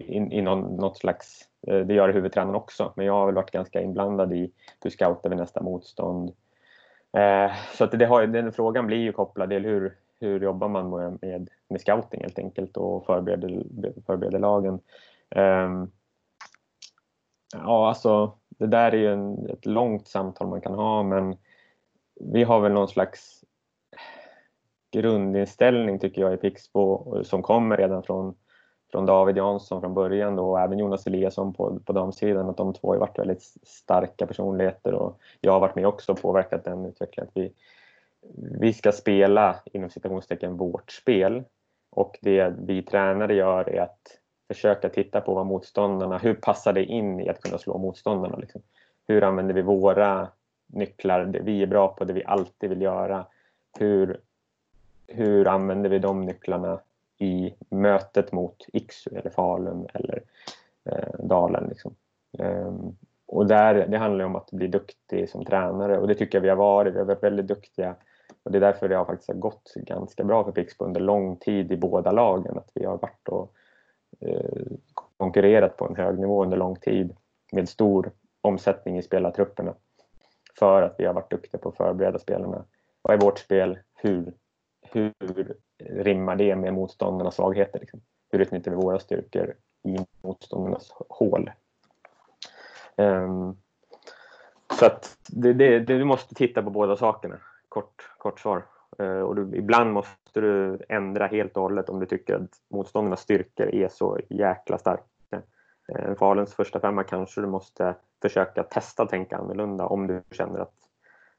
i, 0.00 0.38
i 0.38 0.42
någon, 0.42 0.76
något 0.76 0.98
slags, 0.98 1.48
eh, 1.66 1.78
det 1.78 1.94
gör 1.94 2.08
huvudtränaren 2.08 2.54
också, 2.54 2.92
men 2.96 3.06
jag 3.06 3.12
har 3.12 3.26
väl 3.26 3.34
varit 3.34 3.50
ganska 3.50 3.80
inblandad 3.80 4.32
i 4.32 4.52
hur 4.82 4.90
scoutar 4.90 5.30
vi 5.30 5.36
nästa 5.36 5.62
motstånd. 5.62 6.32
Eh, 7.12 7.52
så 7.74 7.84
att 7.84 7.98
det 7.98 8.06
har, 8.06 8.26
den 8.26 8.52
frågan 8.52 8.86
blir 8.86 8.98
ju 8.98 9.12
kopplad 9.12 9.50
till 9.50 9.64
hur, 9.64 9.96
hur 10.20 10.40
jobbar 10.40 10.68
man 10.68 11.18
med, 11.20 11.48
med 11.68 11.80
scouting 11.80 12.20
helt 12.20 12.38
enkelt 12.38 12.76
och 12.76 13.06
förbereder, 13.06 13.62
förbereder 14.06 14.38
lagen. 14.38 14.80
Eh, 15.30 15.84
ja, 17.54 17.88
alltså 17.88 18.32
det 18.48 18.66
där 18.66 18.92
är 18.92 18.96
ju 18.96 19.12
en, 19.12 19.50
ett 19.50 19.66
långt 19.66 20.08
samtal 20.08 20.48
man 20.48 20.60
kan 20.60 20.74
ha 20.74 21.02
men 21.02 21.36
vi 22.14 22.42
har 22.42 22.60
väl 22.60 22.72
någon 22.72 22.88
slags 22.88 23.44
grundinställning 24.90 25.98
tycker 25.98 26.22
jag 26.22 26.34
i 26.34 26.36
Pixbo 26.36 27.24
som 27.24 27.42
kommer 27.42 27.76
redan 27.76 28.02
från, 28.02 28.34
från 28.90 29.06
David 29.06 29.36
Jansson 29.36 29.80
från 29.80 29.94
början 29.94 30.36
då, 30.36 30.50
och 30.50 30.60
även 30.60 30.78
Jonas 30.78 31.06
Eliasson 31.06 31.52
på, 31.54 31.78
på 31.84 31.92
damsidan 31.92 32.48
att 32.48 32.56
de 32.56 32.72
två 32.74 32.92
har 32.92 32.98
varit 32.98 33.18
väldigt 33.18 33.42
starka 33.62 34.26
personligheter 34.26 34.94
och 34.94 35.18
jag 35.40 35.52
har 35.52 35.60
varit 35.60 35.74
med 35.74 35.86
också 35.86 36.12
och 36.12 36.22
påverkat 36.22 36.64
den 36.64 36.86
utvecklingen. 36.86 37.28
Att 37.28 37.36
vi, 37.36 37.52
vi 38.60 38.72
ska 38.72 38.92
spela 38.92 39.56
inom 39.72 39.90
citationstecken 39.90 40.56
vårt 40.56 40.90
spel 40.90 41.44
och 41.90 42.18
det 42.20 42.54
vi 42.58 42.82
tränare 42.82 43.34
gör 43.34 43.68
är 43.68 43.80
att 43.80 44.18
försöka 44.48 44.88
titta 44.88 45.20
på 45.20 45.34
vad 45.34 45.46
motståndarna, 45.46 46.18
hur 46.18 46.34
passar 46.34 46.72
det 46.72 46.84
in 46.84 47.20
i 47.20 47.28
att 47.28 47.42
kunna 47.42 47.58
slå 47.58 47.78
motståndarna? 47.78 48.36
Liksom? 48.36 48.62
Hur 49.08 49.24
använder 49.24 49.54
vi 49.54 49.62
våra 49.62 50.28
nycklar, 50.66 51.24
det 51.24 51.40
vi 51.40 51.62
är 51.62 51.66
bra 51.66 51.88
på, 51.88 52.04
det 52.04 52.12
vi 52.12 52.24
alltid 52.24 52.70
vill 52.70 52.82
göra? 52.82 53.26
Hur, 53.78 54.20
hur 55.06 55.48
använder 55.48 55.90
vi 55.90 55.98
de 55.98 56.20
nycklarna 56.20 56.80
i 57.20 57.54
mötet 57.68 58.32
mot 58.32 58.66
Iksu 58.72 59.10
eller 59.16 59.30
Falun 59.30 59.86
eller 59.94 60.22
eh, 60.84 61.24
Dalen? 61.24 61.68
Liksom? 61.68 61.94
Um, 62.38 62.96
och 63.26 63.46
där, 63.46 63.86
det 63.86 63.98
handlar 63.98 64.24
om 64.24 64.36
att 64.36 64.50
bli 64.50 64.66
duktig 64.66 65.30
som 65.30 65.44
tränare 65.44 65.98
och 65.98 66.08
det 66.08 66.14
tycker 66.14 66.38
jag 66.38 66.42
vi 66.42 66.48
har 66.48 66.56
varit. 66.56 66.94
Vi 66.94 66.98
har 66.98 67.04
varit 67.04 67.22
väldigt 67.22 67.46
duktiga 67.46 67.94
och 68.42 68.52
det 68.52 68.58
är 68.58 68.60
därför 68.60 68.88
det 68.88 68.96
har 68.96 69.04
faktiskt 69.04 69.40
gått 69.40 69.72
ganska 69.74 70.24
bra 70.24 70.44
för 70.44 70.52
Pixbo 70.52 70.84
under 70.84 71.00
lång 71.00 71.36
tid 71.36 71.72
i 71.72 71.76
båda 71.76 72.12
lagen. 72.12 72.58
Att 72.58 72.70
vi 72.74 72.84
har 72.84 72.98
varit 72.98 73.28
och 73.28 73.52
eh, 74.20 74.66
konkurrerat 75.16 75.76
på 75.76 75.86
en 75.86 75.96
hög 75.96 76.18
nivå 76.18 76.42
under 76.42 76.56
lång 76.56 76.76
tid 76.76 77.16
med 77.52 77.68
stor 77.68 78.12
omsättning 78.40 78.98
i 78.98 79.02
spelartrupperna. 79.02 79.74
För 80.58 80.82
att 80.82 80.94
vi 80.98 81.04
har 81.04 81.14
varit 81.14 81.30
duktiga 81.30 81.60
på 81.60 81.68
att 81.68 81.76
förbereda 81.76 82.18
spelarna. 82.18 82.64
Vad 83.02 83.16
är 83.16 83.20
vårt 83.20 83.38
spel? 83.38 83.78
Hur, 83.94 84.32
hur 84.82 85.12
rimmar 85.86 86.36
det 86.36 86.56
med 86.56 86.74
motståndarnas 86.74 87.34
svagheter? 87.34 87.80
Liksom? 87.80 88.00
Hur 88.30 88.40
utnyttjar 88.40 88.70
vi 88.70 88.76
våra 88.76 88.98
styrkor 88.98 89.54
i 89.82 89.98
motståndarnas 90.22 90.92
hål? 91.08 91.50
Um, 92.96 93.56
så 94.78 94.86
att 94.86 95.18
det, 95.28 95.52
det, 95.52 95.78
det, 95.78 95.98
du 95.98 96.04
måste 96.04 96.34
titta 96.34 96.62
på 96.62 96.70
båda 96.70 96.96
sakerna 96.96 97.38
kort, 97.68 98.10
kort 98.18 98.40
svar. 98.40 98.66
Uh, 99.02 99.20
och 99.20 99.36
du, 99.36 99.56
ibland 99.56 99.92
måste 99.92 100.40
du 100.40 100.78
ändra 100.88 101.26
helt 101.26 101.56
och 101.56 101.62
hållet 101.62 101.88
om 101.88 102.00
du 102.00 102.06
tycker 102.06 102.34
att 102.34 102.50
motståndarnas 102.70 103.20
styrkor 103.20 103.74
är 103.74 103.88
så 103.88 104.18
jäkla 104.28 104.78
starka. 104.78 105.04
Eh, 105.32 106.08
uh, 106.08 106.14
Faluns 106.14 106.54
första 106.54 106.80
femma 106.80 107.04
kanske 107.04 107.40
du 107.40 107.46
måste 107.46 107.94
försöka 108.22 108.62
testa 108.62 109.06
tänka 109.06 109.36
annorlunda 109.36 109.86
om 109.86 110.06
du 110.06 110.22
känner 110.30 110.58
att 110.58 110.74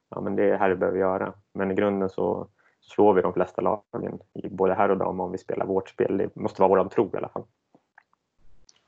ja, 0.10 0.22
men 0.22 0.36
det 0.36 0.44
är 0.44 0.58
här 0.58 0.70
du 0.70 0.76
behöver 0.76 1.00
göra. 1.00 1.34
Men 1.54 1.72
i 1.72 1.76
grunden 1.76 2.10
så 2.10 2.48
slår 2.82 3.14
vi 3.14 3.22
de 3.22 3.34
flesta 3.34 3.62
lagen, 3.62 4.20
både 4.50 4.74
här 4.74 4.92
och 4.92 4.98
dam, 4.98 5.20
om 5.20 5.32
vi 5.32 5.38
spelar 5.38 5.66
vårt 5.66 5.90
spel. 5.90 6.18
Det 6.18 6.36
måste 6.36 6.62
vara 6.62 6.84
vår 6.84 6.90
tro 6.90 7.12
i 7.14 7.18
alla 7.18 7.30
fall. 7.30 7.44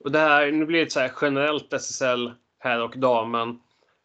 Och 0.04 0.12
det 0.12 0.20
här, 0.20 0.52
nu 0.52 0.66
blir 0.66 0.86
det 0.86 0.92
så 0.92 1.00
här 1.00 1.12
generellt 1.22 1.74
SSL 1.74 2.32
här 2.60 2.84
och 2.84 2.98
damen. 2.98 3.60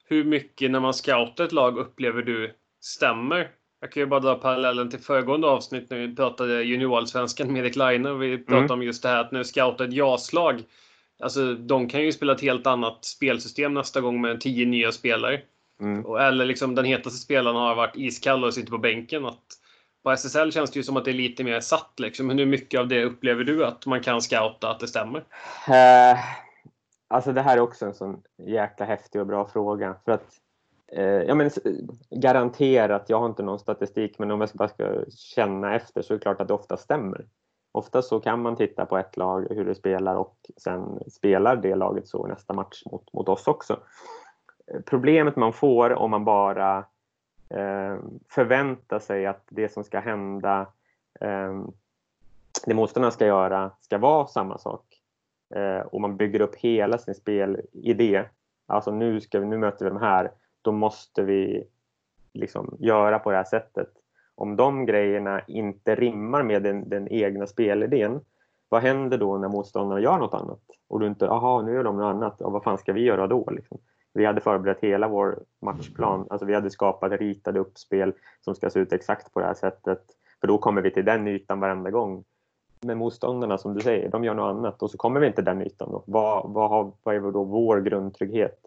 Hur 0.05 0.25
mycket 0.25 0.71
när 0.71 0.81
man 0.81 0.95
scoutar 0.95 1.45
ett 1.45 1.53
lag 1.53 1.79
upplever 1.79 2.23
du 2.23 2.55
stämmer. 2.81 3.51
Jag 3.81 3.93
kan 3.93 4.01
ju 4.01 4.07
bara 4.07 4.21
dra 4.21 4.35
parallellen 4.35 4.91
till 4.91 4.99
föregående 4.99 5.47
avsnitt 5.47 5.91
när 5.91 5.99
vi 5.99 6.17
pratade 6.17 6.63
juniorallsvenskan 6.63 7.53
med 7.53 7.65
Erik 7.65 7.77
Laine 7.77 8.07
och 8.07 8.23
vi 8.23 8.39
pratade 8.39 8.59
mm. 8.59 8.71
om 8.71 8.83
just 8.83 9.03
det 9.03 9.09
här 9.09 9.21
att 9.21 9.33
nu 9.33 9.45
scouta 9.45 9.85
ett 9.85 9.93
jaslag. 9.93 10.63
Alltså 11.19 11.55
de 11.55 11.89
kan 11.89 12.03
ju 12.03 12.13
spela 12.13 12.33
ett 12.33 12.41
helt 12.41 12.67
annat 12.67 13.05
spelsystem 13.05 13.75
nästa 13.75 14.01
gång 14.01 14.21
med 14.21 14.41
tio 14.41 14.67
nya 14.67 14.93
spelare. 14.93 15.41
Mm. 15.81 16.17
Eller 16.17 16.45
liksom 16.45 16.75
den 16.75 16.85
hetaste 16.85 17.19
spelaren 17.19 17.57
har 17.57 17.75
varit 17.75 17.97
iskall 17.97 18.45
och 18.45 18.55
sitter 18.55 18.71
på 18.71 18.79
bänken. 18.79 19.27
Att 19.27 19.45
på 20.09 20.13
SSL 20.13 20.53
känns 20.53 20.71
det 20.71 20.79
ju 20.79 20.83
som 20.83 20.97
att 20.97 21.05
det 21.05 21.11
är 21.11 21.15
lite 21.15 21.45
mer 21.45 21.61
satt. 21.61 21.93
Liksom. 22.01 22.31
Hur 22.31 22.47
mycket 22.47 22.81
av 22.81 22.89
det 22.89 23.05
upplever 23.05 23.45
du 23.45 23.65
att 23.65 23.87
man 23.87 24.01
kan 24.01 24.21
scouta 24.21 24.71
att 24.71 24.81
det 24.81 24.89
stämmer? 24.89 25.19
Uh, 25.21 26.19
alltså 27.09 27.33
det 27.33 27.43
här 27.43 27.57
är 27.57 27.61
också 27.61 27.87
en 27.87 27.95
sån 27.95 28.23
jäkla 28.47 28.87
häftig 28.87 29.21
och 29.21 29.27
bra 29.27 29.49
fråga. 29.49 29.97
För 30.05 30.13
att 30.13 30.41
Eh, 30.93 31.05
ja, 31.05 31.35
men, 31.35 31.51
garanterat, 32.11 33.05
jag 33.09 33.21
har 33.21 33.27
inte 33.27 33.43
någon 33.43 33.59
statistik, 33.59 34.19
men 34.19 34.31
om 34.31 34.41
jag 34.41 34.51
bara 34.55 34.69
ska 34.69 35.05
känna 35.11 35.75
efter 35.75 36.03
så 36.03 36.13
är 36.13 36.19
det 36.19 36.23
klart 36.23 36.41
att 36.41 36.49
det 36.49 36.55
ofta 36.55 36.77
stämmer. 36.77 37.27
Ofta 37.73 38.03
så 38.03 38.21
kan 38.21 38.43
man 38.43 38.57
titta 38.57 38.87
på 38.87 38.99
ett 38.99 39.17
lag, 39.17 39.47
hur 39.51 39.65
det 39.65 39.75
spelar 39.75 40.15
och 40.15 40.37
sen 40.57 41.01
spelar 41.11 41.57
det 41.57 41.75
laget 41.75 42.09
så 42.09 42.27
nästa 42.27 42.53
match 42.53 42.83
mot, 42.93 43.13
mot 43.13 43.29
oss 43.29 43.47
också. 43.47 43.81
Eh, 44.73 44.81
problemet 44.87 45.37
man 45.37 45.53
får 45.53 45.93
om 45.93 46.11
man 46.11 46.25
bara 46.25 46.85
eh, 47.51 48.99
sig 49.01 49.27
att 49.27 49.45
det 49.49 49.73
som 49.73 49.85
ska 49.85 50.01
hända, 50.01 50.67
eh, 51.21 51.65
det 52.67 52.75
motståndarna 52.75 53.11
ska 53.11 53.27
göra, 53.27 53.71
ska 53.81 53.99
vara 53.99 54.27
samma 54.27 54.59
sak. 54.59 54.85
Eh, 55.55 55.81
och 55.81 56.01
man 56.01 56.17
bygger 56.17 56.41
upp 56.41 56.57
hela 56.57 56.99
sin 56.99 57.15
spelidé. 57.15 58.25
Alltså 58.67 58.91
nu, 58.91 59.21
ska 59.21 59.41
vi, 59.41 59.47
nu 59.47 59.59
möter 59.59 59.85
vi 59.85 59.91
de 59.91 60.01
här 60.01 60.31
då 60.63 60.73
måste 60.73 61.23
vi 61.23 61.65
liksom 62.33 62.77
göra 62.79 63.19
på 63.19 63.31
det 63.31 63.37
här 63.37 63.45
sättet. 63.45 63.89
Om 64.35 64.57
de 64.57 64.87
grejerna 64.87 65.41
inte 65.47 65.95
rimmar 65.95 66.43
med 66.43 66.63
den, 66.63 66.89
den 66.89 67.09
egna 67.09 67.47
spelidén, 67.47 68.21
vad 68.69 68.83
händer 68.83 69.19
då 69.19 69.39
när 69.39 69.49
motståndarna 69.49 70.01
gör 70.01 70.19
något 70.19 70.35
annat? 70.35 70.61
Och 70.89 71.01
du 71.01 71.07
inte, 71.07 71.25
jaha, 71.25 71.63
nu 71.63 71.73
gör 71.73 71.85
de 71.85 71.97
något 71.97 72.15
annat, 72.15 72.41
och 72.41 72.53
vad 72.53 72.63
fan 72.63 72.79
ska 72.79 72.93
vi 72.93 73.01
göra 73.01 73.27
då? 73.27 73.51
Liksom? 73.51 73.79
Vi 74.15 74.25
hade 74.25 74.41
förberett 74.41 74.81
hela 74.81 75.09
vår 75.09 75.39
matchplan, 75.63 76.27
alltså 76.31 76.47
vi 76.47 76.55
hade 76.55 76.71
skapat 76.71 77.13
ritade 77.13 77.61
uppspel 77.61 78.13
som 78.41 78.55
ska 78.55 78.71
se 78.71 78.81
ut 78.81 78.93
exakt 78.93 79.33
på 79.33 79.41
det 79.41 79.47
här 79.47 79.55
sättet. 79.55 80.03
För 80.41 80.49
då 80.49 80.59
kommer 80.59 80.83
vi 80.83 80.91
till 80.91 81.05
den 81.05 81.29
ytan 81.29 81.61
varenda 81.61 81.91
gång. 81.91 82.25
Men 82.81 82.99
motståndarna, 82.99 83.59
som 83.59 83.75
du 83.75 83.81
säger, 83.81 84.09
de 84.09 84.25
gör 84.25 84.35
något 84.35 84.57
annat 84.57 84.83
och 84.83 84.91
så 84.91 84.99
kommer 84.99 85.21
vi 85.21 85.27
inte 85.27 85.37
till 85.37 85.45
den 85.45 85.63
ytan. 85.63 85.91
Då. 85.91 86.05
Vad, 86.07 86.53
vad, 86.53 86.71
har, 86.71 86.93
vad 87.03 87.15
är 87.15 87.21
då 87.21 87.45
vår 87.45 87.81
grundtrygghet? 87.81 88.59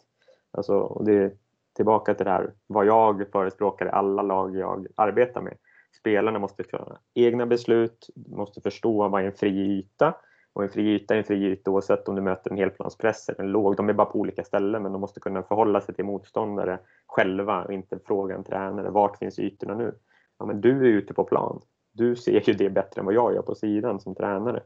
Alltså, 0.51 1.03
det, 1.05 1.33
tillbaka 1.75 2.13
till 2.13 2.25
det 2.25 2.31
här 2.31 2.53
vad 2.67 2.85
jag 2.85 3.25
förespråkar 3.31 3.85
i 3.85 3.89
alla 3.89 4.21
lag 4.21 4.55
jag 4.55 4.87
arbetar 4.95 5.41
med. 5.41 5.57
Spelarna 5.99 6.39
måste 6.39 6.63
ta 6.63 6.97
egna 7.13 7.45
beslut, 7.45 8.07
måste 8.15 8.61
förstå 8.61 9.07
vad 9.07 9.21
är 9.21 9.25
en 9.25 9.33
fri 9.33 9.77
yta 9.77 10.15
och 10.53 10.63
en 10.63 10.69
fri 10.69 10.95
yta 10.95 11.13
är 11.13 11.17
en 11.17 11.23
fri 11.23 11.45
yta 11.45 11.71
oavsett 11.71 12.07
om 12.07 12.15
du 12.15 12.21
möter 12.21 12.51
en 12.51 12.57
helplanspress 12.57 13.29
eller 13.29 13.43
en 13.43 13.51
låg. 13.51 13.75
De 13.75 13.89
är 13.89 13.93
bara 13.93 14.05
på 14.05 14.19
olika 14.19 14.43
ställen 14.43 14.83
men 14.83 14.91
de 14.91 15.01
måste 15.01 15.19
kunna 15.19 15.43
förhålla 15.43 15.81
sig 15.81 15.95
till 15.95 16.05
motståndare 16.05 16.79
själva 17.07 17.63
och 17.63 17.73
inte 17.73 17.99
fråga 18.05 18.35
en 18.35 18.43
tränare 18.43 18.89
vart 18.89 19.17
finns 19.17 19.39
ytorna 19.39 19.75
nu? 19.75 19.95
Ja, 20.39 20.45
men 20.45 20.61
du 20.61 20.79
är 20.79 20.91
ute 20.91 21.13
på 21.13 21.23
plan. 21.23 21.61
Du 21.91 22.15
ser 22.15 22.49
ju 22.49 22.53
det 22.53 22.69
bättre 22.69 22.99
än 22.99 23.05
vad 23.05 23.13
jag 23.13 23.33
gör 23.33 23.41
på 23.41 23.55
sidan 23.55 23.99
som 23.99 24.15
tränare. 24.15 24.63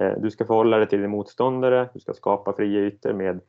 Eh, 0.00 0.12
du 0.18 0.30
ska 0.30 0.44
förhålla 0.44 0.76
dig 0.76 0.88
till 0.88 1.00
din 1.00 1.10
motståndare, 1.10 1.88
du 1.94 2.00
ska 2.00 2.12
skapa 2.12 2.52
fria 2.52 2.80
ytor 2.80 3.12
med 3.12 3.40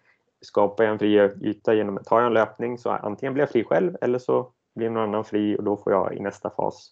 skapar 0.42 0.84
jag 0.84 0.94
en 0.94 1.00
fri 1.00 1.32
yta 1.42 1.74
genom 1.74 1.98
att 1.98 2.06
ta 2.06 2.22
en 2.22 2.34
löpning 2.34 2.78
så 2.78 2.90
antingen 2.90 3.34
blir 3.34 3.42
jag 3.42 3.50
fri 3.50 3.64
själv 3.64 3.98
eller 4.02 4.20
så 4.20 4.52
blir 4.76 4.90
någon 4.90 5.04
annan 5.04 5.24
fri 5.24 5.58
och 5.58 5.64
då 5.64 5.78
får 5.78 5.94
jag 5.94 6.14
i 6.14 6.20
nästa 6.20 6.50
fas. 6.50 6.92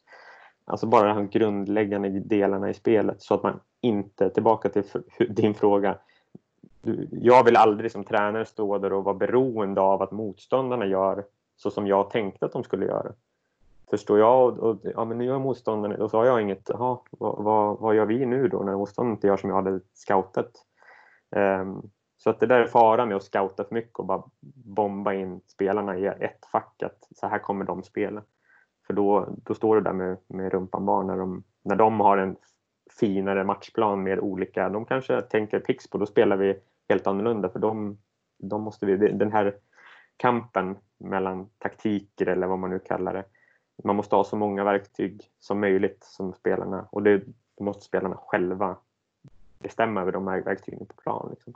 Alltså 0.65 0.87
bara 0.87 1.13
de 1.13 1.29
grundläggande 1.29 2.09
delarna 2.09 2.69
i 2.69 2.73
spelet 2.73 3.21
så 3.21 3.33
att 3.33 3.43
man 3.43 3.59
inte, 3.81 4.29
tillbaka 4.29 4.69
till 4.69 4.83
din 5.29 5.53
fråga, 5.53 5.97
jag 7.11 7.43
vill 7.43 7.55
aldrig 7.55 7.91
som 7.91 8.03
tränare 8.03 8.45
stå 8.45 8.77
där 8.77 8.93
och 8.93 9.03
vara 9.03 9.15
beroende 9.15 9.81
av 9.81 10.01
att 10.01 10.11
motståndarna 10.11 10.85
gör 10.85 11.25
så 11.55 11.71
som 11.71 11.87
jag 11.87 12.09
tänkte 12.09 12.45
att 12.45 12.51
de 12.51 12.63
skulle 12.63 12.85
göra. 12.85 13.11
Förstår 13.89 14.19
jag 14.19 14.43
och, 14.43 14.59
och 14.59 14.77
ja, 14.95 15.05
men 15.05 15.17
nu 15.17 15.25
gör 15.25 15.39
motståndarna, 15.39 15.97
då 15.97 16.09
sa 16.09 16.25
jag 16.25 16.41
inget, 16.41 16.69
jaha, 16.69 16.97
vad, 17.11 17.43
vad, 17.43 17.79
vad, 17.79 17.95
gör 17.95 18.05
vi 18.05 18.25
nu 18.25 18.47
då 18.47 18.59
när 18.63 18.75
motståndarna 18.75 19.15
inte 19.15 19.27
gör 19.27 19.37
som 19.37 19.49
jag 19.49 19.57
hade 19.57 19.79
scoutat? 19.93 20.51
Um, 21.29 21.89
så 22.17 22.29
att 22.29 22.39
det 22.39 22.45
där 22.45 22.59
är 22.59 22.67
faran 22.67 23.07
med 23.07 23.17
att 23.17 23.23
scouta 23.23 23.63
för 23.63 23.75
mycket 23.75 23.99
och 23.99 24.05
bara 24.05 24.23
bomba 24.53 25.13
in 25.13 25.41
spelarna 25.47 25.97
i 25.97 26.05
ett 26.05 26.45
fack 26.51 26.83
att 26.83 27.07
så 27.15 27.27
här 27.27 27.39
kommer 27.39 27.65
de 27.65 27.83
spela. 27.83 28.21
För 28.87 28.93
då, 28.93 29.27
då 29.43 29.53
står 29.53 29.75
du 29.75 29.81
där 29.81 29.93
med, 29.93 30.17
med 30.27 30.51
rumpan 30.51 30.85
bar 30.85 31.03
när 31.03 31.17
de, 31.17 31.43
när 31.63 31.75
de 31.75 31.99
har 31.99 32.17
en 32.17 32.35
finare 32.89 33.43
matchplan 33.43 34.03
med 34.03 34.19
olika, 34.19 34.69
de 34.69 34.85
kanske 34.85 35.21
tänker 35.21 35.59
Pixbo, 35.59 35.97
då 35.97 36.05
spelar 36.05 36.37
vi 36.37 36.59
helt 36.89 37.07
annorlunda 37.07 37.49
för 37.49 37.59
de, 37.59 37.97
de 38.37 38.61
måste 38.61 38.85
vi, 38.85 38.95
den 38.95 39.31
här 39.31 39.55
kampen 40.17 40.77
mellan 40.97 41.49
taktiker 41.57 42.25
eller 42.25 42.47
vad 42.47 42.59
man 42.59 42.69
nu 42.69 42.79
kallar 42.79 43.13
det. 43.13 43.23
Man 43.83 43.95
måste 43.95 44.15
ha 44.15 44.23
så 44.23 44.35
många 44.35 44.63
verktyg 44.63 45.21
som 45.39 45.59
möjligt 45.59 46.03
som 46.03 46.33
spelarna 46.33 46.87
och 46.91 47.03
det 47.03 47.23
måste 47.59 47.83
spelarna 47.83 48.15
själva 48.15 48.77
bestämma 49.59 50.01
över 50.01 50.11
de 50.11 50.27
här 50.27 50.41
verktygen 50.41 50.85
på 50.85 50.93
plan. 50.93 51.27
Liksom. 51.29 51.53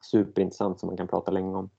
Superintressant 0.00 0.80
som 0.80 0.86
man 0.86 0.96
kan 0.96 1.08
prata 1.08 1.30
länge 1.30 1.56
om. 1.56 1.70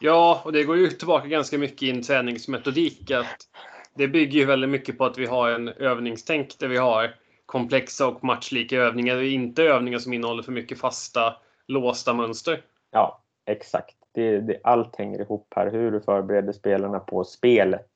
Ja, 0.00 0.42
och 0.44 0.52
det 0.52 0.64
går 0.64 0.76
ju 0.76 0.88
tillbaka 0.88 1.28
ganska 1.28 1.58
mycket 1.58 1.82
i 1.82 1.90
en 1.90 2.02
träningsmetodik. 2.02 3.10
Att 3.10 3.48
det 3.94 4.08
bygger 4.08 4.38
ju 4.38 4.44
väldigt 4.44 4.70
mycket 4.70 4.98
på 4.98 5.04
att 5.04 5.18
vi 5.18 5.26
har 5.26 5.50
en 5.50 5.68
övningstänk 5.68 6.58
där 6.58 6.68
vi 6.68 6.76
har 6.76 7.14
komplexa 7.48 8.08
och 8.08 8.24
matchlika 8.24 8.76
övningar 8.76 9.16
och 9.16 9.24
inte 9.24 9.62
övningar 9.62 9.98
som 9.98 10.12
innehåller 10.12 10.42
för 10.42 10.52
mycket 10.52 10.80
fasta 10.80 11.36
låsta 11.66 12.14
mönster. 12.14 12.62
Ja, 12.90 13.22
exakt. 13.44 13.96
Det, 14.12 14.40
det, 14.40 14.60
allt 14.64 14.96
hänger 14.96 15.20
ihop 15.20 15.52
här. 15.56 15.70
Hur 15.70 15.90
du 15.90 16.00
förbereder 16.00 16.52
spelarna 16.52 16.98
på 16.98 17.24
spelet. 17.24 17.90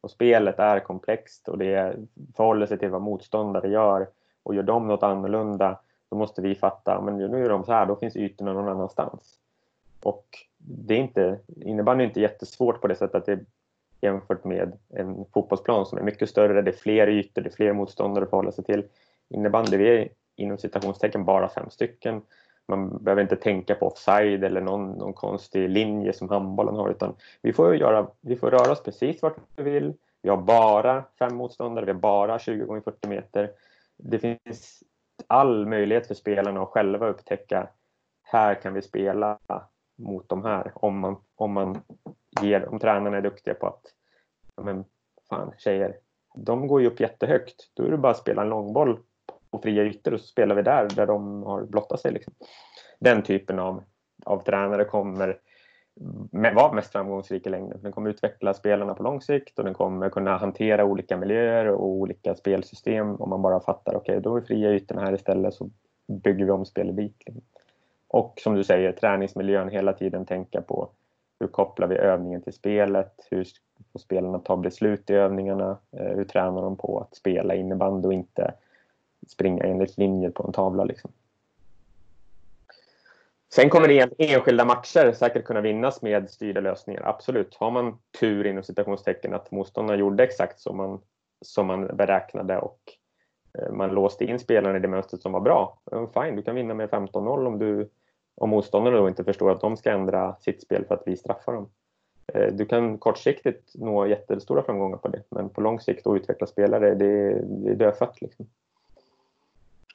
Och 0.00 0.10
spelet 0.10 0.58
är 0.58 0.80
komplext 0.80 1.48
och 1.48 1.58
det 1.58 1.96
förhåller 2.36 2.66
sig 2.66 2.78
till 2.78 2.90
vad 2.90 3.02
motståndare 3.02 3.68
gör. 3.68 4.08
Och 4.42 4.54
gör 4.54 4.62
de 4.62 4.88
något 4.88 5.02
annorlunda, 5.02 5.80
då 6.10 6.16
måste 6.16 6.42
vi 6.42 6.54
fatta, 6.54 7.00
men 7.00 7.18
nu 7.18 7.38
gör 7.38 7.48
de 7.48 7.64
så 7.64 7.72
här, 7.72 7.86
då 7.86 7.96
finns 7.96 8.16
ytorna 8.16 8.52
någon 8.52 8.68
annanstans. 8.68 9.38
Och 10.02 10.26
det 10.58 10.94
är 10.94 10.98
inte, 10.98 11.38
innebandy 11.56 12.04
är 12.04 12.08
inte 12.08 12.20
jättesvårt 12.20 12.80
på 12.80 12.86
det 12.86 12.94
sättet 12.94 13.14
att 13.14 13.26
det 13.26 13.40
jämfört 14.04 14.44
med 14.44 14.72
en 14.88 15.24
fotbollsplan 15.34 15.86
som 15.86 15.98
är 15.98 16.02
mycket 16.02 16.30
större, 16.30 16.62
det 16.62 16.70
är 16.70 16.76
fler 16.76 17.06
ytor, 17.06 17.42
det 17.42 17.48
är 17.48 17.54
fler 17.54 17.72
motståndare 17.72 18.24
att 18.24 18.30
förhålla 18.30 18.52
sig 18.52 18.64
till. 18.64 18.84
Innebandy, 19.28 19.76
vi 19.76 19.88
är 19.88 20.08
inom 20.36 20.58
citationstecken 20.58 21.24
bara 21.24 21.48
fem 21.48 21.70
stycken. 21.70 22.22
Man 22.68 23.04
behöver 23.04 23.22
inte 23.22 23.36
tänka 23.36 23.74
på 23.74 23.86
offside 23.86 24.44
eller 24.44 24.60
någon, 24.60 24.90
någon 24.90 25.12
konstig 25.12 25.68
linje 25.68 26.12
som 26.12 26.28
handbollen 26.28 26.74
har 26.74 26.90
utan 26.90 27.14
vi 27.42 27.52
får, 27.52 27.76
göra, 27.76 28.06
vi 28.20 28.36
får 28.36 28.50
röra 28.50 28.72
oss 28.72 28.82
precis 28.82 29.22
vart 29.22 29.36
vi 29.56 29.62
vill. 29.62 29.94
Vi 30.22 30.28
har 30.30 30.36
bara 30.36 31.04
fem 31.18 31.36
motståndare, 31.36 31.84
vi 31.84 31.92
har 31.92 32.00
bara 32.00 32.38
20 32.38 32.64
gånger 32.64 32.80
40 32.80 33.08
meter. 33.08 33.50
Det 33.96 34.18
finns 34.18 34.82
all 35.26 35.66
möjlighet 35.66 36.06
för 36.06 36.14
spelarna 36.14 36.62
att 36.62 36.68
själva 36.68 37.06
upptäcka 37.06 37.68
här 38.22 38.54
kan 38.54 38.74
vi 38.74 38.82
spela 38.82 39.38
mot 39.96 40.28
de 40.28 40.44
här 40.44 40.72
om 40.74 40.98
man, 40.98 41.16
om 41.36 41.52
man 41.52 41.80
ger, 42.42 42.68
om 42.68 42.78
tränarna 42.78 43.16
är 43.16 43.22
duktiga 43.22 43.54
på 43.54 43.66
att 43.66 43.82
men 44.56 44.84
fan 45.28 45.52
tjejer, 45.58 45.96
de 46.34 46.66
går 46.66 46.80
ju 46.80 46.86
upp 46.86 47.00
jättehögt. 47.00 47.70
Då 47.74 47.84
är 47.84 47.90
det 47.90 47.96
bara 47.96 48.12
att 48.12 48.18
spela 48.18 48.42
en 48.42 48.48
långboll 48.48 48.98
på 49.50 49.58
fria 49.58 49.82
ytor 49.82 50.14
och 50.14 50.20
så 50.20 50.26
spelar 50.26 50.54
vi 50.54 50.62
där, 50.62 50.88
där 50.88 51.06
de 51.06 51.42
har 51.42 51.62
blottat 51.62 52.00
sig. 52.00 52.12
Liksom. 52.12 52.34
Den 52.98 53.22
typen 53.22 53.58
av, 53.58 53.82
av 54.24 54.44
tränare 54.44 54.84
kommer 54.84 55.38
vara 56.54 56.72
mest 56.72 56.92
framgångsrik 56.92 57.46
i 57.46 57.50
längden. 57.50 57.82
Den 57.82 57.92
kommer 57.92 58.10
utveckla 58.10 58.54
spelarna 58.54 58.94
på 58.94 59.02
lång 59.02 59.20
sikt 59.20 59.58
och 59.58 59.64
den 59.64 59.74
kommer 59.74 60.10
kunna 60.10 60.36
hantera 60.36 60.84
olika 60.84 61.16
miljöer 61.16 61.68
och 61.68 61.86
olika 61.86 62.34
spelsystem 62.34 63.16
om 63.16 63.30
man 63.30 63.42
bara 63.42 63.60
fattar, 63.60 63.96
okej 63.96 64.12
okay, 64.12 64.20
då 64.20 64.36
är 64.36 64.40
fria 64.40 64.70
ytorna 64.70 65.00
här 65.00 65.14
istället 65.14 65.54
så 65.54 65.70
bygger 66.06 66.44
vi 66.44 66.50
om 66.50 66.64
spelet 66.64 66.96
dit. 66.96 67.22
Liksom. 67.26 67.42
Och 68.08 68.40
som 68.42 68.54
du 68.54 68.64
säger, 68.64 68.92
träningsmiljön 68.92 69.68
hela 69.68 69.92
tiden 69.92 70.26
tänka 70.26 70.62
på 70.62 70.90
hur 71.40 71.46
kopplar 71.46 71.86
vi 71.86 71.96
övningen 71.96 72.42
till 72.42 72.52
spelet? 72.52 73.26
Hur 73.30 73.46
får 73.92 73.98
spelarna 73.98 74.38
ta 74.38 74.56
beslut 74.56 75.10
i 75.10 75.14
övningarna? 75.14 75.78
Eh, 75.92 76.16
hur 76.16 76.24
tränar 76.24 76.62
de 76.62 76.76
på 76.76 77.00
att 77.00 77.16
spela 77.16 77.54
innebandy 77.54 78.08
och 78.08 78.14
inte 78.14 78.54
springa 79.28 79.64
enligt 79.64 79.98
linjer 79.98 80.30
på 80.30 80.46
en 80.46 80.52
tavla? 80.52 80.84
Liksom. 80.84 81.10
Sen 83.54 83.70
kommer 83.70 83.88
det 83.88 84.08
enskilda 84.18 84.64
matcher 84.64 85.12
säkert 85.12 85.44
kunna 85.44 85.60
vinnas 85.60 86.02
med 86.02 86.30
styrda 86.30 86.60
lösningar. 86.60 87.02
Absolut. 87.04 87.54
Har 87.54 87.70
man 87.70 87.98
tur 88.20 88.46
inom 88.46 88.62
citationstecken 88.62 89.34
att 89.34 89.50
motståndarna 89.50 89.98
gjorde 89.98 90.24
exakt 90.24 90.60
som 90.60 90.76
man, 90.76 91.00
som 91.40 91.66
man 91.66 91.86
beräknade 91.86 92.58
och 92.58 92.80
eh, 93.58 93.72
man 93.72 93.90
låste 93.90 94.24
in 94.24 94.38
spelarna 94.38 94.76
i 94.76 94.80
det 94.80 94.88
mönstret 94.88 95.22
som 95.22 95.32
var 95.32 95.40
bra. 95.40 95.78
Eh, 95.92 96.08
fine, 96.14 96.36
du 96.36 96.42
kan 96.42 96.54
vinna 96.54 96.74
med 96.74 96.90
15-0 96.90 97.46
om 97.46 97.58
du 97.58 97.88
om 98.34 98.50
motståndarna 98.50 98.96
då 98.96 99.08
inte 99.08 99.24
förstår 99.24 99.50
att 99.50 99.60
de 99.60 99.76
ska 99.76 99.90
ändra 99.90 100.36
sitt 100.40 100.62
spel 100.62 100.84
för 100.88 100.94
att 100.94 101.02
vi 101.06 101.16
straffar 101.16 101.52
dem. 101.52 101.68
Eh, 102.34 102.52
du 102.52 102.66
kan 102.66 102.98
kortsiktigt 102.98 103.70
nå 103.74 104.06
jättestora 104.06 104.62
framgångar 104.62 104.96
på 104.96 105.08
det, 105.08 105.22
men 105.28 105.48
på 105.48 105.60
lång 105.60 105.80
sikt 105.80 106.06
att 106.06 106.16
utveckla 106.16 106.46
spelare, 106.46 106.94
det, 106.94 107.42
det 107.44 107.70
är 107.70 107.74
dödfött. 107.74 108.20
Liksom. 108.20 108.46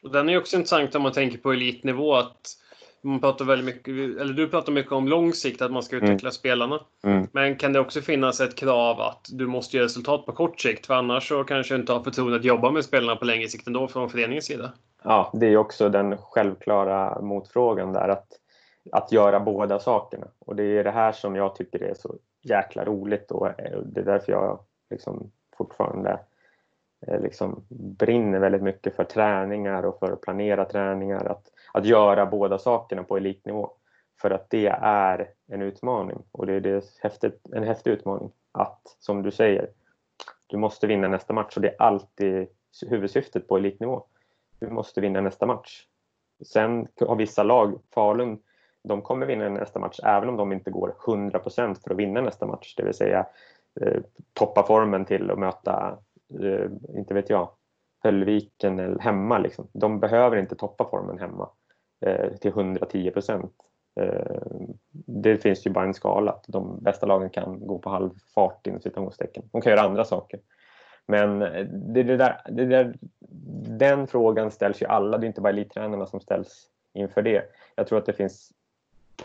Och 0.02 0.12
den 0.12 0.30
är 0.30 0.38
också 0.38 0.56
intressant 0.56 0.96
om 0.96 1.02
man 1.02 1.12
tänker 1.12 1.38
på 1.38 1.52
elitnivå. 1.52 2.14
att 2.14 2.58
man 3.02 3.20
pratar 3.20 3.46
väldigt 3.46 3.66
mycket, 3.66 4.22
eller 4.22 4.34
du 4.34 4.48
pratar 4.48 4.72
mycket 4.72 4.92
om 4.92 5.08
lång 5.08 5.34
sikt, 5.34 5.62
att 5.62 5.72
man 5.72 5.84
ska 5.84 5.96
utveckla 5.96 6.28
mm. 6.28 6.32
spelarna. 6.32 6.80
Mm. 7.04 7.28
Men 7.32 7.56
kan 7.56 7.74
det 7.74 7.80
också 7.80 8.02
finnas 8.02 8.42
ett 8.42 8.56
krav 8.56 9.02
att 9.02 9.28
du 9.30 9.48
måste 9.48 9.78
göra 9.78 9.86
resultat 9.86 10.26
på 10.26 10.32
kort 10.32 10.60
sikt? 10.60 10.86
För 10.86 10.94
annars 10.94 11.28
så 11.28 11.44
kanske 11.44 11.74
du 11.74 11.80
inte 11.80 11.94
har 11.94 12.04
förtroende 12.04 12.36
att 12.36 12.44
jobba 12.44 12.72
med 12.72 12.86
spelarna 12.86 13.16
på 13.16 13.26
längre 13.26 13.48
sikt 13.48 13.68
ändå 13.68 13.88
från 13.88 14.10
föreningens 14.10 14.46
sida. 14.46 14.72
Ja, 15.04 15.32
det 15.34 15.46
är 15.46 15.58
också 15.58 15.90
den 15.90 16.18
självklara 16.18 17.22
motfrågan 17.22 17.94
där 17.94 18.10
att, 18.10 18.28
att 18.92 19.12
göra 19.12 19.40
båda 19.40 19.80
sakerna. 19.80 20.28
Och 20.40 20.56
det 20.56 20.64
är 20.64 20.84
det 20.84 20.92
här 20.92 21.12
som 21.12 21.36
jag 21.36 21.56
tycker 21.56 21.84
är 21.84 21.94
så 21.94 22.16
jäkla 22.42 22.86
roligt 22.86 23.32
och 23.32 23.48
det 23.86 24.00
är 24.02 24.06
därför 24.06 24.32
jag 24.32 24.60
liksom 24.90 25.32
fortfarande 25.58 26.20
eh, 27.08 27.22
liksom 27.22 27.66
brinner 27.70 28.40
väldigt 28.40 28.62
mycket 28.62 28.96
för 28.96 29.04
träningar 29.04 29.84
och 29.84 30.00
för 30.00 30.12
att 30.12 30.22
planera 30.22 30.66
träningar. 30.66 31.26
Att, 31.26 31.44
att 31.74 31.86
göra 31.86 32.26
båda 32.26 32.58
sakerna 32.58 33.04
på 33.04 33.18
elitnivå. 33.18 33.72
För 34.22 34.32
att 34.32 34.50
det 34.50 34.68
är 34.82 35.30
en 35.48 35.62
utmaning 35.62 36.24
och 36.32 36.46
det 36.46 36.54
är 36.54 36.60
det 36.60 36.84
häftigt, 37.02 37.42
en 37.54 37.64
häftig 37.64 37.92
utmaning. 37.92 38.32
Att, 38.52 38.82
som 39.00 39.24
du 39.24 39.32
säger, 39.32 39.70
du 40.48 40.58
måste 40.58 40.88
vinna 40.88 41.08
nästa 41.08 41.34
match 41.34 41.56
och 41.56 41.62
det 41.62 41.70
är 41.70 41.82
alltid 41.82 42.48
huvudsyftet 42.90 43.48
på 43.48 43.58
elitnivå. 43.58 44.04
Du 44.60 44.70
måste 44.70 45.02
vinna 45.02 45.22
nästa 45.22 45.46
match. 45.46 45.86
Sen 46.46 46.88
har 47.00 47.16
vissa 47.16 47.44
lag, 47.44 47.82
Falun, 47.94 48.40
de 48.84 49.02
kommer 49.02 49.26
vinna 49.26 49.50
nästa 49.50 49.80
match 49.80 50.00
även 50.04 50.30
om 50.30 50.38
de 50.38 50.52
inte 50.52 50.72
går 50.72 50.96
100% 51.06 51.84
för 51.84 51.92
att 51.92 51.98
vinna 51.98 52.22
nästa 52.22 52.46
match. 52.46 52.76
Det 52.78 52.84
vill 52.84 52.94
säga 52.94 53.26
eh, 53.82 54.02
toppa 54.34 54.64
formen 54.64 55.06
till 55.06 55.32
att 55.32 55.40
möta, 55.40 55.98
eh, 56.44 56.98
inte 56.98 57.14
vet 57.14 57.30
jag, 57.30 57.50
Höllviken 58.04 58.80
eller 58.80 59.00
hemma. 59.00 59.38
Liksom. 59.38 59.68
De 59.74 60.00
behöver 60.00 60.38
inte 60.38 60.56
toppa 60.56 60.90
formen 60.90 61.20
hemma 61.20 61.50
Eh, 62.02 62.30
till 62.34 62.52
110 62.52 63.12
procent. 63.12 63.54
Eh, 63.96 64.42
det 65.06 65.38
finns 65.38 65.68
ju 65.68 65.70
bara 65.70 65.86
en 65.86 65.94
skala 65.94 66.32
att 66.32 66.46
de 66.48 66.84
bästa 66.84 67.06
lagen 67.06 67.30
kan 67.30 67.68
gå 67.68 67.80
på 67.80 67.90
halv 67.90 68.10
fart 68.36 68.68
inom 68.68 68.82
citationstecken. 68.82 69.44
De 69.52 69.62
kan 69.62 69.72
göra 69.72 69.82
andra 69.82 70.06
saker. 70.06 70.40
Men 71.06 71.42
eh, 71.42 71.66
det, 71.66 72.04
det 72.04 72.18
där, 72.18 72.42
det 72.50 72.66
där, 72.66 72.96
den 73.80 74.08
frågan 74.08 74.52
ställs 74.52 74.82
ju 74.82 74.86
alla, 74.86 75.18
det 75.18 75.26
är 75.26 75.28
inte 75.28 75.42
bara 75.42 75.50
elittränarna 75.50 76.06
som 76.06 76.20
ställs 76.20 76.68
inför 76.94 77.22
det. 77.22 77.44
Jag 77.76 77.88
tror 77.88 78.00
att 78.00 78.06
det 78.06 78.14
finns 78.14 78.52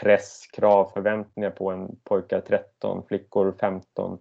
press, 0.01 0.47
krav, 0.53 0.91
förväntningar 0.95 1.51
på 1.51 1.71
en 1.71 1.97
pojkar 2.05 2.41
13, 2.41 3.03
flickor 3.09 3.55
15, 3.61 4.19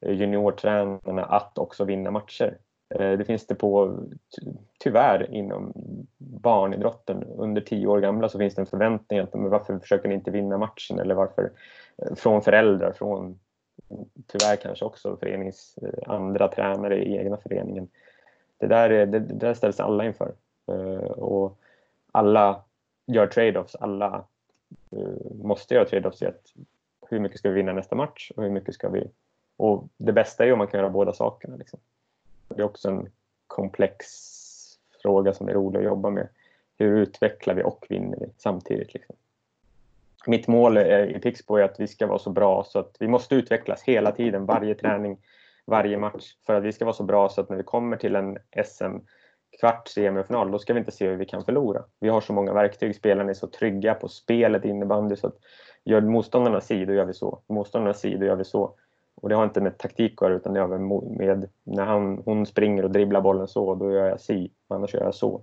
juniortränarna 0.00 1.24
att 1.24 1.58
också 1.58 1.84
vinna 1.84 2.10
matcher. 2.10 2.58
Eh, 2.94 3.18
det 3.18 3.24
finns 3.24 3.46
det 3.46 3.54
på, 3.54 3.98
tyvärr, 4.78 5.34
inom 5.34 5.72
barnidrotten. 6.18 7.24
Under 7.24 7.60
tio 7.60 7.86
år 7.86 8.00
gamla 8.00 8.28
så 8.28 8.38
finns 8.38 8.54
det 8.54 8.62
en 8.62 8.66
förväntning 8.66 9.18
att 9.18 9.34
men 9.34 9.50
varför 9.50 9.78
försöker 9.78 10.08
ni 10.08 10.14
inte 10.14 10.30
vinna 10.30 10.58
matchen? 10.58 10.98
Eller 10.98 11.14
varför, 11.14 11.50
eh, 11.96 12.14
från 12.14 12.42
föräldrar, 12.42 12.92
från 12.92 13.38
tyvärr 14.26 14.56
kanske 14.56 14.84
också 14.84 15.16
förenings 15.16 15.78
eh, 15.82 16.12
andra 16.12 16.48
tränare 16.48 17.04
i 17.04 17.16
egna 17.16 17.36
föreningen. 17.36 17.88
Det 18.58 18.66
där, 18.66 18.88
det, 18.88 19.06
det 19.06 19.34
där 19.34 19.54
ställs 19.54 19.80
alla 19.80 20.04
inför. 20.04 20.32
Och 21.16 21.58
alla 22.12 22.62
gör 23.06 23.26
trade-offs. 23.26 23.76
Alla 23.80 24.24
måste 25.42 25.74
göra 25.74 25.84
trade-offs 25.84 26.22
i 26.22 26.26
att 26.26 26.52
hur 27.08 27.20
mycket 27.20 27.38
ska 27.38 27.48
vi 27.48 27.54
vinna 27.54 27.72
nästa 27.72 27.96
match 27.96 28.30
och 28.36 28.42
hur 28.42 28.50
mycket 28.50 28.74
ska 28.74 28.88
vi... 28.88 29.10
Och 29.56 29.88
det 29.96 30.12
bästa 30.12 30.46
är 30.46 30.52
om 30.52 30.58
man 30.58 30.66
kan 30.66 30.80
göra 30.80 30.90
båda 30.90 31.12
sakerna. 31.12 31.56
Liksom. 31.56 31.80
Det 32.54 32.62
är 32.62 32.66
också 32.66 32.88
en 32.88 33.08
komplex 33.46 34.06
fråga 35.02 35.32
som 35.32 35.48
är 35.48 35.52
rolig 35.52 35.78
att 35.78 35.84
jobba 35.84 36.10
med. 36.10 36.28
Hur 36.78 36.96
utvecklar 36.96 37.54
vi 37.54 37.62
och 37.62 37.86
vinner 37.88 38.16
vi 38.20 38.26
samtidigt? 38.36 38.94
Liksom 38.94 39.16
mitt 40.26 40.48
mål 40.48 40.78
i 40.78 41.18
Pixbo 41.22 41.56
är 41.56 41.62
att 41.62 41.80
vi 41.80 41.86
ska 41.86 42.06
vara 42.06 42.18
så 42.18 42.30
bra 42.30 42.64
så 42.64 42.78
att 42.78 42.96
vi 43.00 43.08
måste 43.08 43.34
utvecklas 43.34 43.82
hela 43.82 44.12
tiden, 44.12 44.46
varje 44.46 44.74
träning, 44.74 45.18
varje 45.66 45.98
match 45.98 46.34
för 46.46 46.54
att 46.54 46.62
vi 46.62 46.72
ska 46.72 46.84
vara 46.84 46.94
så 46.94 47.02
bra 47.02 47.28
så 47.28 47.40
att 47.40 47.48
när 47.48 47.56
vi 47.56 47.62
kommer 47.62 47.96
till 47.96 48.16
en 48.16 48.38
SM 48.64 48.96
kvart, 49.60 49.88
semifinal, 49.88 50.50
då 50.50 50.58
ska 50.58 50.72
vi 50.72 50.78
inte 50.78 50.92
se 50.92 51.08
hur 51.08 51.16
vi 51.16 51.24
kan 51.24 51.44
förlora. 51.44 51.84
Vi 52.00 52.08
har 52.08 52.20
så 52.20 52.32
många 52.32 52.52
verktyg, 52.52 52.96
spelarna 52.96 53.30
är 53.30 53.34
så 53.34 53.46
trygga 53.46 53.94
på 53.94 54.08
spelet 54.08 54.64
innebandy 54.64 55.16
så 55.16 55.26
att 55.26 55.36
gör 55.84 56.00
motståndarna 56.00 56.60
si, 56.60 56.84
då 56.84 56.92
gör 56.92 57.04
vi 57.04 57.14
så. 57.14 57.42
Motståndarna 57.46 57.94
si, 57.94 58.16
då 58.16 58.26
gör 58.26 58.36
vi 58.36 58.44
så. 58.44 58.74
Och 59.20 59.28
det 59.28 59.34
har 59.34 59.44
inte 59.44 59.60
med 59.60 59.78
taktik 59.78 60.22
att 60.22 60.28
göra 60.28 60.36
utan 60.36 60.54
det 60.54 60.60
har 60.60 61.16
med 61.16 61.48
när 61.64 61.84
han, 61.84 62.22
hon 62.24 62.46
springer 62.46 62.82
och 62.84 62.90
dribblar 62.90 63.20
bollen 63.20 63.48
så, 63.48 63.74
då 63.74 63.92
gör 63.92 64.06
jag 64.06 64.20
si, 64.20 64.50
annars 64.68 64.94
gör 64.94 65.04
jag 65.04 65.14
så. 65.14 65.42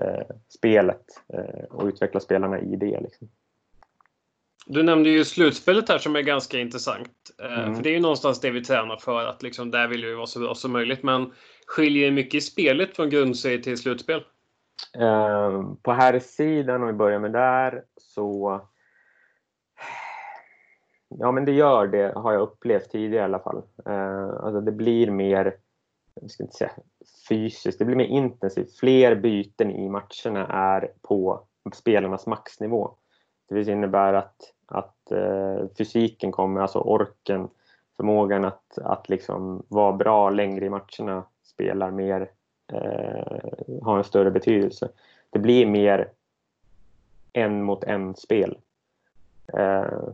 Eh, 0.00 0.36
spelet 0.48 1.04
eh, 1.32 1.64
och 1.70 1.86
utveckla 1.86 2.20
spelarna 2.20 2.60
i 2.60 2.76
det. 2.76 3.00
Liksom. 3.00 3.28
Du 4.66 4.82
nämnde 4.82 5.10
ju 5.10 5.24
slutspelet 5.24 5.88
här 5.88 5.98
som 5.98 6.16
är 6.16 6.20
ganska 6.20 6.58
intressant. 6.58 7.10
Eh, 7.42 7.58
mm. 7.58 7.74
För 7.74 7.82
det 7.82 7.90
är 7.90 7.94
ju 7.94 8.00
någonstans 8.00 8.40
det 8.40 8.50
vi 8.50 8.64
tränar 8.64 8.96
för 8.96 9.24
att 9.24 9.42
liksom, 9.42 9.70
där 9.70 9.88
vill 9.88 10.04
vi 10.04 10.14
vara 10.14 10.26
så 10.26 10.40
bra 10.40 10.54
som 10.54 10.72
möjligt. 10.72 11.02
Men 11.02 11.32
skiljer 11.66 12.04
det 12.04 12.12
mycket 12.12 12.34
i 12.34 12.40
spelet 12.40 12.96
från 12.96 13.10
grundserie 13.10 13.62
till 13.62 13.78
slutspel? 13.78 14.24
Uh, 14.98 15.74
på 15.82 15.92
här 15.92 16.18
sidan 16.18 16.82
om 16.82 16.86
vi 16.86 16.92
börjar 16.92 17.18
med 17.18 17.32
där, 17.32 17.82
så... 17.96 18.60
Ja, 21.18 21.32
men 21.32 21.44
det 21.44 21.52
gör 21.52 21.86
det, 21.86 22.12
har 22.16 22.32
jag 22.32 22.42
upplevt 22.42 22.90
tidigare 22.90 23.22
i 23.22 23.24
alla 23.24 23.38
fall. 23.38 23.62
Eh, 23.86 24.28
alltså 24.28 24.60
det 24.60 24.72
blir 24.72 25.10
mer, 25.10 25.56
jag 26.14 26.30
ska 26.30 26.42
inte 26.42 26.56
säga 26.56 26.70
fysiskt, 27.28 27.78
det 27.78 27.84
blir 27.84 27.96
mer 27.96 28.04
intensivt. 28.04 28.76
Fler 28.76 29.14
byten 29.14 29.70
i 29.70 29.88
matcherna 29.88 30.46
är 30.46 30.92
på 31.02 31.40
spelarnas 31.74 32.26
maxnivå. 32.26 32.94
Det 33.48 33.68
innebär 33.68 34.14
att, 34.14 34.52
att 34.66 35.12
eh, 35.12 35.66
fysiken 35.78 36.32
kommer, 36.32 36.60
alltså 36.60 36.78
orken, 36.78 37.48
förmågan 37.96 38.44
att, 38.44 38.78
att 38.78 39.08
liksom 39.08 39.62
vara 39.68 39.92
bra 39.92 40.30
längre 40.30 40.66
i 40.66 40.70
matcherna 40.70 41.24
spelar 41.42 41.90
mer, 41.90 42.30
eh, 42.72 43.82
har 43.82 43.98
en 43.98 44.04
större 44.04 44.30
betydelse. 44.30 44.88
Det 45.30 45.38
blir 45.38 45.66
mer 45.66 46.08
en 47.32 47.62
mot 47.62 47.84
en 47.84 48.14
spel. 48.14 48.58
Eh, 49.52 50.08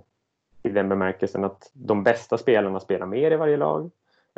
i 0.67 0.69
den 0.69 0.89
bemärkelsen 0.89 1.45
att 1.45 1.71
de 1.73 2.03
bästa 2.03 2.39
spelarna 2.39 2.81
spelar 2.81 3.07
mer 3.07 3.31
i 3.31 3.37
varje 3.37 3.57
lag 3.57 3.91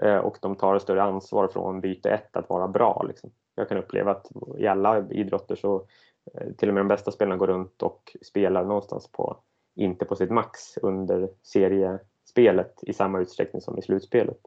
eh, 0.02 0.16
och 0.16 0.38
de 0.40 0.56
tar 0.56 0.76
ett 0.76 0.82
större 0.82 1.02
ansvar 1.02 1.48
från 1.48 1.80
byte 1.80 2.10
ett 2.10 2.36
att 2.36 2.48
vara 2.48 2.68
bra. 2.68 3.04
Liksom. 3.08 3.30
Jag 3.54 3.68
kan 3.68 3.78
uppleva 3.78 4.10
att 4.10 4.26
i 4.58 4.66
alla 4.66 5.08
idrotter 5.10 5.56
så 5.56 5.86
eh, 6.34 6.52
till 6.58 6.68
och 6.68 6.74
med 6.74 6.80
de 6.80 6.88
bästa 6.88 7.10
spelarna 7.10 7.36
går 7.36 7.46
runt 7.46 7.82
och 7.82 8.16
spelar 8.22 8.64
någonstans 8.64 9.12
på, 9.12 9.36
inte 9.74 10.04
på 10.04 10.16
sitt 10.16 10.30
max 10.30 10.78
under 10.82 11.28
seriespelet 11.42 12.78
i 12.82 12.92
samma 12.92 13.20
utsträckning 13.20 13.62
som 13.62 13.78
i 13.78 13.82
slutspelet. 13.82 14.40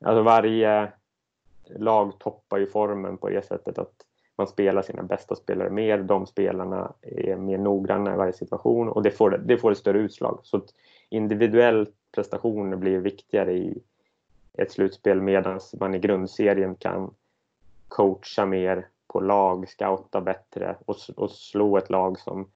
Alltså 0.00 0.22
varje 0.22 0.92
lag 1.68 2.18
toppar 2.18 2.58
ju 2.58 2.66
formen 2.66 3.18
på 3.18 3.28
det 3.28 3.46
sättet 3.46 3.78
att 3.78 4.05
man 4.36 4.46
spelar 4.46 4.82
sina 4.82 5.02
bästa 5.02 5.34
spelare 5.34 5.70
mer. 5.70 5.98
De 5.98 6.26
spelarna 6.26 6.92
är 7.02 7.36
mer 7.36 7.58
noggranna 7.58 8.14
i 8.14 8.16
varje 8.16 8.32
situation 8.32 8.88
och 8.88 9.02
det 9.02 9.10
får, 9.10 9.30
det 9.30 9.58
får 9.58 9.72
ett 9.72 9.78
större 9.78 9.98
utslag. 9.98 10.40
Så 10.42 10.56
att 10.56 10.74
individuell 11.08 11.88
prestation 12.14 12.80
blir 12.80 12.98
viktigare 12.98 13.52
i 13.52 13.82
ett 14.58 14.72
slutspel 14.72 15.20
medan 15.20 15.60
man 15.80 15.94
i 15.94 15.98
grundserien 15.98 16.74
kan 16.74 17.14
coacha 17.88 18.46
mer 18.46 18.88
på 19.06 19.20
lag, 19.20 19.68
scouta 19.68 20.20
bättre 20.20 20.76
och, 20.84 20.96
och 21.16 21.30
slå 21.30 21.76
ett 21.76 21.90
lag 21.90 22.18
som, 22.18 22.50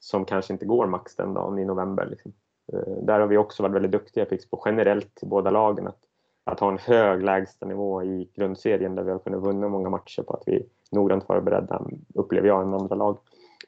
som 0.00 0.24
kanske 0.24 0.52
inte 0.52 0.66
går 0.66 0.86
max 0.86 1.16
den 1.16 1.34
dagen 1.34 1.58
i 1.58 1.64
november. 1.64 2.06
Liksom. 2.06 2.32
Eh, 2.72 3.02
där 3.02 3.20
har 3.20 3.26
vi 3.26 3.36
också 3.36 3.62
varit 3.62 3.74
väldigt 3.74 3.92
duktiga 3.92 4.26
på 4.50 4.62
generellt 4.64 5.22
i 5.22 5.26
båda 5.26 5.50
lagen 5.50 5.86
att 5.86 6.00
att 6.46 6.60
ha 6.60 6.72
en 6.72 6.78
hög 6.78 7.22
lägstanivå 7.22 8.02
i 8.02 8.28
grundserien 8.34 8.94
där 8.94 9.02
vi 9.02 9.10
har 9.10 9.18
kunnat 9.18 9.46
vinna 9.48 9.68
många 9.68 9.90
matcher 9.90 10.22
på 10.22 10.32
att 10.32 10.42
vi 10.46 10.56
är 10.56 10.62
noggrant 10.90 11.26
förberedda, 11.26 11.82
upplever 12.14 12.48
jag, 12.48 12.62
än 12.62 12.74
andra 12.74 12.96
lag. 12.96 13.18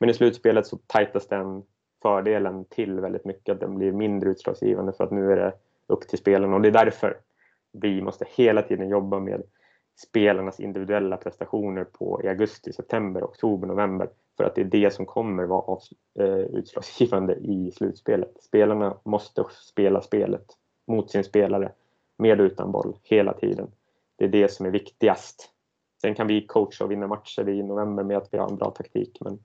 Men 0.01 0.11
i 0.11 0.15
slutspelet 0.15 0.67
så 0.67 0.79
tajtas 0.87 1.27
den 1.27 1.63
fördelen 2.03 2.65
till 2.65 3.01
väldigt 3.01 3.25
mycket, 3.25 3.55
att 3.55 3.61
den 3.61 3.75
blir 3.75 3.93
mindre 3.93 4.31
utslagsgivande 4.31 4.93
för 4.93 5.05
att 5.05 5.11
nu 5.11 5.33
är 5.33 5.37
det 5.37 5.53
upp 5.87 6.09
till 6.09 6.19
spelarna 6.19 6.55
och 6.55 6.63
det 6.63 6.69
är 6.69 6.85
därför 6.85 7.17
vi 7.73 8.03
måste 8.03 8.25
hela 8.37 8.63
tiden 8.63 8.89
jobba 8.89 9.21
med 9.21 9.43
spelarnas 9.97 10.61
individuella 10.61 11.17
prestationer 11.17 11.85
på 11.85 12.21
i 12.25 12.29
augusti, 12.29 12.73
september, 12.73 13.25
oktober, 13.25 13.67
november 13.69 14.09
för 14.37 14.45
att 14.45 14.55
det 14.55 14.61
är 14.61 14.65
det 14.65 14.95
som 14.95 15.07
kommer 15.07 15.45
vara 15.45 15.79
eh, 16.19 16.39
utslagsgivande 16.39 17.35
i 17.35 17.73
slutspelet. 17.77 18.33
Spelarna 18.41 18.97
måste 19.05 19.45
spela 19.51 20.03
spelet 20.03 20.47
mot 20.87 21.11
sin 21.11 21.25
spelare 21.25 21.73
med 22.19 22.41
och 22.41 22.45
utan 22.45 22.73
boll 22.73 22.97
hela 23.03 23.33
tiden. 23.33 23.67
Det 24.17 24.25
är 24.25 24.29
det 24.29 24.53
som 24.53 24.67
är 24.67 24.71
viktigast. 24.71 25.51
Sen 26.01 26.15
kan 26.15 26.27
vi 26.27 26.47
coacha 26.47 26.85
och 26.85 26.91
vinna 26.91 27.07
matcher 27.07 27.49
i 27.49 27.63
november 27.63 28.03
med 28.03 28.17
att 28.17 28.35
vi 28.35 28.39
har 28.39 28.49
en 28.49 28.57
bra 28.57 28.71
taktik. 28.71 29.19
Men, 29.21 29.39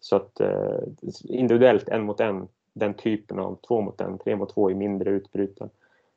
så 0.00 0.16
att 0.16 0.40
eh, 0.40 0.78
individuellt, 1.24 1.88
en 1.88 2.04
mot 2.04 2.20
en, 2.20 2.48
den 2.72 2.94
typen 2.94 3.38
av 3.38 3.58
två 3.68 3.80
mot 3.80 4.00
en, 4.00 4.18
tre 4.18 4.36
mot 4.36 4.54
två 4.54 4.70
i 4.70 4.74
mindre 4.74 5.10
utbruten, 5.10 5.70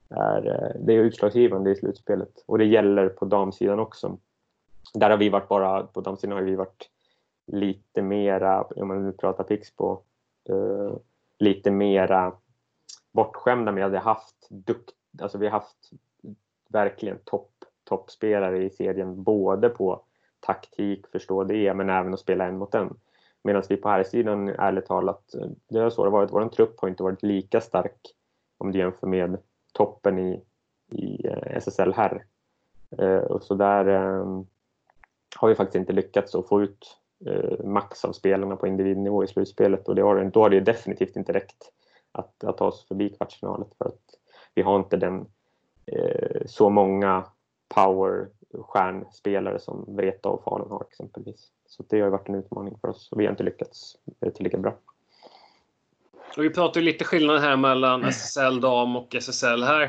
är, 0.10 0.48
eh, 0.48 0.82
det 0.82 0.94
är 0.94 1.00
utslagsgivande 1.00 1.72
i 1.72 1.76
slutspelet. 1.76 2.44
Och 2.46 2.58
det 2.58 2.66
gäller 2.66 3.10
på 3.10 3.26
damsidan 3.26 3.80
också. 3.80 4.18
Där 4.94 5.10
har 5.10 5.18
vi 5.18 5.30
varit 5.30 5.48
bara, 5.48 5.84
på 5.84 6.02
damsidan 6.02 6.38
har 6.38 6.44
vi 6.44 6.56
varit 6.56 6.90
lite 7.48 8.02
mera, 8.02 8.64
om 8.64 8.88
man 8.88 9.06
nu 9.06 9.12
pratar 9.12 9.44
Pixbo, 9.44 9.92
eh, 10.50 10.94
lite 11.40 11.72
mera 11.72 12.34
bortskämda 13.12 13.72
med 13.72 13.86
att 13.86 13.92
vi 13.92 13.98
haft 13.98 14.48
dukt, 14.50 14.92
alltså 15.22 15.38
vi 15.38 15.46
har 15.46 15.52
haft 15.52 15.92
verkligen 16.70 17.18
topp, 17.24 17.52
toppspelare 17.84 18.64
i 18.64 18.70
serien 18.70 19.24
både 19.24 19.70
på 19.70 20.02
taktik, 20.40 21.08
förstå 21.08 21.44
det, 21.44 21.74
men 21.74 21.90
även 21.90 22.14
att 22.14 22.20
spela 22.20 22.46
en 22.46 22.58
mot 22.58 22.76
en. 22.76 23.00
Medan 23.44 23.64
vi 23.70 23.78
på 23.78 23.90
här 23.90 24.04
sidan 24.04 24.50
ärligt 24.50 24.86
talat, 24.86 25.36
det 25.70 25.80
är 25.80 25.90
så 25.90 26.04
det 26.04 26.10
varit, 26.10 26.34
vår 26.34 26.50
trupp 26.50 26.80
har 26.80 26.90
inte 26.90 27.04
varit 27.04 27.24
lika 27.24 27.62
stark 27.62 28.00
om 28.58 28.72
du 28.72 28.80
jämför 28.80 29.08
med 29.08 29.38
toppen 29.74 30.20
i, 30.20 30.44
i 30.92 31.28
eh, 31.28 31.58
SSL 31.58 31.94
här. 31.94 32.26
Eh, 32.98 33.18
och 33.18 33.44
så 33.44 33.56
där 33.56 33.88
eh, 33.88 34.42
har 35.36 35.48
vi 35.48 35.56
faktiskt 35.56 35.76
inte 35.76 35.94
lyckats 35.94 36.36
att 36.36 36.48
få 36.48 36.62
ut 36.62 37.00
max 37.64 38.06
av 38.06 38.12
spelarna 38.12 38.56
på 38.56 38.68
individnivå 38.68 39.24
i 39.24 39.28
slutspelet 39.28 39.88
och 39.88 39.96
det 39.96 40.02
har, 40.02 40.24
då 40.24 40.42
har 40.42 40.50
det 40.50 40.60
definitivt 40.60 41.16
inte 41.16 41.34
räckt 41.34 41.72
att, 42.12 42.44
att 42.44 42.58
ta 42.58 42.66
oss 42.66 42.88
förbi 42.88 43.10
kvartsfinalet 43.10 43.68
för 43.78 43.86
att 43.86 44.02
vi 44.56 44.62
har 44.62 44.80
inte 44.80 44.98
den 44.98 45.26
eh, 45.86 46.42
så 46.46 46.70
många 46.70 47.26
power-stjärnspelare 47.76 49.60
som 49.60 49.96
Vreta 49.96 50.30
och 50.30 50.44
Falun 50.44 50.72
har 50.72 50.86
exempelvis. 50.90 51.48
Så 51.68 51.84
det 51.90 52.02
har 52.02 52.10
varit 52.10 52.30
en 52.30 52.36
utmaning 52.36 52.78
för 52.82 52.88
oss 52.88 53.12
och 53.12 53.20
vi 53.20 53.26
har 53.26 53.32
inte 53.32 53.44
lyckats 53.44 53.96
eh, 54.22 54.32
tillräckligt 54.34 54.62
bra. 54.62 54.78
Och 56.38 56.44
vi 56.44 56.50
pratar 56.50 56.82
ju 56.82 56.86
lite 56.86 57.06
skillnad 57.06 57.42
här 57.42 57.58
mellan 57.58 58.04
SSL 58.04 58.62
dam 58.62 58.96
och 58.96 59.16
SSL 59.16 59.64
här. 59.64 59.84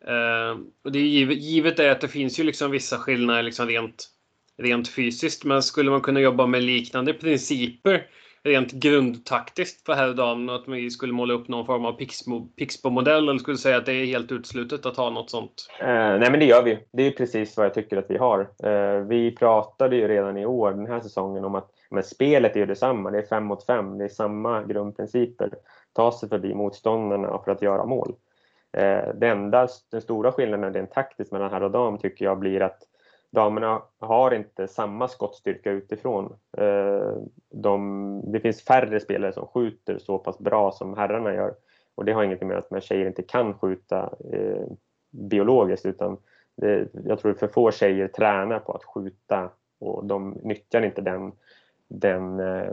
Eh, 0.00 0.58
och 0.84 0.92
det 0.92 0.98
är 0.98 1.02
givet, 1.02 1.38
givet 1.38 1.78
är 1.78 1.90
att 1.90 2.00
det 2.00 2.08
finns 2.08 2.40
ju 2.40 2.44
liksom 2.44 2.70
vissa 2.70 2.98
skillnader 2.98 3.42
liksom 3.42 3.66
rent, 3.66 4.10
rent 4.56 4.88
fysiskt. 4.88 5.44
Men 5.44 5.62
skulle 5.62 5.90
man 5.90 6.00
kunna 6.00 6.20
jobba 6.20 6.46
med 6.46 6.62
liknande 6.62 7.14
principer 7.14 8.06
rent 8.44 8.72
grundtaktiskt 8.72 9.86
för 9.86 9.92
herr 9.92 10.08
och 10.08 10.16
dam 10.16 10.48
att 10.48 10.68
vi 10.68 10.90
skulle 10.90 11.12
måla 11.12 11.34
upp 11.34 11.48
någon 11.48 11.66
form 11.66 11.84
av 11.84 11.92
Pixbo-modell 12.56 13.28
eller 13.28 13.38
skulle 13.38 13.56
säga 13.56 13.76
att 13.76 13.86
det 13.86 13.92
är 13.92 14.06
helt 14.06 14.32
uteslutet 14.32 14.86
att 14.86 14.96
ha 14.96 15.10
något 15.10 15.30
sånt? 15.30 15.68
Eh, 15.80 15.86
nej, 15.86 16.30
men 16.30 16.40
det 16.40 16.44
gör 16.44 16.62
vi. 16.62 16.78
Det 16.92 17.02
är 17.02 17.10
precis 17.10 17.56
vad 17.56 17.66
jag 17.66 17.74
tycker 17.74 17.96
att 17.96 18.10
vi 18.10 18.16
har. 18.16 18.40
Eh, 18.40 18.98
vi 18.98 19.36
pratade 19.36 19.96
ju 19.96 20.08
redan 20.08 20.36
i 20.36 20.46
år, 20.46 20.70
den 20.70 20.86
här 20.86 21.00
säsongen, 21.00 21.44
om 21.44 21.54
att 21.54 21.70
men 21.90 22.02
spelet 22.02 22.56
är 22.56 22.60
ju 22.60 22.66
detsamma. 22.66 23.10
Det 23.10 23.18
är 23.18 23.26
fem 23.26 23.44
mot 23.44 23.66
fem. 23.66 23.98
Det 23.98 24.04
är 24.04 24.08
samma 24.08 24.62
grundprinciper. 24.62 25.50
Ta 25.92 26.12
sig 26.12 26.28
förbi 26.28 26.54
motståndarna 26.54 27.38
för 27.44 27.52
att 27.52 27.62
göra 27.62 27.84
mål. 27.84 28.14
Eh, 28.72 29.14
det 29.14 29.28
enda, 29.28 29.68
den 29.90 30.00
stora 30.00 30.32
skillnaden 30.32 30.74
rent 30.74 30.92
taktiskt 30.92 31.32
mellan 31.32 31.50
herr 31.50 31.62
och 31.62 31.70
dam 31.70 31.98
tycker 31.98 32.24
jag 32.24 32.38
blir 32.38 32.62
att 32.62 32.78
damerna 33.34 33.82
har 33.98 34.34
inte 34.34 34.68
samma 34.68 35.08
skottstyrka 35.08 35.70
utifrån. 35.70 36.36
Eh, 36.58 37.16
de, 37.50 38.22
det 38.32 38.40
finns 38.40 38.64
färre 38.64 39.00
spelare 39.00 39.32
som 39.32 39.46
skjuter 39.46 39.98
så 39.98 40.18
pass 40.18 40.38
bra 40.38 40.72
som 40.72 40.96
herrarna 40.96 41.34
gör. 41.34 41.54
Och 41.94 42.04
det 42.04 42.12
har 42.12 42.24
inget 42.24 42.42
med 42.42 42.56
att 42.58 42.84
tjejer 42.84 43.06
inte 43.06 43.22
kan 43.22 43.54
skjuta 43.54 44.12
eh, 44.32 44.66
biologiskt 45.10 45.86
utan 45.86 46.16
det, 46.56 46.88
jag 47.04 47.18
tror 47.18 47.34
för 47.34 47.48
få 47.48 47.70
tjejer 47.70 48.08
tränar 48.08 48.58
på 48.58 48.72
att 48.72 48.84
skjuta 48.84 49.50
och 49.80 50.04
de 50.04 50.38
nyttjar 50.42 50.82
inte 50.82 51.00
den, 51.00 51.32
den 51.88 52.40
eh, 52.40 52.72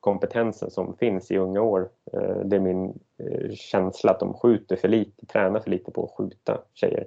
kompetensen 0.00 0.70
som 0.70 0.96
finns 0.96 1.30
i 1.30 1.38
unga 1.38 1.60
år. 1.60 1.88
Eh, 2.12 2.36
det 2.44 2.56
är 2.56 2.60
min 2.60 2.98
eh, 3.18 3.50
känsla 3.54 4.10
att 4.10 4.20
de 4.20 4.34
skjuter 4.34 4.76
för 4.76 4.88
lite, 4.88 5.26
tränar 5.26 5.60
för 5.60 5.70
lite 5.70 5.90
på 5.90 6.04
att 6.04 6.16
skjuta 6.16 6.60
tjejer. 6.74 7.06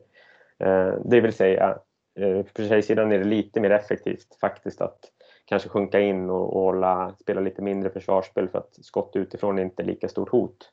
Eh, 0.60 0.94
det 1.06 1.22
vill 1.22 1.34
säga 1.34 1.78
Eh, 2.16 2.42
på 2.44 2.82
sidan 2.82 3.12
är 3.12 3.20
det 3.20 3.26
lite 3.26 3.60
mer 3.60 3.72
effektivt 3.72 4.36
faktiskt 4.42 4.82
att 4.82 5.12
kanske 5.46 5.70
sjunka 5.70 6.00
in 6.00 6.30
och, 6.30 6.56
och 6.56 6.62
hålla, 6.62 7.16
spela 7.20 7.42
lite 7.42 7.62
mindre 7.62 7.90
försvarsspel 7.90 8.50
för 8.50 8.60
att 8.60 8.78
skott 8.82 9.16
utifrån 9.16 9.60
är 9.60 9.64
inte 9.64 9.84
lika 9.84 10.10
stort 10.10 10.30
hot. 10.30 10.72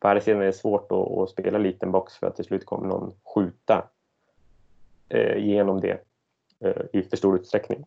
På 0.00 0.08
här 0.08 0.20
sidan 0.20 0.42
är 0.42 0.46
det 0.46 0.52
svårt 0.52 0.92
att, 0.92 1.18
att 1.18 1.30
spela 1.30 1.58
liten 1.58 1.92
box 1.92 2.14
för 2.14 2.26
att 2.26 2.36
till 2.36 2.44
slut 2.44 2.66
kommer 2.66 2.88
någon 2.88 3.14
skjuta 3.34 3.88
eh, 5.08 5.36
genom 5.36 5.80
det 5.80 6.04
eh, 6.60 6.82
i 6.92 7.02
för 7.02 7.16
stor 7.16 7.36
utsträckning. 7.36 7.84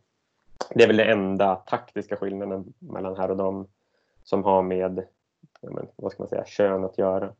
det 0.75 0.83
är 0.83 0.87
väl 0.87 0.97
den 0.97 1.09
enda 1.09 1.55
taktiska 1.55 2.15
skillnaden 2.15 2.73
mellan 2.79 3.17
här 3.17 3.31
och 3.31 3.37
dem 3.37 3.67
som 4.23 4.43
har 4.43 4.61
med 4.61 5.07
men, 5.61 5.87
vad 5.95 6.11
ska 6.11 6.23
man 6.23 6.29
säga, 6.29 6.45
kön 6.45 6.83
att 6.83 6.97
göra. 6.97 7.33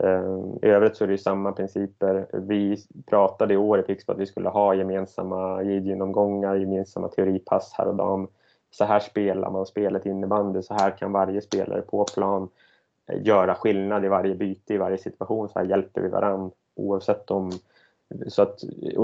Eh, 0.00 0.38
I 0.62 0.66
övrigt 0.66 0.96
så 0.96 1.04
är 1.04 1.08
det 1.08 1.18
samma 1.18 1.52
principer. 1.52 2.26
Vi 2.32 2.76
pratade 3.06 3.54
i 3.54 3.56
år 3.56 3.80
i 3.80 3.82
Pixbo 3.82 4.12
att 4.12 4.18
vi 4.18 4.26
skulle 4.26 4.48
ha 4.48 4.74
gemensamma 4.74 5.62
genomgångar, 5.62 6.54
gemensamma 6.54 7.08
teoripass 7.08 7.74
här 7.78 7.88
och 7.88 7.94
dam. 7.94 8.28
Så 8.70 8.84
här 8.84 9.00
spelar 9.00 9.50
man 9.50 9.66
spelet 9.66 10.06
innebandy, 10.06 10.62
så 10.62 10.74
här 10.74 10.90
kan 10.90 11.12
varje 11.12 11.40
spelare 11.40 11.80
på 11.80 12.04
plan 12.04 12.48
eh, 13.06 13.22
göra 13.22 13.54
skillnad 13.54 14.04
i 14.04 14.08
varje 14.08 14.34
byte, 14.34 14.74
i 14.74 14.78
varje 14.78 14.98
situation. 14.98 15.48
Så 15.48 15.58
här 15.58 15.66
hjälper 15.66 16.00
vi 16.00 16.08
varandra 16.08 16.50
oavsett 16.76 17.30
om... 17.30 17.50
Så, 18.26 18.42
att, 18.42 18.58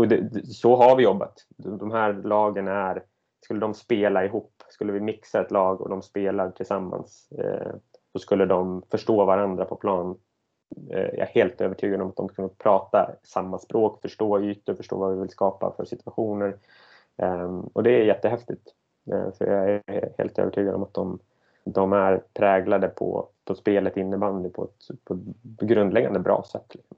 det, 0.08 0.46
så 0.46 0.76
har 0.76 0.96
vi 0.96 1.02
jobbat. 1.02 1.46
De 1.56 1.90
här 1.90 2.12
lagen 2.12 2.68
är... 2.68 3.02
Skulle 3.44 3.60
de 3.60 3.74
spela 3.74 4.24
ihop, 4.24 4.52
skulle 4.68 4.92
vi 4.92 5.00
mixa 5.00 5.40
ett 5.40 5.50
lag 5.50 5.80
och 5.80 5.88
de 5.88 6.02
spelar 6.02 6.50
tillsammans, 6.50 7.32
eh, 7.32 7.72
så 8.12 8.18
skulle 8.18 8.46
de 8.46 8.82
förstå 8.90 9.24
varandra 9.24 9.64
på 9.64 9.76
plan 9.76 10.16
jag 10.88 11.18
är 11.18 11.26
helt 11.26 11.60
övertygad 11.60 12.00
om 12.00 12.08
att 12.08 12.16
de 12.16 12.28
kommer 12.28 12.48
prata 12.48 13.10
samma 13.22 13.58
språk, 13.58 14.02
förstå 14.02 14.40
ytor, 14.40 14.74
förstå 14.74 14.96
vad 14.96 15.14
vi 15.14 15.20
vill 15.20 15.30
skapa 15.30 15.72
för 15.76 15.84
situationer. 15.84 16.56
Ehm, 17.16 17.60
och 17.60 17.82
det 17.82 17.90
är 17.90 18.04
jättehäftigt. 18.04 18.68
Eh, 19.12 19.32
för 19.38 19.46
jag 19.46 19.70
är 19.70 20.12
helt 20.18 20.38
övertygad 20.38 20.74
om 20.74 20.82
att 20.82 20.94
de, 20.94 21.18
de 21.64 21.92
är 21.92 22.22
präglade 22.34 22.88
på, 22.88 23.28
på 23.44 23.54
spelet 23.54 23.96
innebandy 23.96 24.48
på 24.48 24.64
ett, 24.64 25.04
på 25.04 25.14
ett 25.14 25.20
grundläggande 25.68 26.20
bra 26.20 26.44
sätt. 26.52 26.66
Liksom. 26.74 26.96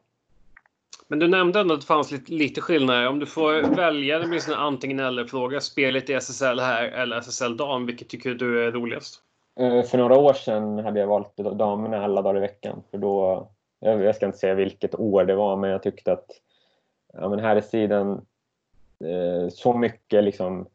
Men 1.08 1.18
du 1.18 1.28
nämnde 1.28 1.60
ändå 1.60 1.74
att 1.74 1.80
det 1.80 1.86
fanns 1.86 2.10
lite, 2.10 2.32
lite 2.32 2.60
skillnader. 2.60 3.08
Om 3.08 3.18
du 3.18 3.26
får 3.26 3.76
välja, 3.76 4.18
det 4.18 4.28
blir 4.28 4.50
en 4.50 4.58
antingen 4.58 5.00
eller-fråga. 5.00 5.60
Spelet 5.60 6.10
i 6.10 6.12
SSL 6.12 6.60
här 6.60 6.84
eller 6.84 7.16
SSL 7.16 7.56
dam, 7.56 7.86
vilket 7.86 8.08
tycker 8.08 8.34
du 8.34 8.64
är 8.64 8.72
roligast? 8.72 9.22
Eh, 9.60 9.82
för 9.82 9.98
några 9.98 10.18
år 10.18 10.32
sedan 10.32 10.78
hade 10.78 11.00
jag 11.00 11.06
valt 11.06 11.36
damerna 11.36 12.04
alla 12.04 12.22
dagar 12.22 12.36
i 12.36 12.40
veckan. 12.40 12.82
För 12.90 12.98
då 12.98 13.48
jag 13.82 14.16
ska 14.16 14.26
inte 14.26 14.38
säga 14.38 14.54
vilket 14.54 14.94
år 14.94 15.24
det 15.24 15.34
var, 15.34 15.56
men 15.56 15.70
jag 15.70 15.82
tyckte 15.82 16.12
att 16.12 16.26
ja, 17.12 17.28
men 17.28 17.38
här 17.38 17.56
är 17.56 17.60
sidan 17.60 18.26
eh, 19.04 19.48
så 19.48 19.72
mycket 19.72 20.24
liksom, 20.24 20.66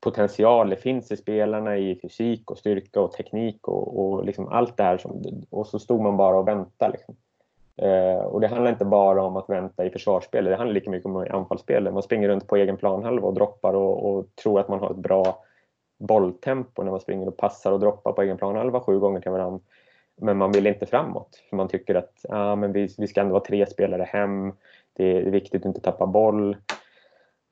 potential 0.00 0.70
det 0.70 0.76
finns 0.76 1.12
i 1.12 1.16
spelarna 1.16 1.76
i 1.76 1.98
fysik 2.02 2.50
och 2.50 2.58
styrka 2.58 3.00
och 3.00 3.12
teknik 3.12 3.68
och, 3.68 4.00
och 4.00 4.24
liksom 4.24 4.48
allt 4.48 4.76
det 4.76 4.82
här. 4.82 4.98
Som, 4.98 5.22
och 5.50 5.66
så 5.66 5.78
stod 5.78 6.00
man 6.00 6.16
bara 6.16 6.38
och 6.38 6.48
väntade. 6.48 6.92
Liksom. 6.92 7.16
Eh, 7.76 8.24
och 8.24 8.40
det 8.40 8.46
handlar 8.46 8.70
inte 8.70 8.84
bara 8.84 9.22
om 9.22 9.36
att 9.36 9.50
vänta 9.50 9.84
i 9.84 9.90
försvarsspel, 9.90 10.44
det 10.44 10.56
handlar 10.56 10.74
lika 10.74 10.90
mycket 10.90 11.06
om 11.06 11.26
anfallsspel. 11.30 11.92
Man 11.92 12.02
springer 12.02 12.28
runt 12.28 12.46
på 12.46 12.56
egen 12.56 12.76
planhalva 12.76 13.28
och 13.28 13.34
droppar 13.34 13.74
och, 13.74 14.10
och 14.10 14.26
tror 14.42 14.60
att 14.60 14.68
man 14.68 14.80
har 14.80 14.90
ett 14.90 14.96
bra 14.96 15.44
bolltempo 15.98 16.82
när 16.82 16.90
man 16.90 17.00
springer 17.00 17.28
och 17.28 17.36
passar 17.36 17.72
och 17.72 17.80
droppar 17.80 18.12
på 18.12 18.22
egen 18.22 18.36
planhalva 18.36 18.80
sju 18.80 18.98
gånger 18.98 19.20
till 19.20 19.30
varandra. 19.30 19.60
Men 20.16 20.36
man 20.36 20.52
vill 20.52 20.66
inte 20.66 20.86
framåt. 20.86 21.42
För 21.50 21.56
man 21.56 21.68
tycker 21.68 21.94
att 21.94 22.26
ah, 22.28 22.56
men 22.56 22.72
vi, 22.72 22.88
vi 22.98 23.06
ska 23.06 23.20
ändå 23.20 23.32
vara 23.32 23.44
tre 23.44 23.66
spelare 23.66 24.02
hem. 24.02 24.52
Det 24.92 25.16
är 25.16 25.30
viktigt 25.30 25.62
att 25.62 25.66
inte 25.66 25.80
tappa 25.80 26.06
boll. 26.06 26.56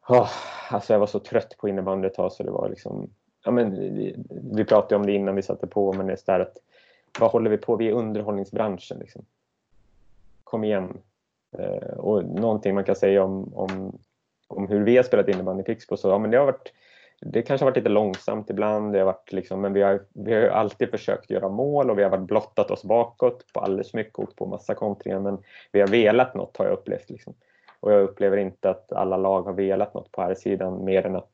Oh, 0.09 0.31
alltså 0.71 0.93
jag 0.93 1.01
var 1.01 1.07
så 1.07 1.19
trött 1.19 1.57
på 1.59 1.69
innebandy 1.69 2.07
ett 2.07 2.15
tag 2.15 2.33
så 2.33 2.43
det 2.43 2.51
var 2.51 2.69
liksom... 2.69 3.11
Ja, 3.45 3.51
men, 3.51 3.71
vi, 3.71 4.17
vi 4.53 4.65
pratade 4.65 4.97
om 4.97 5.07
det 5.07 5.13
innan 5.13 5.35
vi 5.35 5.43
satte 5.43 5.67
på, 5.67 5.93
men 5.93 6.07
det 6.07 6.13
är 6.13 6.17
så 6.17 6.33
att 6.33 6.57
vad 7.21 7.31
håller 7.31 7.51
vi 7.51 7.57
på? 7.57 7.77
Vi 7.77 7.89
är 7.89 7.93
underhållningsbranschen. 7.93 8.99
Liksom. 8.99 9.25
Kom 10.45 10.65
igen. 10.65 10.99
Eh, 11.59 11.99
och 11.99 12.25
någonting 12.25 12.75
man 12.75 12.85
kan 12.85 12.97
säga 12.97 13.25
om, 13.25 13.55
om, 13.55 13.99
om 14.49 14.69
hur 14.69 14.85
vi 14.85 14.97
har 14.97 15.05
spelat 15.05 15.29
innebandy 15.29 15.61
i 15.61 15.65
Pixbo 15.65 15.97
så 15.97 16.09
ja, 16.09 16.19
men 16.19 16.31
det 16.31 16.37
har 16.37 16.47
varit 16.47 16.73
det 17.21 17.43
kanske 17.43 17.65
har 17.65 17.71
varit 17.71 17.77
lite 17.77 17.89
långsamt 17.89 18.51
ibland, 18.51 18.93
det 18.93 18.99
har 18.99 19.07
varit 19.07 19.33
liksom, 19.33 19.61
men 19.61 19.73
vi 19.73 19.83
har, 19.83 20.01
vi 20.13 20.35
har 20.35 20.43
alltid 20.43 20.91
försökt 20.91 21.31
göra 21.31 21.49
mål 21.49 21.91
och 21.91 21.99
vi 21.99 22.03
har 22.03 22.11
varit 22.11 22.27
blottat 22.27 22.71
oss 22.71 22.85
bakåt 22.85 23.53
på 23.53 23.61
alldeles 23.61 23.95
mycket, 23.95 24.19
åkt 24.19 24.37
på 24.37 24.47
massa 24.47 24.75
kontringar, 24.75 25.21
men 25.21 25.39
vi 25.73 25.81
har 25.81 25.89
velat 25.89 26.35
något 26.35 26.57
har 26.57 26.65
jag 26.65 26.73
upplevt. 26.73 27.11
Liksom. 27.11 27.35
Och 27.81 27.93
jag 27.93 28.03
upplever 28.03 28.37
inte 28.37 28.71
att 28.71 28.93
alla 28.93 29.17
lag 29.17 29.43
har 29.43 29.53
velat 29.53 29.95
något 29.95 30.13
på 30.13 30.23
här 30.23 30.35
sidan 30.35 30.85
mer 30.85 31.07
än 31.07 31.17
att 31.17 31.33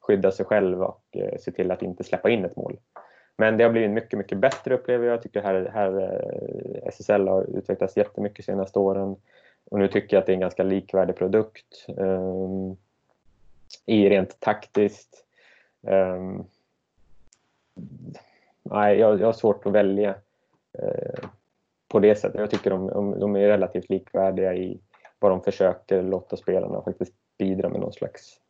skydda 0.00 0.32
sig 0.32 0.46
själv 0.46 0.82
och 0.82 1.04
eh, 1.12 1.38
se 1.38 1.50
till 1.50 1.70
att 1.70 1.82
inte 1.82 2.04
släppa 2.04 2.30
in 2.30 2.44
ett 2.44 2.56
mål. 2.56 2.76
Men 3.36 3.56
det 3.56 3.64
har 3.64 3.70
blivit 3.70 3.90
mycket, 3.90 4.18
mycket 4.18 4.38
bättre 4.38 4.74
upplever 4.74 5.06
jag. 5.06 5.12
Jag 5.12 5.22
tycker 5.22 5.42
här, 5.42 5.70
här 5.74 6.00
eh, 6.00 6.88
SSL 6.88 7.28
har 7.28 7.58
utvecklats 7.58 7.96
jättemycket 7.96 8.36
de 8.36 8.42
senaste 8.42 8.78
åren. 8.78 9.16
Och 9.70 9.78
nu 9.78 9.88
tycker 9.88 10.16
jag 10.16 10.20
att 10.20 10.26
det 10.26 10.32
är 10.32 10.34
en 10.34 10.40
ganska 10.40 10.62
likvärdig 10.62 11.16
produkt. 11.16 11.86
Um, 11.96 12.76
i 13.90 14.08
rent 14.08 14.40
taktiskt. 14.40 15.24
Um, 15.80 16.44
nej, 18.62 18.98
jag, 18.98 19.20
jag 19.20 19.26
har 19.26 19.32
svårt 19.32 19.66
att 19.66 19.72
välja 19.72 20.14
uh, 20.82 21.28
på 21.88 21.98
det 21.98 22.14
sättet. 22.14 22.40
Jag 22.40 22.50
tycker 22.50 22.70
de, 22.70 23.20
de, 23.20 23.36
är 23.36 23.48
relativt 23.48 23.90
likvärdiga 23.90 24.54
i 24.54 24.80
vad 25.18 25.30
de 25.30 25.42
försöker 25.42 26.02
låta 26.02 26.36
spelarna 26.36 26.82
faktiskt 26.82 27.14
bidra 27.38 27.68
med 27.68 27.80
någon 27.80 27.92
slags, 27.92 28.40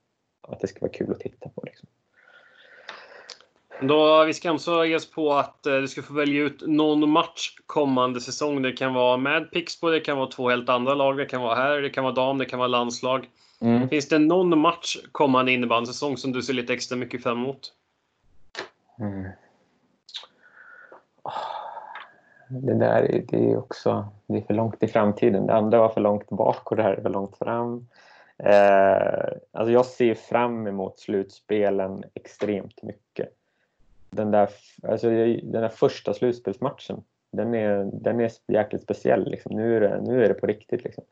att 0.40 0.60
det 0.60 0.66
ska 0.66 0.80
vara 0.80 0.92
kul 0.92 1.10
att 1.10 1.20
titta 1.20 1.48
på. 1.48 1.62
Liksom. 1.64 1.88
Då, 3.82 4.24
vi 4.24 4.34
ska 4.34 4.52
också 4.52 4.84
ge 4.84 4.96
oss 4.96 5.10
på 5.10 5.32
att 5.32 5.66
eh, 5.66 5.76
du 5.76 5.88
ska 5.88 6.02
få 6.02 6.14
välja 6.14 6.42
ut 6.42 6.62
någon 6.66 7.10
match 7.10 7.56
kommande 7.66 8.20
säsong. 8.20 8.62
Det 8.62 8.72
kan 8.72 8.94
vara 8.94 9.16
med 9.16 9.50
Pixbo, 9.50 9.90
det 9.90 10.00
kan 10.00 10.16
vara 10.16 10.30
två 10.30 10.50
helt 10.50 10.68
andra 10.68 10.94
lag, 10.94 11.16
det 11.16 11.26
kan 11.26 11.42
vara 11.42 11.54
här, 11.54 11.82
det 11.82 11.90
kan 11.90 12.04
vara 12.04 12.14
dam, 12.14 12.38
det 12.38 12.44
kan 12.44 12.58
vara 12.58 12.68
landslag. 12.68 13.28
Mm. 13.60 13.88
Finns 13.88 14.08
det 14.08 14.18
någon 14.18 14.58
match 14.58 14.96
kommande 15.12 15.52
innebandysäsong 15.52 16.16
som 16.16 16.32
du 16.32 16.42
ser 16.42 16.52
lite 16.52 16.72
extra 16.72 16.96
mycket 16.96 17.22
fram 17.22 17.38
emot? 17.38 17.72
Mm. 18.98 19.28
Det 22.48 22.74
där 22.74 23.02
är, 23.02 23.24
det 23.28 23.50
är 23.50 23.58
också 23.58 24.08
det 24.26 24.36
är 24.36 24.42
för 24.42 24.54
långt 24.54 24.82
i 24.82 24.86
framtiden. 24.86 25.46
Det 25.46 25.54
andra 25.54 25.78
var 25.78 25.88
för 25.88 26.00
långt 26.00 26.28
bak 26.28 26.70
och 26.70 26.76
det 26.76 26.82
här 26.82 26.92
är 26.92 27.02
för 27.02 27.10
långt 27.10 27.38
fram. 27.38 27.86
Eh, 28.38 29.32
alltså 29.52 29.72
jag 29.72 29.86
ser 29.86 30.14
fram 30.14 30.66
emot 30.66 30.98
slutspelen 30.98 32.04
extremt 32.14 32.82
mycket. 32.82 33.28
Den 34.10 34.30
där, 34.30 34.48
alltså 34.82 35.10
den 35.10 35.52
där 35.52 35.68
första 35.68 36.14
slutspelsmatchen, 36.14 37.02
den 37.32 37.54
är, 37.54 37.90
den 37.92 38.20
är 38.20 38.30
jäkligt 38.46 38.82
speciell. 38.82 39.30
Liksom. 39.30 39.56
Nu, 39.56 39.76
är 39.76 39.80
det, 39.80 40.00
nu 40.00 40.24
är 40.24 40.28
det 40.28 40.34
på 40.34 40.46
riktigt. 40.46 40.84
Liksom. 40.84 41.04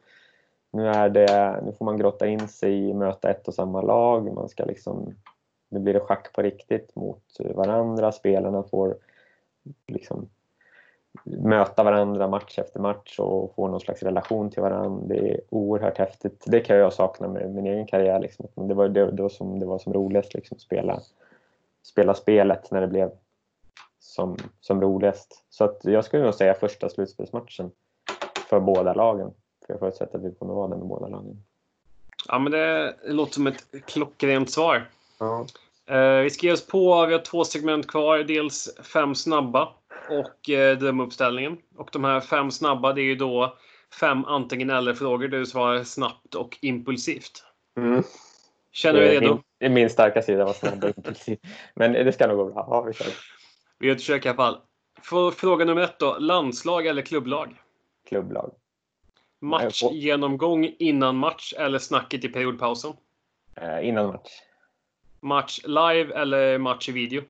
Nu, 0.71 0.89
är 0.89 1.09
det, 1.09 1.61
nu 1.65 1.73
får 1.73 1.85
man 1.85 1.97
grotta 1.97 2.27
in 2.27 2.49
sig 2.49 2.89
i 2.89 2.95
möta 2.95 3.31
ett 3.31 3.49
och 3.49 3.55
samma 3.55 3.83
lag. 3.83 4.35
Man 4.35 4.49
ska 4.49 4.65
liksom, 4.65 5.15
nu 5.69 5.81
blir 5.81 5.95
det 5.95 6.01
schack 6.01 6.33
på 6.33 6.43
riktigt 6.43 6.97
mot 6.97 7.25
varandra. 7.39 8.13
Spelarna 8.13 8.63
får 8.63 8.97
liksom 9.87 10.29
möta 11.25 11.83
varandra 11.83 12.29
match 12.29 12.59
efter 12.59 12.81
match 12.81 13.19
och 13.19 13.55
få 13.55 13.69
någon 13.69 13.81
slags 13.81 14.03
relation 14.03 14.51
till 14.51 14.63
varandra. 14.63 15.07
Det 15.07 15.31
är 15.31 15.41
oerhört 15.51 15.99
häftigt. 15.99 16.45
Det 16.47 16.61
kan 16.61 16.77
jag 16.77 16.93
sakna 16.93 17.29
med 17.29 17.55
min 17.55 17.67
egen 17.67 17.87
karriär. 17.87 18.21
Liksom. 18.21 18.47
Det 18.55 18.75
var 18.75 18.89
det, 18.89 19.11
det, 19.11 19.23
var 19.23 19.29
som, 19.29 19.59
det 19.59 19.67
var 19.67 19.79
som 19.79 19.93
roligast, 19.93 20.35
liksom, 20.35 20.59
spela, 20.59 21.01
spela 21.83 22.15
spelet 22.15 22.71
när 22.71 22.81
det 22.81 22.89
blev 22.89 23.11
som, 23.99 24.37
som 24.61 24.81
roligast. 24.81 25.45
Så 25.51 25.65
att 25.65 25.85
jag 25.85 26.05
skulle 26.05 26.23
nog 26.25 26.35
säga 26.35 26.55
första 26.55 26.89
slutspelsmatchen 26.89 27.71
för 28.51 28.61
båda 28.61 28.95
lagen. 28.95 29.33
För 29.69 29.75
jag 29.75 29.81
förutsätter 29.81 30.19
att 30.19 30.25
vi 30.25 30.35
kommer 30.35 30.55
vara 30.55 30.69
där 30.69 30.77
med 30.77 30.87
båda 30.87 31.09
lagen. 31.09 31.43
Ja, 32.29 32.39
men 32.39 32.53
det 32.53 32.97
låter 33.05 33.33
som 33.33 33.47
ett 33.47 33.67
klockrent 33.87 34.51
svar. 34.51 34.91
Ja. 35.19 35.47
Eh, 35.87 36.23
vi 36.23 36.31
ska 36.31 36.47
ge 36.47 36.53
oss 36.53 36.67
på, 36.67 37.07
vi 37.07 37.13
har 37.13 37.21
två 37.21 37.45
segment 37.45 37.87
kvar. 37.87 38.19
Dels 38.19 38.77
fem 38.83 39.15
snabba 39.15 39.69
och 40.11 40.51
eh, 40.51 40.79
drömuppställningen. 40.79 41.59
Och 41.77 41.89
de 41.93 42.05
här 42.05 42.21
fem 42.21 42.51
snabba, 42.51 42.93
det 42.93 43.01
är 43.01 43.05
ju 43.05 43.15
då 43.15 43.57
fem 44.01 44.25
antingen 44.25 44.71
eller-frågor 44.71 45.29
där 45.29 45.39
du 45.39 45.47
svarar 45.47 45.85
snabbt 45.85 46.35
och 46.35 46.59
impulsivt. 46.61 47.45
Mm. 47.77 48.03
Känner 48.73 49.01
du 49.01 49.07
dig 49.07 49.21
redo? 49.21 49.43
Det 49.59 49.67
är 49.67 49.71
min 49.71 49.91
starka 49.91 50.23
sida, 50.23 50.45
vara 50.45 50.55
snabb 50.55 50.85
och 50.85 50.97
impulsiv. 50.97 51.39
Men 51.75 51.93
det 51.93 52.13
ska 52.13 52.27
nog 52.27 52.37
gå 52.37 52.45
bra. 52.45 52.67
Ja, 52.71 52.83
vi 52.83 52.93
kör. 52.93 53.07
Vi 53.79 53.87
gör 53.87 53.95
ett 53.95 54.01
försök 54.01 54.27
i 54.27 54.29
alla 54.29 54.37
fall. 54.37 54.61
Fråga 55.33 55.65
nummer 55.65 55.83
ett 55.83 55.99
då. 55.99 56.17
Landslag 56.19 56.87
eller 56.87 57.03
klubblag? 57.03 57.61
Klubblag. 58.09 58.53
Matchgenomgång 59.39 60.75
innan 60.79 61.17
match 61.17 61.55
eller 61.59 61.79
snacket 61.79 62.25
i 62.25 62.29
periodpausen? 62.29 62.93
Eh, 63.55 63.89
innan 63.89 64.07
match. 64.07 64.31
Match 65.21 65.61
live 65.65 66.15
eller 66.15 66.59
match 66.59 66.89
i 66.89 66.93
video? 66.93 67.23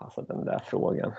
Alltså 0.00 0.22
den 0.22 0.44
där 0.44 0.62
frågan. 0.66 1.12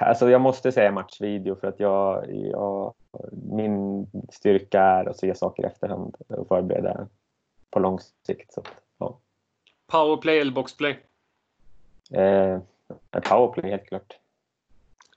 Alltså 0.00 0.30
jag 0.30 0.40
måste 0.40 0.72
säga 0.72 0.92
matchvideo 0.92 1.56
för 1.56 1.68
att 1.68 1.80
jag, 1.80 2.34
jag, 2.34 2.94
min 3.30 4.06
styrka 4.30 4.80
är 4.80 5.08
att 5.08 5.18
se 5.18 5.34
saker 5.34 5.62
i 5.62 5.66
efterhand 5.66 6.16
och 6.28 6.48
förbereda 6.48 7.08
på 7.70 7.78
lång 7.78 7.98
sikt. 8.26 8.52
Så, 8.52 8.62
ja. 8.98 9.18
Powerplay 9.86 10.38
eller 10.38 10.52
boxplay? 10.52 10.98
Eh, 12.12 12.58
powerplay 13.10 13.70
helt 13.70 13.86
klart 13.86 14.18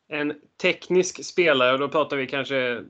en 0.09 0.33
teknisk 0.61 1.25
spelare, 1.25 1.73
och 1.73 1.79
då 1.79 1.89
pratar 1.89 2.17
vi 2.17 2.27
kanske 2.27 2.83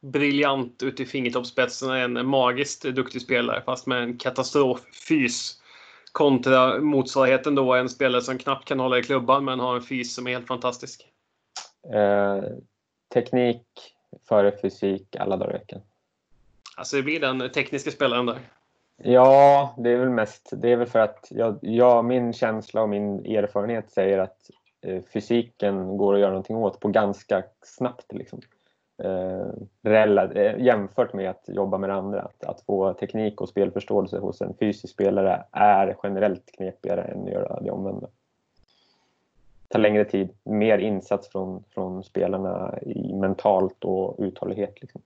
briljant 0.00 0.82
ut 0.82 1.00
i 1.00 1.06
fingertoppsspetsen 1.06 1.90
och 1.90 1.96
en 1.96 2.26
magiskt 2.26 2.82
duktig 2.82 3.22
spelare 3.22 3.62
fast 3.62 3.86
med 3.86 4.02
en 4.02 4.18
katastroffys. 4.18 5.58
Kontra 6.12 6.80
motsvarigheten 6.80 7.54
då 7.54 7.74
en 7.74 7.88
spelare 7.88 8.22
som 8.22 8.38
knappt 8.38 8.68
kan 8.68 8.80
hålla 8.80 8.98
i 8.98 9.02
klubban 9.02 9.44
men 9.44 9.60
har 9.60 9.76
en 9.76 9.82
fys 9.82 10.14
som 10.14 10.26
är 10.26 10.30
helt 10.30 10.46
fantastisk. 10.46 11.08
Eh, 11.94 12.44
teknik 13.14 13.66
före 14.28 14.52
fysik 14.62 15.16
alla 15.16 15.36
dagar 15.36 15.50
i 15.50 15.58
veckan. 15.58 15.80
Alltså 16.76 16.96
det 16.96 17.02
blir 17.02 17.20
den 17.20 17.50
tekniska 17.50 17.90
spelaren 17.90 18.26
där. 18.26 18.38
Ja, 18.96 19.74
det 19.78 19.90
är 19.90 19.96
väl 19.96 20.10
mest 20.10 20.50
det 20.52 20.72
är 20.72 20.76
väl 20.76 20.86
för 20.86 20.98
att 20.98 21.26
jag, 21.30 21.58
jag, 21.62 22.04
min 22.04 22.32
känsla 22.32 22.82
och 22.82 22.88
min 22.88 23.26
erfarenhet 23.26 23.90
säger 23.90 24.18
att 24.18 24.50
fysiken 25.12 25.96
går 25.96 26.14
att 26.14 26.20
göra 26.20 26.30
någonting 26.30 26.56
åt 26.56 26.80
på 26.80 26.88
ganska 26.88 27.42
snabbt. 27.62 28.12
Liksom. 28.12 28.40
Eh, 29.04 30.58
jämfört 30.58 31.12
med 31.12 31.30
att 31.30 31.44
jobba 31.48 31.78
med 31.78 31.90
andra. 31.90 32.22
Att, 32.22 32.44
att, 32.44 32.62
få 32.66 32.94
teknik 32.94 33.40
och 33.40 33.48
spelförståelse 33.48 34.18
hos 34.18 34.40
en 34.40 34.54
fysisk 34.60 34.94
spelare 34.94 35.44
är 35.52 35.96
generellt 36.02 36.52
knepigare 36.56 37.02
än 37.02 37.22
att 37.22 37.30
göra 37.30 37.60
det 37.60 37.70
omvända. 37.70 38.06
Det 39.62 39.68
tar 39.68 39.78
längre 39.78 40.04
tid, 40.04 40.30
mer 40.44 40.78
insats 40.78 41.28
från, 41.28 41.64
från 41.74 42.04
spelarna 42.04 42.78
i 42.82 43.14
mentalt 43.14 43.84
och 43.84 44.16
uthållighet. 44.18 44.80
Liksom. 44.80 45.02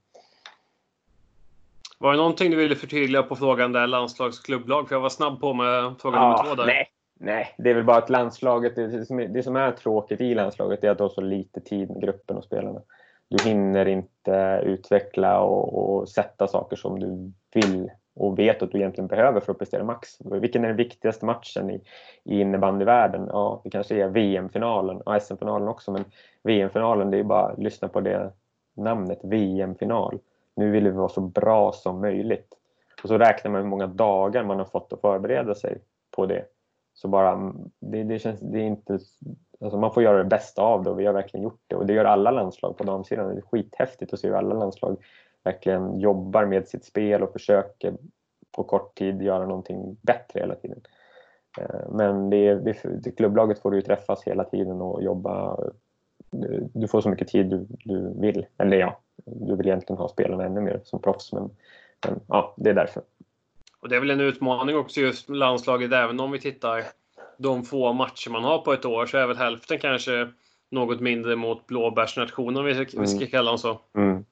Var 1.98 2.12
det 2.12 2.18
någonting 2.18 2.50
du 2.50 2.56
ville 2.56 2.76
förtydliga 2.76 3.22
på 3.22 3.36
frågan 3.36 3.72
där 3.72 3.86
landslagsklubblag? 3.86 4.88
För 4.88 4.94
jag 4.94 5.00
var 5.00 5.08
snabb 5.08 5.40
på 5.40 5.54
med 5.54 5.94
fråga 5.98 6.16
ja, 6.16 6.22
nummer 6.22 6.44
två 6.44 6.54
där. 6.54 6.66
Nej, 6.66 6.90
nej, 7.18 7.54
det 7.58 7.70
är 7.70 7.74
väl 7.74 7.84
bara 7.84 7.96
att 7.96 8.10
landslaget, 8.10 8.76
det 8.76 9.06
som, 9.06 9.20
är, 9.20 9.28
det 9.28 9.42
som 9.42 9.56
är 9.56 9.72
tråkigt 9.72 10.20
i 10.20 10.34
landslaget 10.34 10.84
är 10.84 10.90
att 10.90 10.98
du 10.98 11.04
har 11.04 11.08
så 11.08 11.20
lite 11.20 11.60
tid 11.60 11.90
med 11.90 12.02
gruppen 12.02 12.36
och 12.36 12.44
spelarna. 12.44 12.82
Du 13.28 13.44
hinner 13.44 13.88
inte 13.88 14.60
utveckla 14.64 15.40
och, 15.40 15.98
och 15.98 16.08
sätta 16.08 16.46
saker 16.46 16.76
som 16.76 17.00
du 17.00 17.32
vill 17.54 17.90
och 18.14 18.38
vet 18.38 18.62
att 18.62 18.72
du 18.72 18.78
egentligen 18.78 19.08
behöver 19.08 19.40
för 19.40 19.52
att 19.52 19.58
prestera 19.58 19.84
max. 19.84 20.18
Vilken 20.20 20.64
är 20.64 20.68
den 20.68 20.76
viktigaste 20.76 21.26
matchen 21.26 21.70
i, 21.70 21.80
i 22.24 22.40
innebandyvärlden? 22.40 23.26
Ja, 23.32 23.60
det 23.64 23.70
kanske 23.70 24.02
är 24.02 24.08
VM-finalen 24.08 25.00
och 25.00 25.22
SM-finalen 25.22 25.68
också, 25.68 25.92
men 25.92 26.04
VM-finalen, 26.42 27.10
det 27.10 27.18
är 27.18 27.22
bara 27.24 27.46
att 27.46 27.58
lyssna 27.58 27.88
på 27.88 28.00
det 28.00 28.32
namnet, 28.74 29.18
VM-final. 29.22 30.18
Nu 30.54 30.70
vill 30.70 30.84
vi 30.84 30.90
vara 30.90 31.08
så 31.08 31.20
bra 31.20 31.72
som 31.72 32.00
möjligt. 32.00 32.54
Och 33.02 33.08
så 33.08 33.18
räknar 33.18 33.50
man 33.50 33.60
hur 33.60 33.68
många 33.68 33.86
dagar 33.86 34.44
man 34.44 34.58
har 34.58 34.64
fått 34.64 34.92
att 34.92 35.00
förbereda 35.00 35.54
sig 35.54 35.78
på 36.10 36.26
det. 36.26 36.44
Så 36.96 37.08
bara, 37.08 37.32
mm, 37.32 37.56
det, 37.80 38.04
det 38.04 38.18
känns, 38.18 38.40
det 38.40 38.58
är 38.58 38.66
inte, 38.66 38.98
alltså 39.60 39.78
man 39.78 39.94
får 39.94 40.02
göra 40.02 40.18
det 40.18 40.24
bästa 40.24 40.62
av 40.62 40.82
det 40.82 40.90
och 40.90 41.00
vi 41.00 41.06
har 41.06 41.12
verkligen 41.12 41.44
gjort 41.44 41.60
det. 41.66 41.76
Och 41.76 41.86
det 41.86 41.92
gör 41.92 42.04
alla 42.04 42.30
landslag 42.30 42.76
på 42.76 42.84
damsidan. 42.84 43.28
Det 43.28 43.40
är 43.40 43.42
skithäftigt 43.42 44.12
att 44.12 44.20
se 44.20 44.28
hur 44.28 44.34
alla 44.34 44.54
landslag 44.54 44.96
verkligen 45.44 46.00
jobbar 46.00 46.44
med 46.44 46.68
sitt 46.68 46.84
spel 46.84 47.22
och 47.22 47.32
försöker 47.32 47.96
på 48.56 48.64
kort 48.64 48.98
tid 48.98 49.22
göra 49.22 49.46
någonting 49.46 49.96
bättre 50.02 50.40
hela 50.40 50.54
tiden. 50.54 50.80
Eh, 51.60 51.90
men 51.90 52.30
det, 52.30 52.54
det, 52.54 52.76
det 53.02 53.10
klubblaget 53.10 53.58
får 53.58 53.70
du 53.70 53.76
ju 53.76 53.82
träffas 53.82 54.24
hela 54.24 54.44
tiden 54.44 54.80
och 54.80 55.02
jobba. 55.02 55.58
Du 56.72 56.88
får 56.88 57.00
så 57.00 57.08
mycket 57.08 57.28
tid 57.28 57.46
du, 57.46 57.66
du 57.68 58.20
vill. 58.20 58.46
Eller 58.58 58.76
ja, 58.76 59.00
du 59.24 59.56
vill 59.56 59.66
egentligen 59.66 59.98
ha 59.98 60.08
spelarna 60.08 60.44
ännu 60.44 60.60
mer 60.60 60.80
som 60.84 61.02
proffs. 61.02 61.32
Men, 61.32 61.50
men 62.06 62.20
ja, 62.28 62.54
det 62.56 62.70
är 62.70 62.74
därför. 62.74 63.02
Och 63.82 63.88
det 63.88 63.96
är 63.96 64.00
väl 64.00 64.10
en 64.10 64.20
utmaning 64.20 64.76
också 64.76 65.00
just 65.00 65.28
landslaget, 65.28 65.92
även 65.92 66.20
om 66.20 66.30
vi 66.30 66.40
tittar 66.40 66.84
de 67.38 67.62
få 67.62 67.92
matcher 67.92 68.30
man 68.30 68.44
har 68.44 68.58
på 68.58 68.72
ett 68.72 68.84
år 68.84 69.06
så 69.06 69.18
är 69.18 69.26
väl 69.26 69.36
hälften 69.36 69.78
kanske 69.78 70.28
något 70.70 71.00
mindre 71.00 71.36
mot 71.36 71.66
blåbärsnationen, 71.66 72.56
om 72.56 72.64
vi 72.64 72.74
ska, 72.74 73.00
vi 73.00 73.06
ska 73.06 73.16
mm. 73.16 73.30
kalla 73.30 73.50
dem 73.50 73.58
så. 73.58 73.80
Mm. 73.96 74.24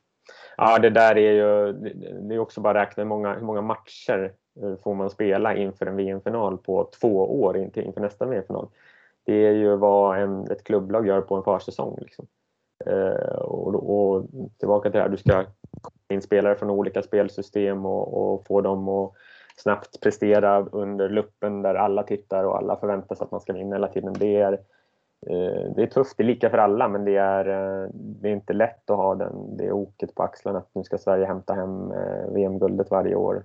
Ja, 0.56 0.78
det 0.78 0.90
där 0.90 1.18
är 1.18 1.32
ju 1.32 1.72
det 2.28 2.34
är 2.34 2.38
också 2.38 2.60
bara 2.60 2.80
att 2.80 2.88
räkna 2.88 3.02
hur 3.02 3.08
många, 3.08 3.34
hur 3.34 3.46
många 3.46 3.62
matcher 3.62 4.32
eh, 4.62 4.74
får 4.82 4.94
man 4.94 5.10
spela 5.10 5.56
inför 5.56 5.86
en 5.86 5.96
VM-final 5.96 6.58
på 6.58 6.90
två 7.00 7.42
år 7.42 7.56
inför 7.56 8.00
nästa 8.00 8.26
VM-final. 8.26 8.68
Det 9.24 9.46
är 9.46 9.52
ju 9.52 9.76
vad 9.76 10.18
en, 10.18 10.50
ett 10.50 10.64
klubblag 10.64 11.06
gör 11.06 11.20
på 11.20 11.34
en 11.36 11.42
försäsong. 11.42 11.98
Liksom. 12.00 12.26
Eh, 12.86 13.36
och, 13.36 13.74
och, 13.74 14.26
tillbaka 14.58 14.90
till 14.90 14.98
det 14.98 15.02
här, 15.02 15.08
du 15.08 15.16
ska 15.16 15.44
in 16.08 16.22
spelare 16.22 16.54
från 16.54 16.70
olika 16.70 17.02
spelsystem 17.02 17.86
och, 17.86 18.34
och 18.34 18.46
få 18.46 18.60
dem 18.60 18.88
att 18.88 19.12
snabbt 19.56 20.00
prestera 20.00 20.64
under 20.72 21.08
luppen 21.08 21.62
där 21.62 21.74
alla 21.74 22.02
tittar 22.02 22.44
och 22.44 22.56
alla 22.56 22.76
förväntar 22.76 23.14
sig 23.14 23.24
att 23.24 23.30
man 23.30 23.40
ska 23.40 23.52
vinna 23.52 23.76
hela 23.76 23.88
tiden. 23.88 24.12
Det 24.18 24.36
är, 24.36 24.52
eh, 25.26 25.72
det 25.76 25.82
är 25.82 25.86
tufft, 25.86 26.16
det 26.16 26.22
är 26.22 26.26
lika 26.26 26.50
för 26.50 26.58
alla 26.58 26.88
men 26.88 27.04
det 27.04 27.16
är, 27.16 27.46
eh, 27.48 27.88
det 27.94 28.28
är 28.28 28.32
inte 28.32 28.52
lätt 28.52 28.90
att 28.90 28.96
ha 28.96 29.14
den, 29.14 29.56
det 29.56 29.72
oket 29.72 30.14
på 30.14 30.22
axlarna 30.22 30.58
att 30.58 30.74
nu 30.74 30.84
ska 30.84 30.98
Sverige 30.98 31.26
hämta 31.26 31.54
hem 31.54 31.92
VM-guldet 32.28 32.90
varje 32.90 33.14
år. 33.14 33.44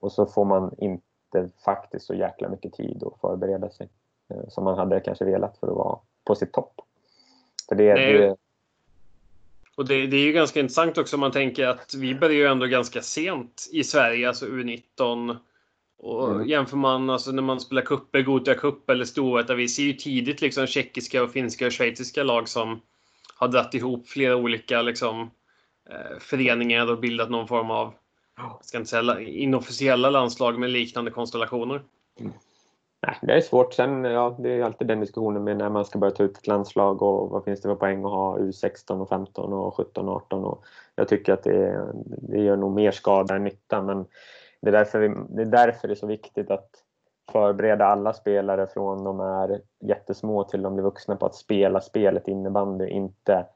Och 0.00 0.12
så 0.12 0.26
får 0.26 0.44
man 0.44 0.74
inte 0.78 1.48
faktiskt 1.64 2.06
så 2.06 2.14
jäkla 2.14 2.48
mycket 2.48 2.72
tid 2.72 3.02
att 3.06 3.20
förbereda 3.20 3.70
sig 3.70 3.88
som 4.48 4.64
man 4.64 4.78
hade 4.78 5.00
kanske 5.00 5.24
velat 5.24 5.58
för 5.58 5.66
att 5.66 5.76
vara 5.76 5.98
på 6.24 6.34
sitt 6.34 6.52
topp. 6.52 6.80
För 7.68 7.74
det, 7.74 7.94
det, 7.94 8.36
och 9.80 9.88
det, 9.88 10.06
det, 10.06 10.16
är 10.16 10.24
ju 10.24 10.32
ganska 10.32 10.60
intressant 10.60 10.98
också 10.98 11.16
om 11.16 11.20
man 11.20 11.32
tänker 11.32 11.66
att 11.66 11.94
vi 11.94 12.14
börjar 12.14 12.36
ju 12.36 12.46
ändå 12.46 12.66
ganska 12.66 13.02
sent 13.02 13.68
i 13.72 13.84
Sverige, 13.84 14.28
alltså 14.28 14.46
U19. 14.46 15.36
Och 16.02 16.30
mm. 16.30 16.48
jämför 16.48 16.76
man 16.76 17.10
alltså 17.10 17.32
när 17.32 17.42
man 17.42 17.60
spelar 17.60 17.82
kupper, 17.82 18.22
Gothia 18.22 18.54
Cup 18.54 18.90
eller 18.90 19.04
Storvreta, 19.04 19.54
vi 19.54 19.68
ser 19.68 19.82
ju 19.82 19.92
tidigt 19.92 20.40
liksom 20.40 20.66
tjeckiska 20.66 21.22
och 21.22 21.30
finska 21.30 21.66
och 21.66 21.72
schweiziska 21.72 22.22
lag 22.22 22.48
som 22.48 22.80
har 23.36 23.48
dratt 23.48 23.74
ihop 23.74 24.08
flera 24.08 24.36
olika 24.36 24.82
liksom, 24.82 25.30
eh, 25.90 26.18
föreningar 26.18 26.90
och 26.90 26.98
bildat 26.98 27.30
någon 27.30 27.48
form 27.48 27.70
av, 27.70 27.94
ska 28.60 28.78
inte 28.78 28.90
säga 28.90 29.20
inofficiella 29.20 30.10
landslag 30.10 30.58
med 30.58 30.70
liknande 30.70 31.10
konstellationer. 31.10 31.82
Mm. 32.20 32.32
Nej, 33.06 33.18
det 33.22 33.32
är 33.32 33.40
svårt. 33.40 33.74
Sen, 33.74 34.04
ja, 34.04 34.36
det 34.38 34.50
är 34.50 34.62
alltid 34.62 34.86
den 34.88 35.00
diskussionen 35.00 35.44
med 35.44 35.56
när 35.56 35.68
man 35.68 35.84
ska 35.84 35.98
börja 35.98 36.14
ta 36.14 36.22
ut 36.22 36.38
ett 36.38 36.46
landslag 36.46 37.02
och 37.02 37.30
vad 37.30 37.44
finns 37.44 37.60
det 37.60 37.68
för 37.68 37.74
poäng 37.74 38.04
att 38.04 38.10
ha 38.10 38.38
U16 38.38 39.00
och 39.00 39.08
15 39.08 39.52
och 39.52 39.74
17 39.74 40.08
och 40.08 40.16
18. 40.16 40.44
Och 40.44 40.64
jag 40.94 41.08
tycker 41.08 41.32
att 41.32 41.42
det, 41.42 41.92
det 42.04 42.38
gör 42.38 42.56
nog 42.56 42.72
mer 42.72 42.90
skada 42.90 43.36
än 43.36 43.44
nytta. 43.44 43.82
Men 43.82 44.06
det 44.60 44.68
är, 44.68 44.72
därför, 44.72 45.26
det 45.28 45.42
är 45.42 45.46
därför 45.46 45.88
det 45.88 45.94
är 45.94 45.96
så 45.96 46.06
viktigt 46.06 46.50
att 46.50 46.84
förbereda 47.32 47.86
alla 47.86 48.12
spelare 48.12 48.66
från 48.66 49.04
de 49.04 49.20
är 49.20 49.60
jättesmå 49.80 50.44
till 50.44 50.62
de 50.62 50.74
blir 50.74 50.84
vuxna 50.84 51.16
på 51.16 51.26
att 51.26 51.34
spela 51.34 51.80
spelet 51.80 52.28
innebandy, 52.28 52.86
inte 52.86 53.46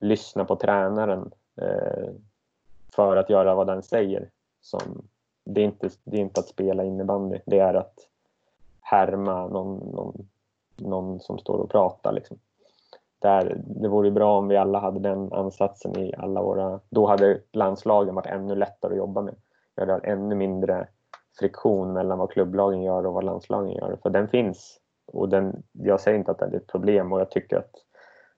lyssna 0.00 0.44
på 0.44 0.56
tränaren 0.56 1.30
eh, 1.60 2.08
för 2.94 3.16
att 3.16 3.30
göra 3.30 3.54
vad 3.54 3.66
den 3.66 3.82
säger. 3.82 4.30
Som, 4.60 5.08
det, 5.44 5.60
är 5.60 5.64
inte, 5.64 5.88
det 6.04 6.16
är 6.16 6.20
inte 6.20 6.40
att 6.40 6.48
spela 6.48 6.84
innebandy, 6.84 7.38
det 7.46 7.58
är 7.58 7.74
att 7.74 7.94
härma 8.80 9.46
någon, 9.46 9.76
någon, 9.76 10.28
någon 10.76 11.20
som 11.20 11.38
står 11.38 11.58
och 11.58 11.70
pratar. 11.70 12.12
Liksom. 12.12 12.38
Där, 13.18 13.60
det 13.66 13.88
vore 13.88 14.10
bra 14.10 14.38
om 14.38 14.48
vi 14.48 14.56
alla 14.56 14.78
hade 14.78 15.00
den 15.00 15.32
ansatsen 15.32 15.98
i 15.98 16.14
alla 16.18 16.42
våra... 16.42 16.80
Då 16.90 17.06
hade 17.06 17.40
landslagen 17.52 18.14
varit 18.14 18.26
ännu 18.26 18.54
lättare 18.54 18.92
att 18.92 18.98
jobba 18.98 19.22
med 19.22 19.34
eller 19.78 19.92
har 19.92 20.06
ännu 20.06 20.34
mindre 20.34 20.86
friktion 21.38 21.92
mellan 21.92 22.18
vad 22.18 22.30
klubblagen 22.30 22.82
gör 22.82 23.06
och 23.06 23.14
vad 23.14 23.24
landslagen 23.24 23.72
gör. 23.72 23.98
För 24.02 24.10
den 24.10 24.28
finns. 24.28 24.80
Och 25.12 25.28
den, 25.28 25.62
jag 25.72 26.00
säger 26.00 26.18
inte 26.18 26.30
att 26.30 26.38
det 26.38 26.44
är 26.44 26.56
ett 26.56 26.66
problem 26.66 27.12
och 27.12 27.20
jag 27.20 27.30
tycker 27.30 27.56
att, 27.56 27.70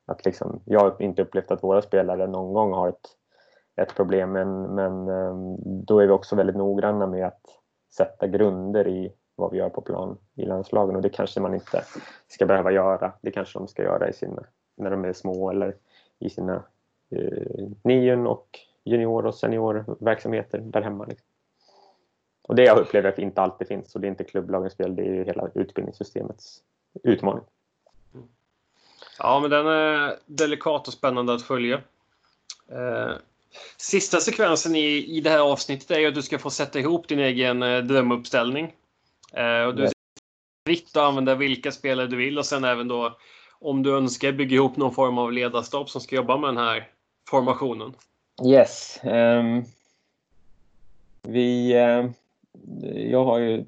att 0.07 0.24
liksom, 0.24 0.61
jag 0.64 0.80
har 0.80 1.03
inte 1.03 1.22
upplevt 1.22 1.51
att 1.51 1.62
våra 1.62 1.82
spelare 1.82 2.26
någon 2.26 2.53
gång 2.53 2.72
har 2.72 2.88
ett, 2.88 3.09
ett 3.76 3.95
problem 3.95 4.32
men, 4.32 4.62
men 4.62 5.09
ehm, 5.09 5.57
då 5.84 5.99
är 5.99 6.07
vi 6.07 6.12
också 6.12 6.36
väldigt 6.36 6.57
noggranna 6.57 7.07
med 7.07 7.26
att 7.26 7.41
sätta 7.97 8.26
grunder 8.26 8.88
i 8.88 9.12
vad 9.36 9.51
vi 9.51 9.59
gör 9.59 9.68
på 9.68 9.80
plan 9.80 10.18
i 10.34 10.47
landslagen 10.47 10.97
och 10.97 11.03
det 11.03 11.09
kanske 11.09 11.41
man 11.41 11.55
inte 11.55 11.82
ska 12.28 12.47
behöva 12.47 12.72
göra. 12.72 13.12
Det 13.20 13.30
kanske 13.30 13.59
de 13.59 13.68
ska 13.68 13.82
göra 13.82 14.09
i 14.09 14.12
sina, 14.12 14.45
när 14.76 14.91
de 14.91 15.05
är 15.05 15.12
små 15.12 15.51
eller 15.51 15.74
i 16.18 16.30
sina 16.30 16.62
eh, 17.11 17.68
nion 17.82 18.26
och 18.26 18.59
junior 18.84 19.26
och 19.26 19.34
seniorverksamheter 19.34 20.59
där 20.59 20.82
hemma. 20.82 21.05
Liksom. 21.05 21.30
Och 22.43 22.55
det 22.55 22.64
jag 22.64 22.78
upplever 22.78 23.09
att 23.09 23.18
inte 23.18 23.43
alltid 23.43 23.68
finns 23.68 23.95
och 23.95 24.01
det 24.01 24.07
är 24.07 24.11
inte 24.11 24.24
klubblagens 24.24 24.76
fel, 24.76 24.97
det 24.97 25.03
är 25.03 25.14
ju 25.14 25.24
hela 25.24 25.49
utbildningssystemets 25.55 26.62
utmaning. 27.03 27.45
Ja, 29.18 29.41
men 29.41 29.51
den 29.51 29.66
är 29.66 30.16
delikat 30.26 30.88
och 30.88 30.95
spännande 30.95 31.34
att 31.34 31.43
följa. 31.43 31.80
Eh, 32.72 33.12
sista 33.76 34.20
sekvensen 34.20 34.76
i, 34.76 35.16
i 35.16 35.20
det 35.20 35.30
här 35.30 35.38
avsnittet 35.38 35.91
är 35.91 36.09
att 36.09 36.14
du 36.14 36.22
ska 36.22 36.38
få 36.38 36.51
sätta 36.51 36.78
ihop 36.78 37.09
din 37.09 37.18
egen 37.18 37.62
eh, 37.62 37.78
drömuppställning. 37.78 38.74
Eh, 39.32 39.62
och 39.62 39.74
du 39.74 39.84
är 39.84 39.93
fritt 40.66 40.97
att 40.97 41.03
använda 41.03 41.34
vilka 41.34 41.72
spelare 41.72 42.07
du 42.07 42.16
vill 42.16 42.38
och 42.38 42.47
sen 42.47 42.64
även 42.64 42.88
då 42.88 43.18
om 43.61 43.82
du 43.82 43.97
önskar 43.97 44.32
bygga 44.32 44.55
ihop 44.55 44.76
någon 44.76 44.95
form 44.95 45.18
av 45.18 45.32
ledarstab 45.32 45.88
som 45.88 46.01
ska 46.01 46.16
jobba 46.16 46.36
med 46.36 46.49
den 46.49 46.57
här 46.57 46.88
formationen. 47.28 47.95
Yes. 48.47 49.01
Um, 49.03 49.64
vi, 51.22 51.74
uh, 51.74 52.11
jag 52.92 53.24
har 53.24 53.38
ju 53.38 53.64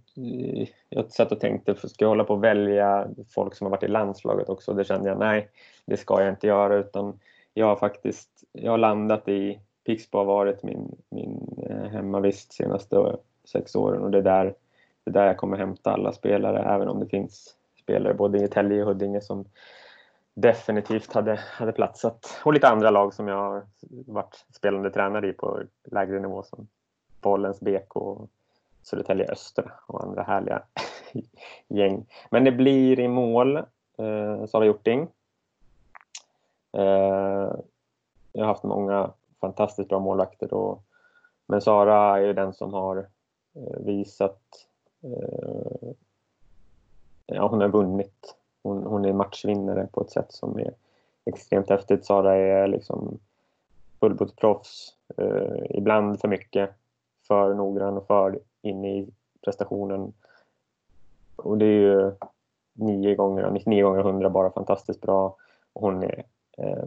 jag 0.89 1.11
satt 1.11 1.33
och 1.33 1.41
tänkte, 1.41 1.74
ska 1.74 2.05
jag 2.05 2.09
hålla 2.09 2.24
på 2.24 2.35
att 2.35 2.41
välja 2.41 3.09
folk 3.35 3.55
som 3.55 3.64
har 3.64 3.70
varit 3.70 3.83
i 3.83 3.89
landslaget 3.89 4.49
också? 4.49 4.74
Det 4.74 4.85
kände 4.85 5.09
jag, 5.09 5.18
nej, 5.18 5.49
det 5.85 5.97
ska 5.97 6.20
jag 6.20 6.28
inte 6.28 6.47
göra 6.47 6.76
utan 6.76 7.18
jag 7.55 7.66
har 7.66 7.76
faktiskt 7.76 8.30
jag 8.53 8.70
har 8.70 8.78
landat 8.78 9.28
i 9.28 9.59
Pixbo 9.87 10.18
har 10.18 10.24
varit 10.24 10.62
min, 10.62 10.97
min 11.11 11.64
eh, 11.68 11.91
hemmavist 11.91 12.53
senaste 12.53 13.16
sex 13.45 13.76
åren 13.76 14.03
och 14.03 14.11
det 14.11 14.18
är 14.18 14.22
där, 14.22 14.55
det 15.05 15.11
är 15.11 15.12
där 15.12 15.26
jag 15.26 15.37
kommer 15.37 15.57
hämta 15.57 15.91
alla 15.91 16.12
spelare 16.12 16.74
även 16.74 16.89
om 16.89 17.01
det 17.01 17.07
finns 17.07 17.57
spelare 17.83 18.14
både 18.14 18.45
i 18.45 18.49
Tälje 18.49 18.83
och 18.83 18.89
Huddinge 18.89 19.20
som 19.20 19.45
definitivt 20.35 21.12
hade, 21.12 21.35
hade 21.35 21.72
platsat. 21.72 22.41
Och 22.45 22.53
lite 22.53 22.68
andra 22.68 22.91
lag 22.91 23.14
som 23.14 23.28
jag 23.28 23.37
har 23.37 23.62
varit 24.07 24.45
spelande 24.53 24.91
tränare 24.91 25.28
i 25.28 25.33
på 25.33 25.62
lägre 25.85 26.20
nivå 26.20 26.43
som 26.43 26.68
Bollens 27.20 27.61
BK 27.61 27.97
och 27.97 28.30
Södertälje 28.83 29.33
Östra 29.33 29.72
och 29.87 30.05
andra 30.05 30.22
härliga 30.22 30.62
gäng. 31.68 32.07
Men 32.30 32.45
det 32.45 32.53
blir 32.53 33.01
i 33.01 33.09
mål 33.09 33.57
eh, 33.97 34.47
Sara 34.47 34.64
Hjorting. 34.64 35.09
Eh, 36.72 37.53
jag 38.33 38.43
har 38.43 38.47
haft 38.47 38.62
många 38.62 39.11
fantastiskt 39.41 39.89
bra 39.89 39.99
målvakter 39.99 40.49
då. 40.49 40.78
men 41.47 41.61
Sara 41.61 42.20
är 42.20 42.35
den 42.35 42.53
som 42.53 42.74
har 42.74 42.97
eh, 43.55 43.78
visat 43.80 44.41
eh, 45.03 45.91
ja, 47.26 47.49
hon 47.49 47.61
har 47.61 47.68
vunnit 47.68 48.37
hon, 48.62 48.87
hon 48.87 49.05
är 49.05 49.12
matchvinnare 49.12 49.89
på 49.93 50.01
ett 50.01 50.11
sätt 50.11 50.33
som 50.33 50.59
är 50.59 50.74
extremt 51.24 51.70
häftigt. 51.70 52.05
Sara 52.05 52.37
är 52.37 52.66
liksom 52.66 53.18
fullblodsproffs. 54.01 54.97
Eh, 55.16 55.78
ibland 55.78 56.20
för 56.20 56.28
mycket, 56.28 56.70
för 57.28 57.55
noggrann 57.55 57.97
och 57.97 58.07
för 58.07 58.39
inne 58.63 58.99
i 58.99 59.09
prestationen. 59.45 60.13
Och 61.37 61.59
det 61.59 61.67
är 61.67 61.81
ju 61.81 62.13
9 62.73 63.15
gånger, 63.15 63.51
99 63.51 63.85
gånger 63.85 64.01
100 64.01 64.31
bara 64.31 64.51
fantastiskt 64.51 65.01
bra. 65.01 65.37
Och 65.73 65.83
hon 65.83 66.03
är, 66.03 66.25
eh, 66.59 66.85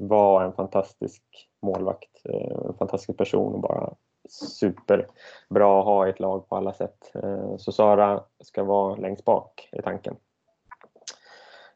var 0.00 0.42
en 0.42 0.52
fantastisk 0.52 1.22
målvakt, 1.60 2.20
eh, 2.24 2.56
en 2.68 2.74
fantastisk 2.78 3.18
person 3.18 3.54
och 3.54 3.60
bara 3.60 3.94
superbra 4.28 5.78
att 5.78 5.84
ha 5.84 6.06
i 6.06 6.10
ett 6.10 6.20
lag 6.20 6.48
på 6.48 6.56
alla 6.56 6.72
sätt. 6.72 7.10
Eh, 7.14 7.56
så 7.56 7.72
Sara 7.72 8.22
ska 8.40 8.64
vara 8.64 8.96
längst 8.96 9.24
bak 9.24 9.68
i 9.72 9.82
tanken. 9.82 10.16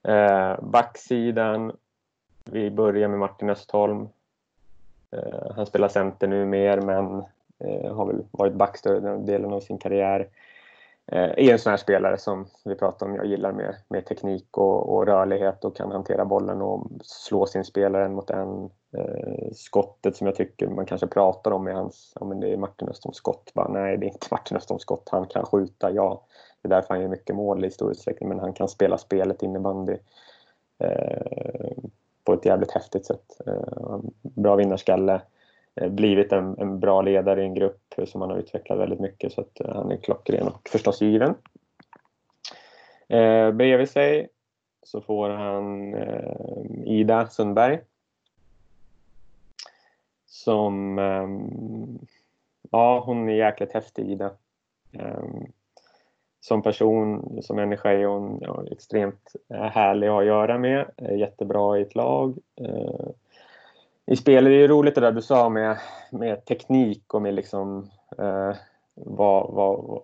Eh, 0.03 0.61
backsidan, 0.63 1.73
vi 2.45 2.71
börjar 2.71 3.09
med 3.09 3.19
Martin 3.19 3.51
Östholm. 3.51 4.09
Eh, 5.11 5.53
han 5.57 5.67
spelar 5.67 5.89
center 5.89 6.29
nu 6.29 6.47
mer 6.47 6.81
men 6.81 7.25
Eh, 7.61 7.95
har 7.95 8.07
väl 8.07 8.25
varit 8.31 8.55
back 8.55 8.77
större 8.77 9.17
delen 9.17 9.53
av 9.53 9.61
sin 9.61 9.79
karriär. 9.79 10.29
Eh, 11.13 11.23
är 11.23 11.53
en 11.53 11.59
sån 11.59 11.71
här 11.71 11.77
spelare 11.77 12.19
som 12.19 12.47
vi 12.65 12.75
pratar 12.75 13.07
om, 13.07 13.15
jag 13.15 13.27
gillar 13.27 13.53
med, 13.53 13.75
med 13.89 14.07
teknik 14.07 14.59
och, 14.59 14.95
och 14.95 15.07
rörlighet 15.07 15.65
och 15.65 15.77
kan 15.77 15.93
hantera 15.93 16.25
bollen 16.25 16.63
och 16.63 16.91
slå 17.03 17.47
sin 17.47 17.65
spelare 17.65 18.05
en 18.05 18.15
mot 18.15 18.31
en. 18.31 18.71
Eh, 18.93 19.53
skottet 19.53 20.17
som 20.17 20.27
jag 20.27 20.37
tycker 20.37 20.69
man 20.69 20.87
kanske 20.87 21.07
pratar 21.07 21.51
om 21.51 21.67
är 21.67 21.73
hans, 21.73 22.13
ja 22.21 22.27
men 22.27 22.41
det 22.41 22.53
är 22.53 22.57
Martin 22.57 22.89
Östholms 22.89 23.17
skott. 23.17 23.51
Bara, 23.55 23.69
nej, 23.69 23.97
det 23.97 24.07
är 24.07 24.09
inte 24.09 24.27
Martin 24.31 24.57
Östholms 24.57 24.83
skott, 24.83 25.09
han 25.13 25.27
kan 25.27 25.47
skjuta, 25.47 25.91
ja. 25.91 26.25
Det 26.63 26.69
är 26.69 26.71
därför 26.71 26.95
han 26.95 27.01
gör 27.01 27.09
mycket 27.09 27.37
mål 27.37 27.65
i 27.65 27.71
stor 27.71 27.91
utsträckning, 27.91 28.29
men 28.29 28.39
han 28.39 28.53
kan 28.53 28.69
spela 28.69 28.99
spelet 28.99 29.43
innebandy 29.43 29.97
eh, 30.79 31.73
på 32.25 32.33
ett 32.33 32.45
jävligt 32.45 32.71
häftigt 32.71 33.07
sätt. 33.07 33.41
Eh, 33.47 33.99
bra 34.23 34.57
vinnarskalle, 34.57 35.15
eh, 35.15 35.21
Eh, 35.81 35.89
blivit 35.89 36.33
en, 36.33 36.59
en, 36.59 36.81
bra 36.81 37.03
ledare 37.03 37.43
i 37.43 37.45
en 37.45 37.55
grupp 37.55 37.95
som 38.07 38.21
han 38.21 38.31
har 38.31 38.39
utvecklat 38.39 38.79
väldigt 38.79 39.01
mycket 39.01 39.33
så 39.33 39.41
att 39.41 39.61
eh, 39.61 39.75
han 39.75 39.91
är 39.91 39.97
klockren 39.97 40.49
och 40.49 40.69
förstås 40.69 41.01
given. 41.01 41.35
Eh, 43.09 43.51
bredvid 43.51 43.91
sig 43.91 44.29
så 44.83 45.01
får 45.01 45.31
han 45.31 45.95
eh, 45.95 46.37
Ida 46.85 47.27
Sundberg 47.27 47.81
som 50.27 50.99
eh, 50.99 51.29
ja, 52.71 53.03
hon 53.07 53.29
är 53.29 53.35
jäkligt 53.35 53.73
häftig 53.73 54.11
Ida 54.11 54.31
som 56.41 56.63
person, 56.63 57.39
som 57.43 57.57
människa 57.57 57.91
är 57.91 58.05
hon 58.05 58.39
ja, 58.41 58.65
extremt 58.71 59.33
härlig 59.49 60.07
att 60.07 60.13
ha 60.13 60.21
att 60.21 60.27
göra 60.27 60.59
med. 60.59 60.91
Jättebra 60.97 61.79
i 61.79 61.83
ett 61.83 61.95
lag. 61.95 62.39
Eh, 62.61 63.11
i 64.07 64.17
spelet, 64.17 64.51
det 64.51 64.65
är 64.65 64.69
roligt 64.69 64.95
det 64.95 65.01
där 65.01 65.13
du 65.13 65.23
sa 65.23 65.49
med, 65.49 65.79
med 66.11 66.45
teknik 66.45 67.15
och 67.15 67.23
med 67.23 67.35
liksom 67.35 67.91
eh, 68.19 68.55
vad, 68.95 69.55
vad, 69.55 70.03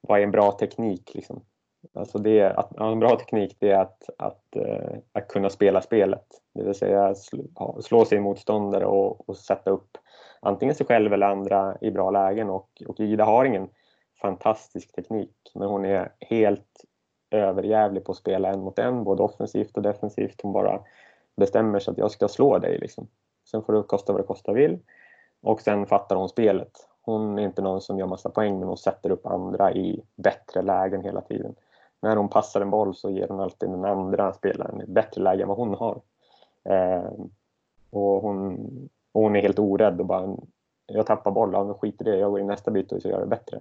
vad 0.00 0.18
är 0.18 0.22
en 0.22 0.30
bra 0.30 0.52
teknik 0.52 1.14
liksom. 1.14 1.44
Alltså 1.92 2.18
det, 2.18 2.50
att 2.50 2.76
en 2.76 3.00
bra 3.00 3.16
teknik 3.16 3.56
det 3.58 3.70
är 3.70 3.80
att, 3.80 4.10
att, 4.18 4.56
eh, 4.56 4.98
att 5.12 5.28
kunna 5.28 5.50
spela 5.50 5.80
spelet. 5.80 6.26
Det 6.54 6.62
vill 6.62 6.74
säga 6.74 7.14
slå, 7.14 7.82
slå 7.82 8.04
sin 8.04 8.22
motståndare 8.22 8.86
och, 8.86 9.28
och 9.28 9.36
sätta 9.36 9.70
upp 9.70 9.98
antingen 10.40 10.74
sig 10.74 10.86
själv 10.86 11.12
eller 11.12 11.26
andra 11.26 11.76
i 11.80 11.90
bra 11.90 12.10
lägen 12.10 12.50
och, 12.50 12.82
och 12.86 13.00
Ida 13.00 13.24
har 13.24 13.44
ingen 13.44 13.68
fantastisk 14.20 14.92
teknik. 14.92 15.36
Men 15.54 15.68
hon 15.68 15.84
är 15.84 16.12
helt 16.20 16.84
överjävlig 17.30 18.04
på 18.04 18.12
att 18.12 18.18
spela 18.18 18.48
en 18.48 18.60
mot 18.60 18.78
en, 18.78 19.04
både 19.04 19.22
offensivt 19.22 19.76
och 19.76 19.82
defensivt. 19.82 20.40
Hon 20.42 20.52
bara 20.52 20.80
bestämmer 21.36 21.78
sig 21.78 21.92
att 21.92 21.98
jag 21.98 22.10
ska 22.10 22.28
slå 22.28 22.58
dig. 22.58 22.78
Liksom. 22.78 23.08
Sen 23.50 23.62
får 23.62 23.72
det 23.72 23.82
kosta 23.82 24.12
vad 24.12 24.22
det 24.22 24.26
kosta 24.26 24.52
vill. 24.52 24.78
Och 25.42 25.60
sen 25.60 25.86
fattar 25.86 26.16
hon 26.16 26.28
spelet. 26.28 26.88
Hon 27.02 27.38
är 27.38 27.42
inte 27.42 27.62
någon 27.62 27.80
som 27.80 27.98
gör 27.98 28.06
massa 28.06 28.30
poäng, 28.30 28.58
men 28.58 28.68
hon 28.68 28.76
sätter 28.76 29.10
upp 29.10 29.26
andra 29.26 29.72
i 29.72 30.02
bättre 30.16 30.62
lägen 30.62 31.02
hela 31.02 31.20
tiden. 31.20 31.54
När 32.02 32.16
hon 32.16 32.28
passar 32.28 32.60
en 32.60 32.70
boll 32.70 32.94
så 32.94 33.10
ger 33.10 33.28
hon 33.28 33.40
alltid 33.40 33.70
den 33.70 33.84
andra 33.84 34.32
spelaren 34.32 34.80
ett 34.80 34.88
bättre 34.88 35.22
läge 35.22 35.42
än 35.42 35.48
vad 35.48 35.58
hon 35.58 35.74
har. 35.74 36.00
Eh, 36.64 37.12
och 37.90 38.22
hon, 38.22 38.54
och 39.12 39.22
hon 39.22 39.36
är 39.36 39.40
helt 39.40 39.58
orädd 39.58 40.00
och 40.00 40.06
bara 40.06 40.36
jag 40.86 41.06
tappar 41.06 41.30
bollen, 41.30 41.68
ja, 41.68 41.74
skit 41.74 42.00
i 42.00 42.04
det, 42.04 42.16
jag 42.16 42.30
går 42.30 42.40
in 42.40 42.46
nästa 42.46 42.70
byte 42.70 42.94
och 42.94 43.02
så 43.02 43.08
gör 43.08 43.20
det 43.20 43.26
bättre. 43.26 43.60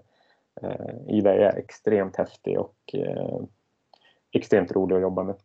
Eh, 0.61 1.15
Ida 1.15 1.33
är 1.33 1.57
extremt 1.57 2.15
häftig 2.15 2.59
och 2.59 2.75
eh, 2.93 3.39
extremt 4.31 4.71
rolig 4.71 4.95
att 4.95 5.01
jobba 5.01 5.23
med. 5.23 5.35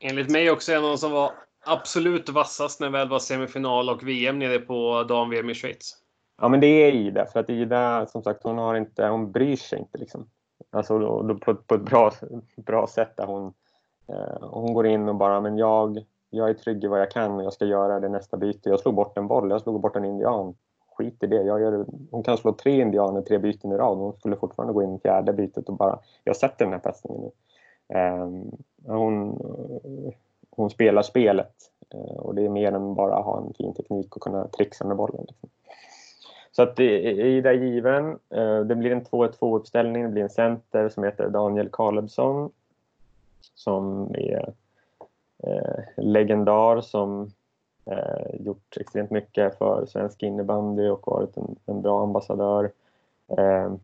Enligt 0.00 0.30
mig 0.30 0.50
också 0.50 0.72
en 0.72 0.84
av 0.84 0.90
de 0.90 0.98
som 0.98 1.12
var 1.12 1.32
absolut 1.66 2.28
vassast 2.28 2.80
när 2.80 2.86
det 2.86 2.92
väl 2.92 3.08
var 3.08 3.18
semifinal 3.18 3.90
och 3.90 4.08
VM 4.08 4.38
nere 4.38 4.58
på 4.58 5.02
dam-VM 5.08 5.50
i 5.50 5.54
Schweiz. 5.54 5.96
Ja, 6.40 6.48
men 6.48 6.60
det 6.60 6.66
är 6.66 6.92
Ida. 6.92 7.26
För 7.26 7.40
att 7.40 7.50
Ida, 7.50 8.06
som 8.06 8.22
sagt, 8.22 8.42
hon, 8.42 8.58
har 8.58 8.74
inte, 8.74 9.06
hon 9.06 9.32
bryr 9.32 9.56
sig 9.56 9.78
inte. 9.78 9.98
Liksom. 9.98 10.26
Alltså, 10.70 10.98
på, 11.44 11.54
på 11.54 11.74
ett 11.74 11.82
bra, 11.82 12.12
bra 12.56 12.86
sätt 12.86 13.16
där 13.16 13.26
hon, 13.26 13.52
eh, 14.08 14.48
hon 14.50 14.74
går 14.74 14.86
in 14.86 15.08
och 15.08 15.14
bara, 15.14 15.40
men 15.40 15.58
jag, 15.58 16.04
jag 16.30 16.50
är 16.50 16.54
trygg 16.54 16.84
i 16.84 16.86
vad 16.86 17.00
jag 17.00 17.10
kan 17.10 17.32
och 17.32 17.44
jag 17.44 17.52
ska 17.52 17.64
göra 17.64 18.00
det 18.00 18.08
nästa 18.08 18.36
byte. 18.36 18.68
Jag 18.68 18.80
slog 18.80 18.94
bort 18.94 19.18
en 19.18 19.26
boll, 19.26 19.50
jag 19.50 19.60
slog 19.60 19.80
bort 19.80 19.96
en 19.96 20.04
indian 20.04 20.54
skit 20.96 21.22
i 21.22 21.26
det. 21.26 21.42
Jag 21.42 21.60
gör, 21.60 21.86
hon 22.10 22.22
kan 22.22 22.36
slå 22.36 22.52
tre 22.52 22.80
indianer 22.80 23.22
tre 23.22 23.38
byten 23.38 23.72
i 23.72 23.76
rad. 23.76 23.98
Hon 23.98 24.12
skulle 24.12 24.36
fortfarande 24.36 24.74
gå 24.74 24.82
in 24.82 24.94
i 24.94 24.98
fjärde 24.98 25.32
bytet 25.32 25.68
och 25.68 25.76
bara, 25.76 25.98
jag 26.24 26.36
sätter 26.36 26.64
den 26.64 26.72
här 26.72 26.80
passningen 26.80 27.22
nu. 27.22 27.30
Eh, 27.96 28.28
hon, 28.86 29.38
hon 30.56 30.70
spelar 30.70 31.02
spelet 31.02 31.54
eh, 31.94 32.16
och 32.16 32.34
det 32.34 32.44
är 32.44 32.48
mer 32.48 32.72
än 32.72 32.94
bara 32.94 33.16
att 33.16 33.24
ha 33.24 33.38
en 33.38 33.54
fin 33.54 33.74
teknik 33.74 34.16
och 34.16 34.22
kunna 34.22 34.48
trixa 34.48 34.84
med 34.84 34.96
bollen. 34.96 35.24
Liksom. 35.28 35.48
Så 36.52 36.62
att 36.62 36.80
Ida 36.80 37.50
är 37.50 37.54
given. 37.54 38.18
Eh, 38.30 38.60
det 38.60 38.74
blir 38.74 38.92
en 38.92 39.04
2-2 39.04 39.56
uppställning. 39.56 40.02
Det 40.02 40.08
blir 40.08 40.22
en 40.22 40.30
center 40.30 40.88
som 40.88 41.04
heter 41.04 41.28
Daniel 41.28 41.68
Kalebsson 41.72 42.50
som 43.54 44.14
är 44.14 44.52
eh, 45.42 45.84
legendar 45.96 46.80
som 46.80 47.32
eh, 47.84 48.40
gjort 48.40 48.76
extremt 48.76 49.10
mycket 49.10 49.58
för 49.58 49.86
svensk 49.86 50.22
innebandy 50.22 50.88
och 50.88 51.06
varit 51.06 51.36
en, 51.36 51.56
en 51.66 51.82
bra 51.82 52.02
ambassadör. 52.02 52.70
Eh, 53.28 53.74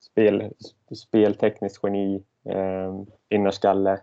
spel, 0.00 0.52
speltekniskt 0.94 1.80
geni, 1.82 2.22
eh, 2.44 3.00
vinnarskalle. 3.28 4.00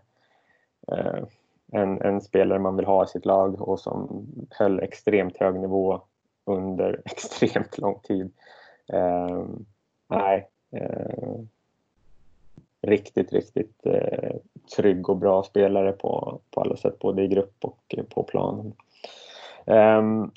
En, 1.72 2.01
en 2.01 2.22
spelare 2.22 2.59
man 2.59 2.76
vill 2.76 2.86
ha 2.86 3.03
i 3.03 3.07
sitt 3.07 3.26
lag 3.26 3.61
och 3.61 3.80
som 3.80 4.28
höll 4.49 4.80
extremt 4.80 5.38
hög 5.38 5.59
nivå 5.59 6.01
under 6.45 7.01
extremt 7.05 7.78
lång 7.78 7.99
tid. 7.99 8.32
Eh, 8.93 9.45
nej, 10.09 10.49
eh, 10.72 11.39
riktigt, 12.82 13.34
riktigt 13.34 13.86
eh, 13.86 14.36
trygg 14.76 15.09
och 15.09 15.18
bra 15.18 15.43
spelare 15.43 15.91
på, 15.91 16.39
på 16.51 16.61
alla 16.61 16.76
sätt, 16.76 16.99
både 16.99 17.24
i 17.24 17.28
grupp 17.28 17.55
och 17.61 17.95
eh, 17.97 18.03
på 18.03 18.24
planen. 18.24 18.74
Ehm, 19.66 20.32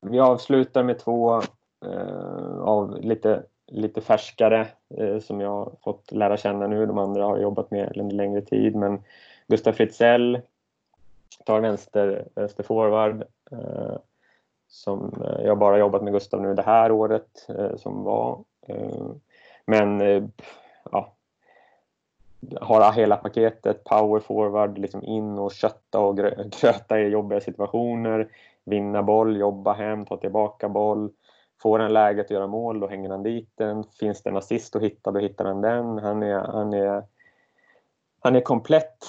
vi 0.00 0.20
avslutar 0.20 0.82
med 0.82 0.98
två 0.98 1.40
eh, 1.84 2.58
av 2.60 3.00
lite, 3.00 3.42
lite 3.66 4.00
färskare 4.00 4.66
eh, 4.98 5.18
som 5.18 5.40
jag 5.40 5.50
har 5.50 5.72
fått 5.84 6.12
lära 6.12 6.36
känna 6.36 6.66
nu. 6.66 6.86
De 6.86 6.98
andra 6.98 7.24
har 7.24 7.38
jobbat 7.38 7.70
med 7.70 7.96
under 7.96 8.16
längre 8.16 8.40
tid. 8.40 8.76
Men 8.76 9.02
Gustav 9.48 9.72
Fritzell 9.72 10.40
tar 11.44 11.60
vänster, 11.60 12.28
vänster 12.34 12.62
forward. 12.62 13.24
Eh, 13.50 13.96
som, 14.68 15.22
eh, 15.24 15.44
jag 15.44 15.58
bara 15.58 15.78
jobbat 15.78 16.02
med 16.02 16.12
Gustav 16.12 16.42
nu 16.42 16.54
det 16.54 16.62
här 16.62 16.92
året 16.92 17.46
eh, 17.48 17.76
som 17.76 18.04
var. 18.04 18.44
men 19.66 20.00
ja, 20.92 21.12
har 22.60 22.92
hela 22.92 23.16
paketet, 23.16 23.84
power 23.84 24.20
forward, 24.20 24.78
liksom 24.78 25.02
in 25.02 25.38
och 25.38 25.52
kötta 25.52 26.00
och 26.00 26.16
gröta 26.60 27.00
i 27.00 27.08
jobbiga 27.08 27.40
situationer 27.40 28.28
vinna 28.66 29.02
boll, 29.02 29.36
jobba 29.36 29.72
hem, 29.72 30.04
ta 30.04 30.16
tillbaka 30.16 30.68
boll. 30.68 31.10
Får 31.62 31.78
han 31.78 31.92
läget 31.92 32.24
att 32.24 32.30
göra 32.30 32.46
mål, 32.46 32.80
då 32.80 32.88
hänger 32.88 33.10
han 33.10 33.22
dit 33.22 33.50
den. 33.54 33.84
Finns 34.00 34.22
det 34.22 34.30
en 34.30 34.36
assist 34.36 34.76
att 34.76 34.82
hitta, 34.82 35.10
då 35.10 35.18
hittar 35.18 35.44
han 35.44 35.60
den. 35.60 35.98
Han 35.98 36.22
är, 36.22 36.38
han 36.38 36.72
är, 36.72 37.02
han 38.20 38.36
är 38.36 38.40
komplett. 38.40 39.04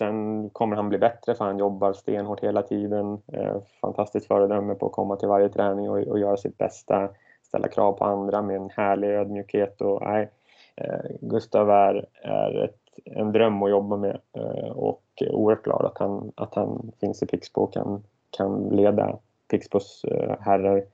Sen 0.00 0.50
kommer 0.50 0.76
han 0.76 0.88
bli 0.88 0.98
bättre 0.98 1.34
för 1.34 1.44
han 1.44 1.58
jobbar 1.58 1.92
stenhårt 1.92 2.40
hela 2.40 2.62
tiden. 2.62 3.18
Eh, 3.32 3.56
fantastiskt 3.80 4.26
föredöme 4.26 4.74
på 4.74 4.86
att 4.86 4.92
komma 4.92 5.16
till 5.16 5.28
varje 5.28 5.48
träning 5.48 5.90
och, 5.90 5.98
och 5.98 6.18
göra 6.18 6.36
sitt 6.36 6.58
bästa. 6.58 7.08
Ställa 7.42 7.68
krav 7.68 7.92
på 7.92 8.04
andra 8.04 8.42
med 8.42 8.56
en 8.56 8.70
härlig 8.70 9.08
ödmjukhet. 9.08 9.80
Och, 9.80 10.02
nej, 10.02 10.30
eh, 10.76 11.00
Gustav 11.20 11.70
är, 11.70 12.06
är 12.22 12.64
ett, 12.64 12.78
en 13.04 13.32
dröm 13.32 13.62
att 13.62 13.70
jobba 13.70 13.96
med 13.96 14.18
eh, 14.32 14.70
och 14.70 15.02
oerhört 15.30 15.64
glad 15.64 15.84
att 15.84 15.98
han, 15.98 16.32
att 16.34 16.54
han 16.54 16.92
finns 17.00 17.22
i 17.22 17.26
Pixbo 17.26 17.60
och 17.60 17.72
kan, 17.72 18.02
kan 18.30 18.68
leda 18.68 19.18
Pixbos 19.50 20.04
herrar 20.40 20.84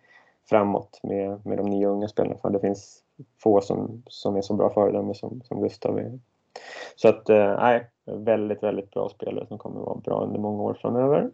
framåt 0.48 1.00
med, 1.02 1.46
med 1.46 1.58
de 1.58 1.66
nya 1.66 1.88
unga 1.88 2.08
spelarna. 2.08 2.36
För 2.42 2.50
det 2.50 2.60
finns 2.60 3.02
få 3.42 3.60
som, 3.60 4.02
som 4.06 4.36
är 4.36 4.42
så 4.42 4.54
bra 4.54 4.70
föredöme 4.70 5.14
som, 5.14 5.40
som 5.44 5.62
Gustav 5.62 5.98
är. 5.98 6.18
Så 6.96 7.08
att, 7.08 7.28
nej, 7.58 7.86
väldigt, 8.06 8.62
väldigt 8.62 8.90
bra 8.90 9.08
spelare 9.08 9.46
som 9.46 9.58
kommer 9.58 9.80
att 9.80 9.86
vara 9.86 9.98
bra 9.98 10.24
under 10.24 10.40
många 10.40 10.62
år 10.62 10.74
framöver. 10.74 11.30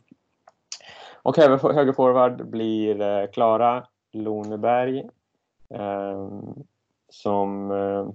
Och 1.23 1.37
högerforward 1.37 2.47
blir 2.47 3.01
eh, 3.01 3.27
Klara 3.27 3.87
Loneberg 4.13 5.09
eh, 5.69 6.29
som 7.09 7.71
eh, 7.71 8.09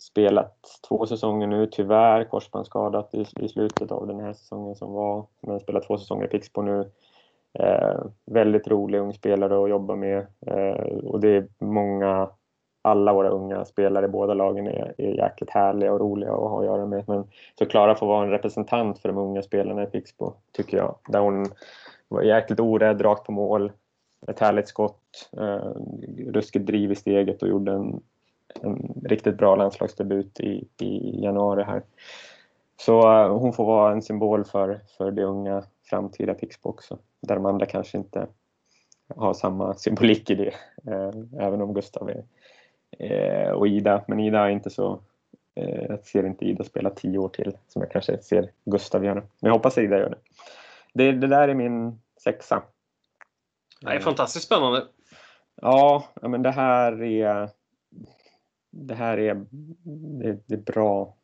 spelat 0.00 0.56
två 0.88 1.06
säsonger 1.06 1.46
nu, 1.46 1.66
tyvärr 1.66 2.24
korsbandsskadat 2.24 3.14
i, 3.14 3.26
i 3.40 3.48
slutet 3.48 3.92
av 3.92 4.06
den 4.06 4.20
här 4.20 4.32
säsongen 4.32 4.74
som 4.74 4.92
var. 4.92 5.26
Men 5.40 5.60
spelat 5.60 5.86
två 5.86 5.98
säsonger 5.98 6.24
i 6.24 6.28
Pixbo 6.28 6.62
nu. 6.62 6.90
Eh, 7.52 8.00
väldigt 8.24 8.68
rolig 8.68 8.98
ung 8.98 9.14
spelare 9.14 9.64
att 9.64 9.70
jobba 9.70 9.96
med 9.96 10.26
eh, 10.46 10.96
och 11.04 11.20
det 11.20 11.28
är 11.28 11.48
många, 11.58 12.30
alla 12.82 13.12
våra 13.12 13.28
unga 13.28 13.64
spelare 13.64 14.04
i 14.04 14.08
båda 14.08 14.34
lagen 14.34 14.66
är, 14.66 14.94
är 14.98 15.14
jäkligt 15.14 15.50
härliga 15.50 15.92
och 15.92 16.00
roliga 16.00 16.32
att 16.32 16.38
ha 16.38 16.60
att 16.60 16.66
göra 16.66 16.86
med. 16.86 17.04
Men 17.06 17.24
så 17.58 17.66
Klara 17.66 17.94
får 17.94 18.06
vara 18.06 18.24
en 18.24 18.30
representant 18.30 18.98
för 18.98 19.08
de 19.08 19.18
unga 19.18 19.42
spelarna 19.42 19.82
i 19.82 19.86
Pixbo, 19.86 20.32
tycker 20.52 20.76
jag. 20.76 20.94
Där 21.08 21.20
hon 21.20 21.46
var 22.08 22.22
jäkligt 22.22 22.60
orädd, 22.60 23.04
rakt 23.04 23.24
på 23.24 23.32
mål, 23.32 23.72
ett 24.26 24.40
härligt 24.40 24.68
skott, 24.68 25.30
eh, 25.36 25.70
ruskigt 26.26 26.66
driv 26.66 26.92
i 26.92 26.94
steget 26.94 27.42
och 27.42 27.48
gjorde 27.48 27.72
en, 27.72 28.00
en 28.62 29.02
riktigt 29.04 29.36
bra 29.36 29.56
landslagsdebut 29.56 30.40
i, 30.40 30.68
i 30.80 31.22
januari 31.22 31.62
här. 31.62 31.82
Så 32.80 33.00
eh, 33.00 33.38
hon 33.38 33.52
får 33.52 33.64
vara 33.64 33.92
en 33.92 34.02
symbol 34.02 34.44
för, 34.44 34.80
för 34.98 35.10
det 35.10 35.24
unga 35.24 35.62
framtida 35.90 36.34
Pixbo 36.34 36.68
också. 36.68 36.98
Där 37.20 37.34
de 37.34 37.46
andra 37.46 37.66
kanske 37.66 37.98
inte 37.98 38.26
har 39.16 39.34
samma 39.34 39.74
symbolik 39.74 40.30
i 40.30 40.34
det. 40.34 40.54
eh, 40.92 41.46
även 41.46 41.62
om 41.62 41.74
Gustav 41.74 42.10
är, 42.10 42.24
uh, 43.00 43.50
och 43.50 43.68
Ida. 43.68 44.04
Men 44.08 44.20
Ida 44.20 44.46
är 44.46 44.50
inte 44.50 44.70
så 44.70 45.00
jag 45.88 46.04
ser 46.04 46.26
inte 46.26 46.44
Ida 46.44 46.64
spela 46.64 46.90
tio 46.90 47.18
år 47.18 47.28
till 47.28 47.56
som 47.68 47.82
jag 47.82 47.90
kanske 47.90 48.22
ser 48.22 48.50
Gustav 48.64 49.04
göra. 49.04 49.14
Men 49.14 49.24
jag 49.40 49.52
hoppas 49.52 49.78
Ida 49.78 49.98
gör 49.98 50.10
det. 50.10 50.18
Det, 50.94 51.12
det 51.12 51.26
där 51.26 51.48
är 51.48 51.54
min 51.54 52.00
sexa. 52.16 52.62
Det 53.80 53.90
är 53.90 54.00
fantastiskt 54.00 54.46
spännande. 54.46 54.86
Ja, 55.54 56.04
men 56.22 56.42
det 56.42 56.50
här 56.50 57.02
är 57.02 57.50
det 58.70 58.94
här 58.94 59.18
är, 59.18 59.46
det, 60.20 60.38
det 60.46 60.54
är 60.54 60.58
bra, 60.58 61.16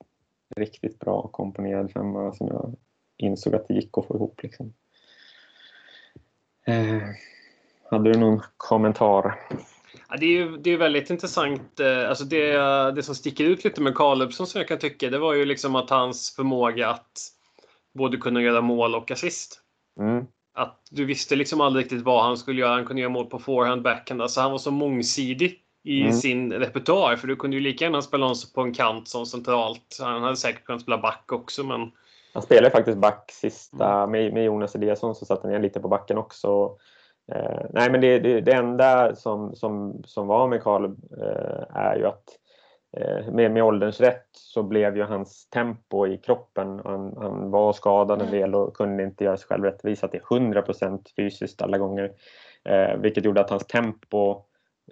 riktigt 0.57 0.99
bra 0.99 1.29
komponerad 1.29 1.93
femma 1.93 2.33
som 2.33 2.49
jag 2.49 2.77
insåg 3.17 3.55
att 3.55 3.69
det 3.69 3.75
gick 3.75 3.99
att 3.99 4.07
få 4.07 4.15
ihop. 4.17 4.43
Liksom. 4.43 4.75
Eh, 6.65 7.03
hade 7.91 8.13
du 8.13 8.19
någon 8.19 8.41
kommentar? 8.57 9.41
Ja, 10.09 10.17
det 10.17 10.27
är 10.27 10.31
ju 10.31 10.57
det 10.57 10.71
är 10.71 10.77
väldigt 10.77 11.11
intressant. 11.11 11.81
Eh, 11.81 12.09
alltså 12.09 12.25
det, 12.25 12.53
det 12.95 13.03
som 13.03 13.15
sticker 13.15 13.45
ut 13.45 13.65
lite 13.65 13.81
med 13.81 13.95
Karlupsson 13.95 14.47
som 14.47 14.59
jag 14.59 14.69
kan 14.69 14.79
tycka, 14.79 15.11
det 15.11 15.19
var 15.19 15.35
ju 15.35 15.45
liksom 15.45 15.77
att 15.77 15.91
hans 15.91 16.37
förmåga 16.37 16.89
att 16.89 17.31
både 17.95 18.17
kunna 18.17 18.43
göra 18.43 18.61
mål 18.61 18.95
och 18.95 19.11
assist. 19.11 19.61
Mm. 20.01 20.27
Att 20.55 20.81
du 20.91 21.05
visste 21.05 21.37
liksom 21.37 21.61
aldrig 21.61 21.85
riktigt 21.85 22.03
vad 22.03 22.25
han 22.25 22.37
skulle 22.37 22.61
göra. 22.61 22.75
Han 22.75 22.87
kunde 22.87 23.03
göra 23.03 23.13
mål 23.13 23.27
på 23.27 23.39
forehand, 23.39 23.83
backhand. 23.83 24.23
Alltså 24.23 24.41
han 24.41 24.51
var 24.51 24.59
så 24.59 24.71
mångsidig 24.71 25.61
i 25.85 26.01
mm. 26.01 26.13
sin 26.13 26.53
repertoar. 26.53 27.17
För 27.17 27.29
du 27.29 27.37
kunde 27.37 27.57
ju 27.57 27.63
lika 27.63 27.85
gärna 27.85 28.03
spela 28.03 28.25
honom 28.25 28.37
på 28.55 28.61
en 28.61 28.75
kant 28.75 29.09
som 29.09 29.27
centralt. 29.27 29.99
Han 30.01 30.23
hade 30.23 30.37
säkert 30.37 30.65
kunnat 30.65 30.83
spela 30.83 30.99
back 30.99 31.33
också. 31.33 31.65
Men... 31.65 31.93
Han 32.35 32.43
spelade 32.43 32.71
faktiskt 32.71 32.99
back 32.99 33.31
sista 33.33 33.95
mm. 33.95 34.11
med, 34.11 34.33
med 34.33 34.45
Jonas 34.45 34.75
Eliasson 34.75 35.15
så 35.15 35.25
satte 35.25 35.43
han 35.43 35.53
ner 35.53 35.61
lite 35.61 35.81
på 35.81 35.89
backen 35.89 36.19
också. 36.19 36.77
Eh, 37.33 37.67
nej 37.71 37.91
men 37.91 38.01
det, 38.01 38.19
det, 38.19 38.41
det, 38.41 38.53
enda 38.53 39.15
som, 39.15 39.55
som, 39.55 40.03
som 40.07 40.27
var 40.27 40.49
med 40.49 40.63
Karl 40.63 40.85
eh, 40.85 41.77
är 41.77 41.97
ju 41.97 42.07
att 42.07 42.39
eh, 42.97 43.33
med, 43.33 43.51
med 43.51 43.65
ålderns 43.65 44.01
rätt 44.01 44.29
så 44.33 44.63
blev 44.63 44.97
ju 44.97 45.03
hans 45.03 45.49
tempo 45.49 46.07
i 46.07 46.17
kroppen, 46.17 46.81
han, 46.85 47.17
han 47.17 47.51
var 47.51 47.73
skadad 47.73 48.23
en 48.23 48.29
mm. 48.29 48.41
del 48.41 48.55
och 48.55 48.77
kunde 48.77 49.03
inte 49.03 49.25
göra 49.25 49.37
sig 49.37 49.47
själv 49.47 49.65
rättvisa 49.65 50.09
till 50.09 50.21
100% 50.21 51.01
fysiskt 51.17 51.63
alla 51.63 51.79
gånger. 51.79 52.13
Eh, 52.65 52.97
vilket 52.97 53.25
gjorde 53.25 53.41
att 53.41 53.51
hans 53.51 53.67
tempo 53.67 54.43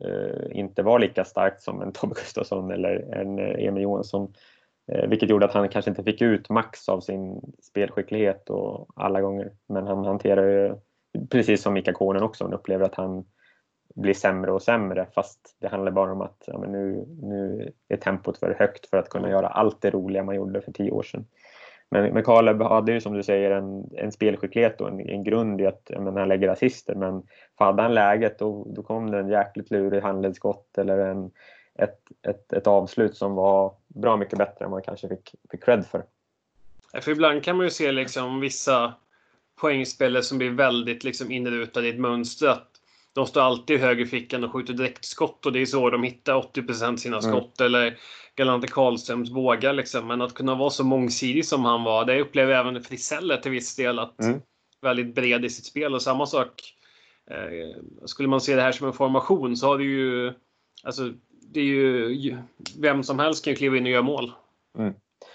Eh, 0.01 0.59
inte 0.59 0.83
var 0.83 0.99
lika 0.99 1.25
starkt 1.25 1.63
som 1.63 1.83
en 1.83 1.93
Tobbe 1.93 2.15
Gustafsson 2.15 2.71
eller 2.71 3.15
en 3.15 3.39
eh, 3.39 3.67
Emil 3.67 3.83
Johansson. 3.83 4.35
Vilket 5.09 5.31
gjorde 5.31 5.47
att 5.47 5.53
han 5.53 5.69
kanske 5.69 5.91
inte 5.91 6.05
fick 6.05 6.23
ut 6.23 6.49
max 6.49 6.89
av 6.89 7.01
sin 7.01 7.41
spelskicklighet 7.63 8.51
och 8.51 8.89
alla 8.95 9.21
gånger. 9.21 9.53
Men 9.67 9.87
han 9.87 10.05
hanterar 10.05 10.49
ju, 10.49 10.75
precis 11.31 11.63
som 11.63 11.73
Mika 11.73 11.93
Konen 11.93 12.23
också, 12.23 12.45
hon 12.45 12.55
upplever 12.55 12.85
att 12.85 12.95
han 12.95 13.25
blir 13.95 14.15
sämre 14.15 14.53
och 14.53 14.63
sämre 14.63 15.07
fast 15.15 15.57
det 15.61 15.69
handlar 15.69 15.93
bara 15.93 16.13
om 16.13 16.21
att 16.21 16.45
ja, 16.47 16.59
nu, 16.59 17.07
nu 17.23 17.73
är 17.89 17.97
tempot 17.97 18.39
för 18.39 18.57
högt 18.59 18.87
för 18.91 18.97
att 18.97 19.09
kunna 19.09 19.31
göra 19.31 19.49
allt 19.49 19.81
det 19.81 19.91
roliga 19.91 20.23
man 20.23 20.35
gjorde 20.35 20.61
för 20.61 20.73
tio 20.73 20.91
år 20.91 21.03
sedan. 21.03 21.25
Men, 21.91 22.15
men 22.15 22.25
Kaleb 22.25 22.63
hade 22.63 22.93
ju 22.93 23.01
som 23.01 23.15
du 23.15 23.23
säger 23.23 23.51
en, 23.51 23.91
en 23.97 24.13
spelskicklighet 24.13 24.81
och 24.81 24.89
en, 24.89 25.01
en 25.01 25.25
grund 25.25 25.61
i 25.61 25.67
att 25.67 25.91
men, 25.99 26.17
han 26.17 26.29
lägger 26.29 26.49
assister 26.49 26.95
men 26.95 27.23
hade 27.55 27.83
han 27.83 27.95
läget 27.95 28.39
då, 28.39 28.67
då 28.71 28.83
kom 28.83 29.11
det 29.11 29.19
en 29.19 29.29
jäkligt 29.29 29.71
lurig 29.71 30.03
handledsskott 30.03 30.79
eller 30.79 30.99
en, 30.99 31.31
ett, 31.75 31.99
ett, 32.29 32.53
ett 32.53 32.67
avslut 32.67 33.17
som 33.17 33.35
var 33.35 33.75
bra 33.87 34.17
mycket 34.17 34.39
bättre 34.39 34.65
än 34.65 34.71
man 34.71 34.83
kanske 34.83 35.09
fick, 35.09 35.35
fick 35.51 35.65
cred 35.65 35.87
för. 35.87 36.03
För 37.03 37.11
ibland 37.11 37.45
kan 37.45 37.57
man 37.57 37.67
ju 37.67 37.71
se 37.71 37.93
liksom 37.93 38.41
vissa 38.41 38.95
poängspelare 39.63 40.23
som 40.23 40.39
blir 40.39 40.51
väldigt 40.51 41.05
liksom 41.05 41.31
inrutade 41.31 41.87
i 41.87 41.91
ett 41.91 41.99
mönster. 41.99 42.49
Att 42.49 42.69
de 43.13 43.27
står 43.27 43.41
alltid 43.41 43.77
i 43.77 43.81
högerfickan 43.81 44.45
och 44.45 44.53
skjuter 44.53 44.75
direktskott 44.75 45.47
och 45.47 45.53
det 45.53 45.61
är 45.61 45.67
så 45.67 45.91
de 45.91 46.03
hittar 46.03 46.35
80 46.35 46.97
sina 46.97 47.19
mm. 47.19 47.31
skott. 47.31 47.61
Mm. 47.61 47.67
Eller 47.67 47.99
Galante 48.37 48.67
Karlströms 48.67 49.31
bågar. 49.31 49.73
Liksom. 49.73 50.07
Men 50.07 50.23
att 50.23 50.35
kunna 50.35 50.55
vara 50.55 50.71
så 50.71 50.85
mångsidig 50.85 51.47
som 51.47 51.65
han 51.65 51.85
var, 51.85 52.05
det 52.05 52.21
upplever 52.21 52.55
även 52.55 52.83
Friseller 52.83 53.37
till 53.37 53.51
viss 53.51 53.77
del. 53.77 53.99
att 53.99 54.21
mm. 54.21 54.41
Väldigt 54.81 55.15
bred 55.15 55.45
i 55.45 55.51
sitt 55.51 55.67
spel 55.67 55.95
och 55.95 56.03
samma 56.03 56.27
sak. 56.27 56.75
Eh, 57.31 57.83
skulle 58.07 58.29
man 58.29 58.41
se 58.41 58.57
det 58.57 58.63
här 58.63 58.73
som 58.73 58.87
en 58.87 58.93
formation 58.93 59.57
så 59.57 59.67
har 59.67 59.79
det 59.79 59.85
ju... 59.85 60.33
Alltså, 60.83 61.13
det 61.55 61.61
är 61.61 61.65
ju... 61.65 62.37
Vem 62.79 63.03
som 63.03 63.19
helst 63.19 63.45
kan 63.45 63.51
ju 63.51 63.57
kliva 63.57 63.77
in 63.77 63.85
och 63.85 63.91
göra 63.91 64.03
mål. 64.03 64.33
Mm. 64.79 64.95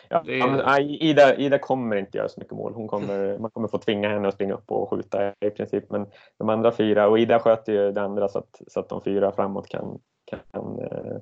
Ja, 0.10 0.24
är... 0.28 1.04
Ida, 1.04 1.36
Ida 1.36 1.60
kommer 1.60 1.96
inte 1.96 2.18
göra 2.18 2.30
så 2.30 2.40
mycket 2.40 2.56
mål. 2.56 2.74
Hon 2.74 2.88
kommer, 2.88 3.38
man 3.38 3.52
kommer 3.52 3.68
få 3.68 3.78
tvinga 3.78 4.10
henne 4.10 4.28
att 4.28 4.34
springa 4.34 4.54
upp 4.54 4.72
och 4.72 4.90
skjuta 4.90 5.34
i 5.40 5.50
princip. 5.50 5.90
Men 5.90 6.06
de 6.38 6.50
andra 6.50 6.72
fyra, 6.72 7.08
och 7.08 7.20
Ida 7.20 7.40
sköter 7.40 7.74
ju 7.74 7.92
det 7.92 8.02
andra 8.02 8.28
så 8.28 8.40
att, 8.40 8.62
så 8.68 8.80
att 8.80 8.90
de 8.90 9.04
fyra 9.04 9.32
framåt 9.32 9.68
kan, 9.68 10.00
kan 10.26 10.80
eh, 10.80 11.18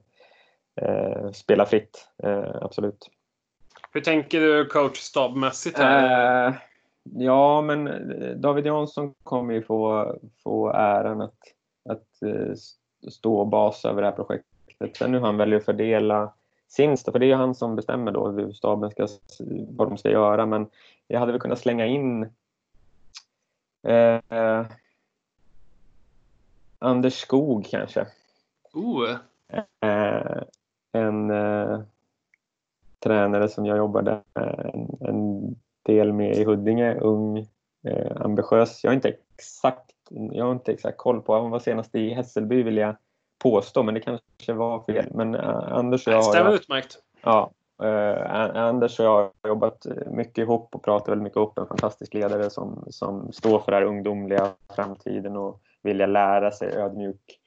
eh, 0.81 1.31
spela 1.31 1.65
fritt. 1.65 2.09
Eh, 2.23 2.55
absolut. 2.61 3.09
Hur 3.91 4.01
tänker 4.01 4.41
du 4.41 4.65
coachstabmässigt? 4.65 5.79
Eh, 5.79 6.53
ja, 7.03 7.61
men 7.61 7.89
David 8.41 8.65
Jansson 8.65 9.13
kommer 9.23 9.53
ju 9.53 9.61
få, 9.61 10.13
få 10.43 10.69
äran 10.69 11.21
att, 11.21 11.37
att 11.89 12.21
eh, 12.25 12.53
stå 13.11 13.45
basa 13.45 13.89
över 13.89 14.01
det 14.01 14.07
här 14.07 14.15
projektet. 14.15 14.97
Sen 14.97 15.13
hur 15.13 15.21
han 15.21 15.37
väljer 15.37 15.59
att 15.59 15.65
fördela 15.65 16.33
sin 16.75 16.97
för 16.97 17.19
det 17.19 17.31
är 17.31 17.35
han 17.35 17.55
som 17.55 17.75
bestämmer 17.75 18.11
då 18.11 18.29
hur 18.29 18.51
staben 18.51 18.91
ska, 18.91 19.07
vad 19.69 19.89
de 19.89 19.97
ska 19.97 20.09
göra. 20.09 20.45
Men 20.45 20.67
jag 21.07 21.19
hade 21.19 21.31
väl 21.31 21.41
kunnat 21.41 21.59
slänga 21.59 21.85
in 21.85 22.23
eh, 23.87 24.65
Anders 26.79 27.13
Skog 27.13 27.67
kanske. 27.71 28.07
Uh. 28.75 29.17
Eh, 29.89 30.43
en 30.91 31.31
eh, 31.31 31.79
tränare 32.99 33.49
som 33.49 33.65
jag 33.65 33.77
jobbade 33.77 34.21
en, 34.33 34.97
en 34.99 35.55
del 35.83 36.13
med 36.13 36.37
i 36.37 36.43
Huddinge, 36.43 36.95
ung, 36.99 37.37
eh, 37.83 38.21
ambitiös. 38.21 38.83
Jag 38.83 38.91
har 38.91 38.95
inte 38.95 39.09
exakt 39.09 39.91
jag 40.09 40.45
har 40.45 40.51
inte 40.51 40.71
exakt 40.71 40.97
koll 40.97 41.21
på, 41.21 41.33
han 41.33 41.51
var 41.51 41.59
senast 41.59 41.95
i 41.95 42.09
Hässelby 42.09 42.63
vill 42.63 42.77
jag 42.77 42.95
påstå, 43.49 43.83
men 43.83 43.93
det 43.93 43.99
kanske 43.99 44.53
var 44.53 44.83
fel. 44.83 45.05
Men 45.11 45.35
uh, 45.35 45.73
Anders 45.73 46.07
och 46.07 46.13
jag... 46.13 46.19
Det 46.19 46.23
stämmer 46.23 46.53
utmärkt. 46.53 46.97
Ja, 47.21 47.51
Uh, 47.83 48.57
Anders 48.57 48.99
och 48.99 49.05
jag 49.05 49.31
har 49.41 49.49
jobbat 49.49 49.85
mycket 50.07 50.37
ihop 50.37 50.75
och 50.75 50.83
pratat 50.83 51.09
väldigt 51.09 51.23
mycket 51.23 51.37
upp 51.37 51.57
en 51.57 51.67
fantastisk 51.67 52.13
ledare 52.13 52.49
som, 52.49 52.85
som 52.89 53.31
står 53.31 53.59
för 53.59 53.71
den 53.71 53.81
här 53.81 53.87
ungdomliga 53.87 54.51
framtiden 54.75 55.37
och 55.37 55.61
vilja 55.83 56.05
lära 56.05 56.51
sig 56.51 56.77
ödmjuk 56.77 57.39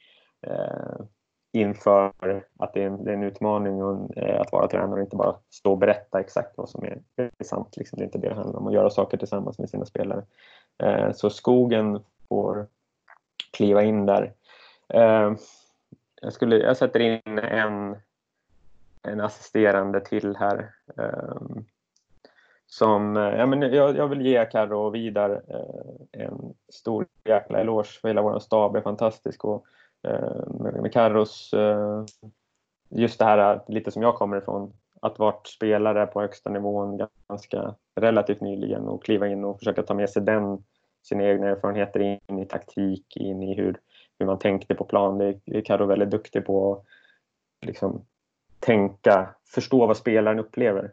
uh, 0.47 1.07
inför 1.53 2.13
att 2.59 2.75
det 2.75 2.83
är 2.83 2.87
en, 2.87 3.05
det 3.05 3.11
är 3.11 3.15
en 3.15 3.23
utmaning 3.23 3.83
och, 3.83 4.17
uh, 4.17 4.41
att 4.41 4.53
vara 4.53 4.69
tränare 4.69 4.95
och 4.95 5.01
inte 5.01 5.17
bara 5.17 5.37
stå 5.51 5.71
och 5.73 5.79
berätta 5.79 6.21
exakt 6.21 6.57
vad 6.57 6.69
som 6.69 6.85
är, 6.85 7.03
är 7.17 7.45
sant. 7.45 7.77
Liksom. 7.77 7.99
Det 7.99 8.03
är 8.03 8.07
inte 8.07 8.19
det 8.19 8.29
det 8.29 8.35
handlar 8.35 8.61
om, 8.61 8.67
att 8.67 8.75
göra 8.75 8.91
saker 8.91 9.17
tillsammans 9.17 9.59
med 9.59 9.71
sina 9.71 9.85
spelare. 9.85 10.25
så 11.15 11.31
skogen 11.31 12.01
får 12.29 12.67
kliva 13.53 13.83
in 13.83 14.07
där 14.07 14.33
jag, 16.21 16.33
skulle, 16.33 16.57
jag 16.57 16.77
sätter 16.77 17.01
in 17.01 17.39
en 17.39 17.97
en 19.03 19.21
assisterande 19.21 20.01
till 20.01 20.37
här. 20.37 20.71
Um, 20.97 21.65
som, 22.67 23.17
eh, 23.17 23.23
ja, 23.23 23.47
men 23.47 23.63
jag, 23.63 23.97
jag 23.97 24.09
vill 24.09 24.27
ge 24.27 24.45
Carro 24.45 24.79
och 24.79 24.95
Vidar 24.95 25.31
uh, 25.31 26.23
en 26.25 26.55
stor 26.69 27.07
jäkla 27.25 27.61
eloge 27.61 28.01
för 28.01 28.09
hela 28.09 28.23
vår 28.23 28.39
stab 28.39 28.77
är 28.77 28.81
fantastisk. 28.81 29.45
Och, 29.45 29.67
uh, 30.09 30.81
med, 30.83 30.93
Carros, 30.93 31.55
uh, 31.55 32.05
just 32.89 33.19
det 33.19 33.25
här 33.25 33.61
lite 33.69 33.91
som 33.91 34.03
jag 34.03 34.15
kommer 34.15 34.37
ifrån, 34.37 34.73
att 35.01 35.19
varit 35.19 35.47
spelare 35.47 36.07
på 36.07 36.21
högsta 36.21 36.51
nivån 36.51 37.09
ganska 37.29 37.75
relativt 38.01 38.41
nyligen 38.41 38.89
och 38.89 39.05
kliva 39.05 39.29
in 39.29 39.45
och 39.45 39.59
försöka 39.59 39.83
ta 39.83 39.95
med 39.95 40.11
sig 40.11 40.23
den, 40.23 40.65
sina 41.03 41.25
egna 41.25 41.47
erfarenheter 41.47 42.01
in 42.01 42.39
i 42.39 42.47
taktik, 42.47 43.17
in 43.17 43.43
i 43.43 43.55
hur, 43.55 43.81
hur 44.19 44.27
man 44.27 44.39
tänkte 44.39 44.75
på 44.75 44.85
plan. 44.85 45.19
Det 45.19 45.41
är 45.47 45.61
Carro 45.61 45.87
väldigt 45.87 46.11
duktig 46.11 46.47
på. 46.47 46.85
Liksom, 47.67 48.05
tänka, 48.61 49.35
förstå 49.55 49.87
vad 49.87 49.97
spelaren 49.97 50.39
upplever 50.39 50.93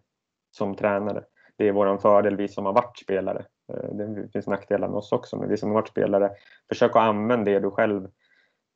som 0.52 0.76
tränare. 0.76 1.24
Det 1.58 1.68
är 1.68 1.72
vår 1.72 1.98
fördel, 1.98 2.36
vi 2.36 2.48
som 2.48 2.66
har 2.66 2.74
varit 2.74 3.00
spelare. 3.00 3.46
Eh, 3.74 3.96
det 3.96 4.32
finns 4.34 4.48
nackdelar 4.48 4.88
med 4.88 4.98
oss 4.98 5.12
också, 5.12 5.38
men 5.38 5.50
vi 5.50 5.58
som 5.58 5.70
har 5.70 5.76
varit 5.76 5.88
spelare, 5.88 6.32
försök 6.70 6.92
att 6.92 7.02
använda 7.02 7.52
det 7.52 7.60
du 7.60 7.72
själv 7.72 8.08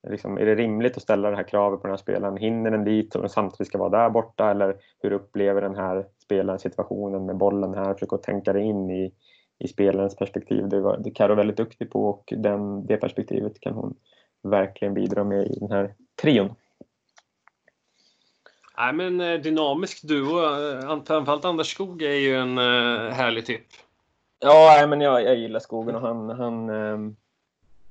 Liksom, 0.08 0.38
är 0.38 0.46
det 0.46 0.56
rimligt 0.56 0.98
att 0.98 1.04
ställa 1.04 1.30
det 1.30 1.36
här 1.36 1.44
kravet 1.44 1.82
på 1.82 1.88
den 1.88 1.92
här 1.92 1.98
spelaren? 1.98 2.38
Hinner 2.38 2.72
den 2.72 2.84
dit 2.84 3.16
och 3.16 3.22
den 3.22 3.30
samtidigt 3.30 3.68
ska 3.68 3.78
vara 3.78 3.90
där 3.90 4.10
borta? 4.10 4.52
Eller 4.52 4.76
hur 5.00 5.12
upplever 5.12 5.62
den 5.62 5.76
här 5.76 6.06
spelaren 6.24 6.60
situationen 6.60 7.26
med 7.26 7.38
bollen 7.38 7.74
här? 7.74 7.94
Försök 7.94 8.14
att 8.14 8.24
tänka 8.24 8.54
det 8.54 8.62
in 8.62 8.90
i, 8.90 9.14
i 9.60 9.68
spelarens 9.68 10.16
perspektiv. 10.16 10.70
Det, 10.70 10.82
var, 10.82 10.98
det 10.98 11.10
är 11.10 11.14
Karo 11.14 11.36
väldigt 11.36 11.58
duktig 11.58 11.92
på 11.92 12.06
och 12.06 12.34
den, 12.38 12.86
det 12.86 12.98
perspektivet 12.98 13.60
kan 13.60 13.74
hon 13.74 13.96
verkligen 14.42 14.94
bidra 14.94 15.24
med 15.24 15.48
i 15.48 15.60
den 15.60 15.72
här 15.72 15.94
trion. 16.22 16.56
Nej, 18.78 18.94
men 18.94 19.22
eh, 19.22 19.40
dynamisk 19.40 20.04
duo. 20.04 20.40
Eh, 20.40 21.04
framförallt 21.04 21.46
Anders 21.46 21.72
Skog 21.72 22.02
är 22.02 22.16
ju 22.16 22.36
en 22.36 22.58
uh, 22.58 23.12
härlig 23.12 23.46
typ. 23.46 23.66
Ja, 24.40 24.86
men 24.90 25.02
jag, 25.02 25.24
jag 25.24 25.36
gillar 25.36 25.60
Skogen 25.60 25.96
och 25.96 26.02
han, 26.02 26.30
han, 26.30 26.70
um, 26.70 27.16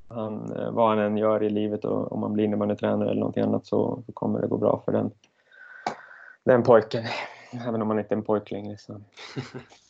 han, 0.09 0.53
vad 0.75 0.89
han 0.89 0.99
än 0.99 1.17
gör 1.17 1.43
i 1.43 1.51
livet 1.51 1.85
och 1.85 2.13
om 2.13 2.21
man 2.21 2.33
blir 2.33 2.49
när 2.49 2.57
man 2.57 2.71
är 2.71 2.75
tränare 2.75 3.11
eller 3.11 3.21
någonting 3.21 3.43
annat 3.43 3.67
så, 3.67 4.03
så 4.07 4.13
kommer 4.13 4.41
det 4.41 4.47
gå 4.47 4.57
bra 4.57 4.83
för 4.85 4.93
den, 4.93 5.11
den 6.45 6.63
pojken. 6.63 7.05
Även 7.69 7.83
om 7.83 7.89
man 7.89 7.99
inte 7.99 8.15
är 8.15 8.17
en 8.17 8.25
pojk 8.25 8.51
längre. 8.51 8.79
Så. 8.79 8.93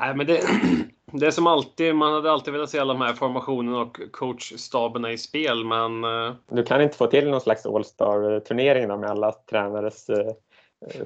Nej, 0.00 0.14
men 0.14 0.26
det, 0.26 0.40
det 1.12 1.26
är 1.26 1.30
som 1.30 1.46
alltid. 1.46 1.94
Man 1.94 2.12
hade 2.12 2.32
alltid 2.32 2.52
velat 2.52 2.70
se 2.70 2.78
alla 2.78 2.92
de 2.92 3.02
här 3.02 3.12
formationerna 3.12 3.78
och 3.80 3.98
coachstaberna 4.12 5.12
i 5.12 5.18
spel, 5.18 5.64
men... 5.64 6.04
Eh, 6.04 6.34
du 6.50 6.62
kan 6.62 6.82
inte 6.82 6.96
få 6.96 7.06
till 7.06 7.30
någon 7.30 7.40
slags 7.40 7.66
All-star-turnering 7.66 9.00
med 9.00 9.10
alla 9.10 9.32
tränares 9.32 10.08
eh, 10.08 10.32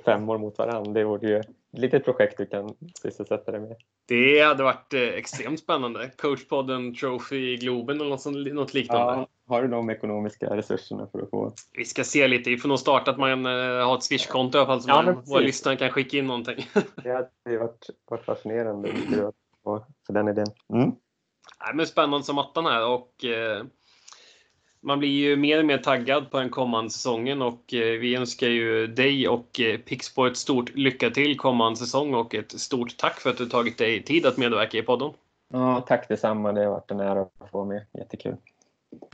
femmor 0.05 0.39
mot 0.39 0.59
varandra. 0.59 0.93
Det 0.93 1.05
vore 1.05 1.29
ju 1.29 1.43
litet 1.73 2.05
projekt 2.05 2.39
du 2.39 2.47
kan 2.47 2.77
sysselsätta 3.03 3.53
dig 3.53 3.61
med. 3.61 3.77
Det 4.09 4.41
hade 4.41 4.63
varit 4.63 4.95
eh, 4.95 5.01
extremt 5.01 5.61
spännande. 5.61 6.11
Coachpodden 6.17 6.95
Trophy 6.95 7.53
i 7.53 7.57
Globen 7.57 8.01
eller 8.01 8.11
något, 8.11 8.55
något 8.55 8.75
liknande. 8.75 9.13
Ja, 9.13 9.27
har 9.47 9.63
du 9.63 9.69
de 9.69 9.91
ekonomiska 9.91 10.57
resurserna 10.57 11.07
för 11.13 11.23
att 11.23 11.31
få? 11.31 11.53
Vi 11.73 11.85
ska 11.85 12.05
se 12.05 12.29
lite. 12.29 12.51
Vi 12.51 12.57
får 12.57 12.69
nog 12.69 12.79
starta 12.79 13.11
att 13.11 13.19
man 13.19 13.47
uh, 13.47 13.85
har 13.87 13.97
ett 13.97 14.03
Swish-konto 14.03 14.59
i 14.59 14.61
alla 14.61 14.67
fall 14.67 14.83
så 14.83 14.91
ja, 14.91 15.03
man, 15.03 15.23
våra 15.27 15.41
lyssnare 15.41 15.77
kan 15.77 15.91
skicka 15.91 16.17
in 16.17 16.27
någonting. 16.27 16.67
det 17.03 17.11
hade 17.11 17.59
varit, 17.59 17.87
varit 18.11 18.25
fascinerande 18.25 18.93
för 20.07 20.13
den 20.13 20.29
idén. 20.29 20.47
Mm. 20.73 20.93
Nej, 21.65 21.75
men 21.75 21.87
spännande 21.87 22.25
som 22.25 22.39
attan 22.39 22.67
här 22.67 22.87
och 22.87 23.25
eh, 23.25 23.65
man 24.83 24.99
blir 24.99 25.09
ju 25.09 25.37
mer 25.37 25.59
och 25.59 25.65
mer 25.65 25.79
taggad 25.79 26.31
på 26.31 26.39
den 26.39 26.51
kommande 26.51 26.91
säsongen 26.91 27.43
och 27.43 27.75
eh, 27.75 27.99
vi 28.01 28.17
önskar 28.17 28.49
ju 28.49 28.87
dig 28.87 29.29
och 29.29 29.61
eh, 29.61 29.79
Pixbo 29.79 30.27
ett 30.27 30.37
stort 30.37 30.75
lycka 30.75 31.11
till 31.11 31.37
kommande 31.37 31.79
säsong 31.79 32.15
och 32.15 32.35
ett 32.35 32.61
stort 32.61 32.97
tack 32.97 33.21
för 33.21 33.31
att 33.31 33.39
du 33.39 33.47
tagit 33.47 33.79
dig 33.79 34.03
tid 34.03 34.27
att 34.27 34.37
medverka 34.37 34.79
i 34.79 34.83
podden. 34.83 35.11
Ja, 35.53 35.81
tack 35.81 36.09
detsamma. 36.09 36.53
Det 36.53 36.65
har 36.65 36.71
varit 36.71 36.91
en 36.91 37.01
ära 37.01 37.21
att 37.21 37.51
få 37.51 37.65
med. 37.65 37.87
Jättekul. 37.99 38.37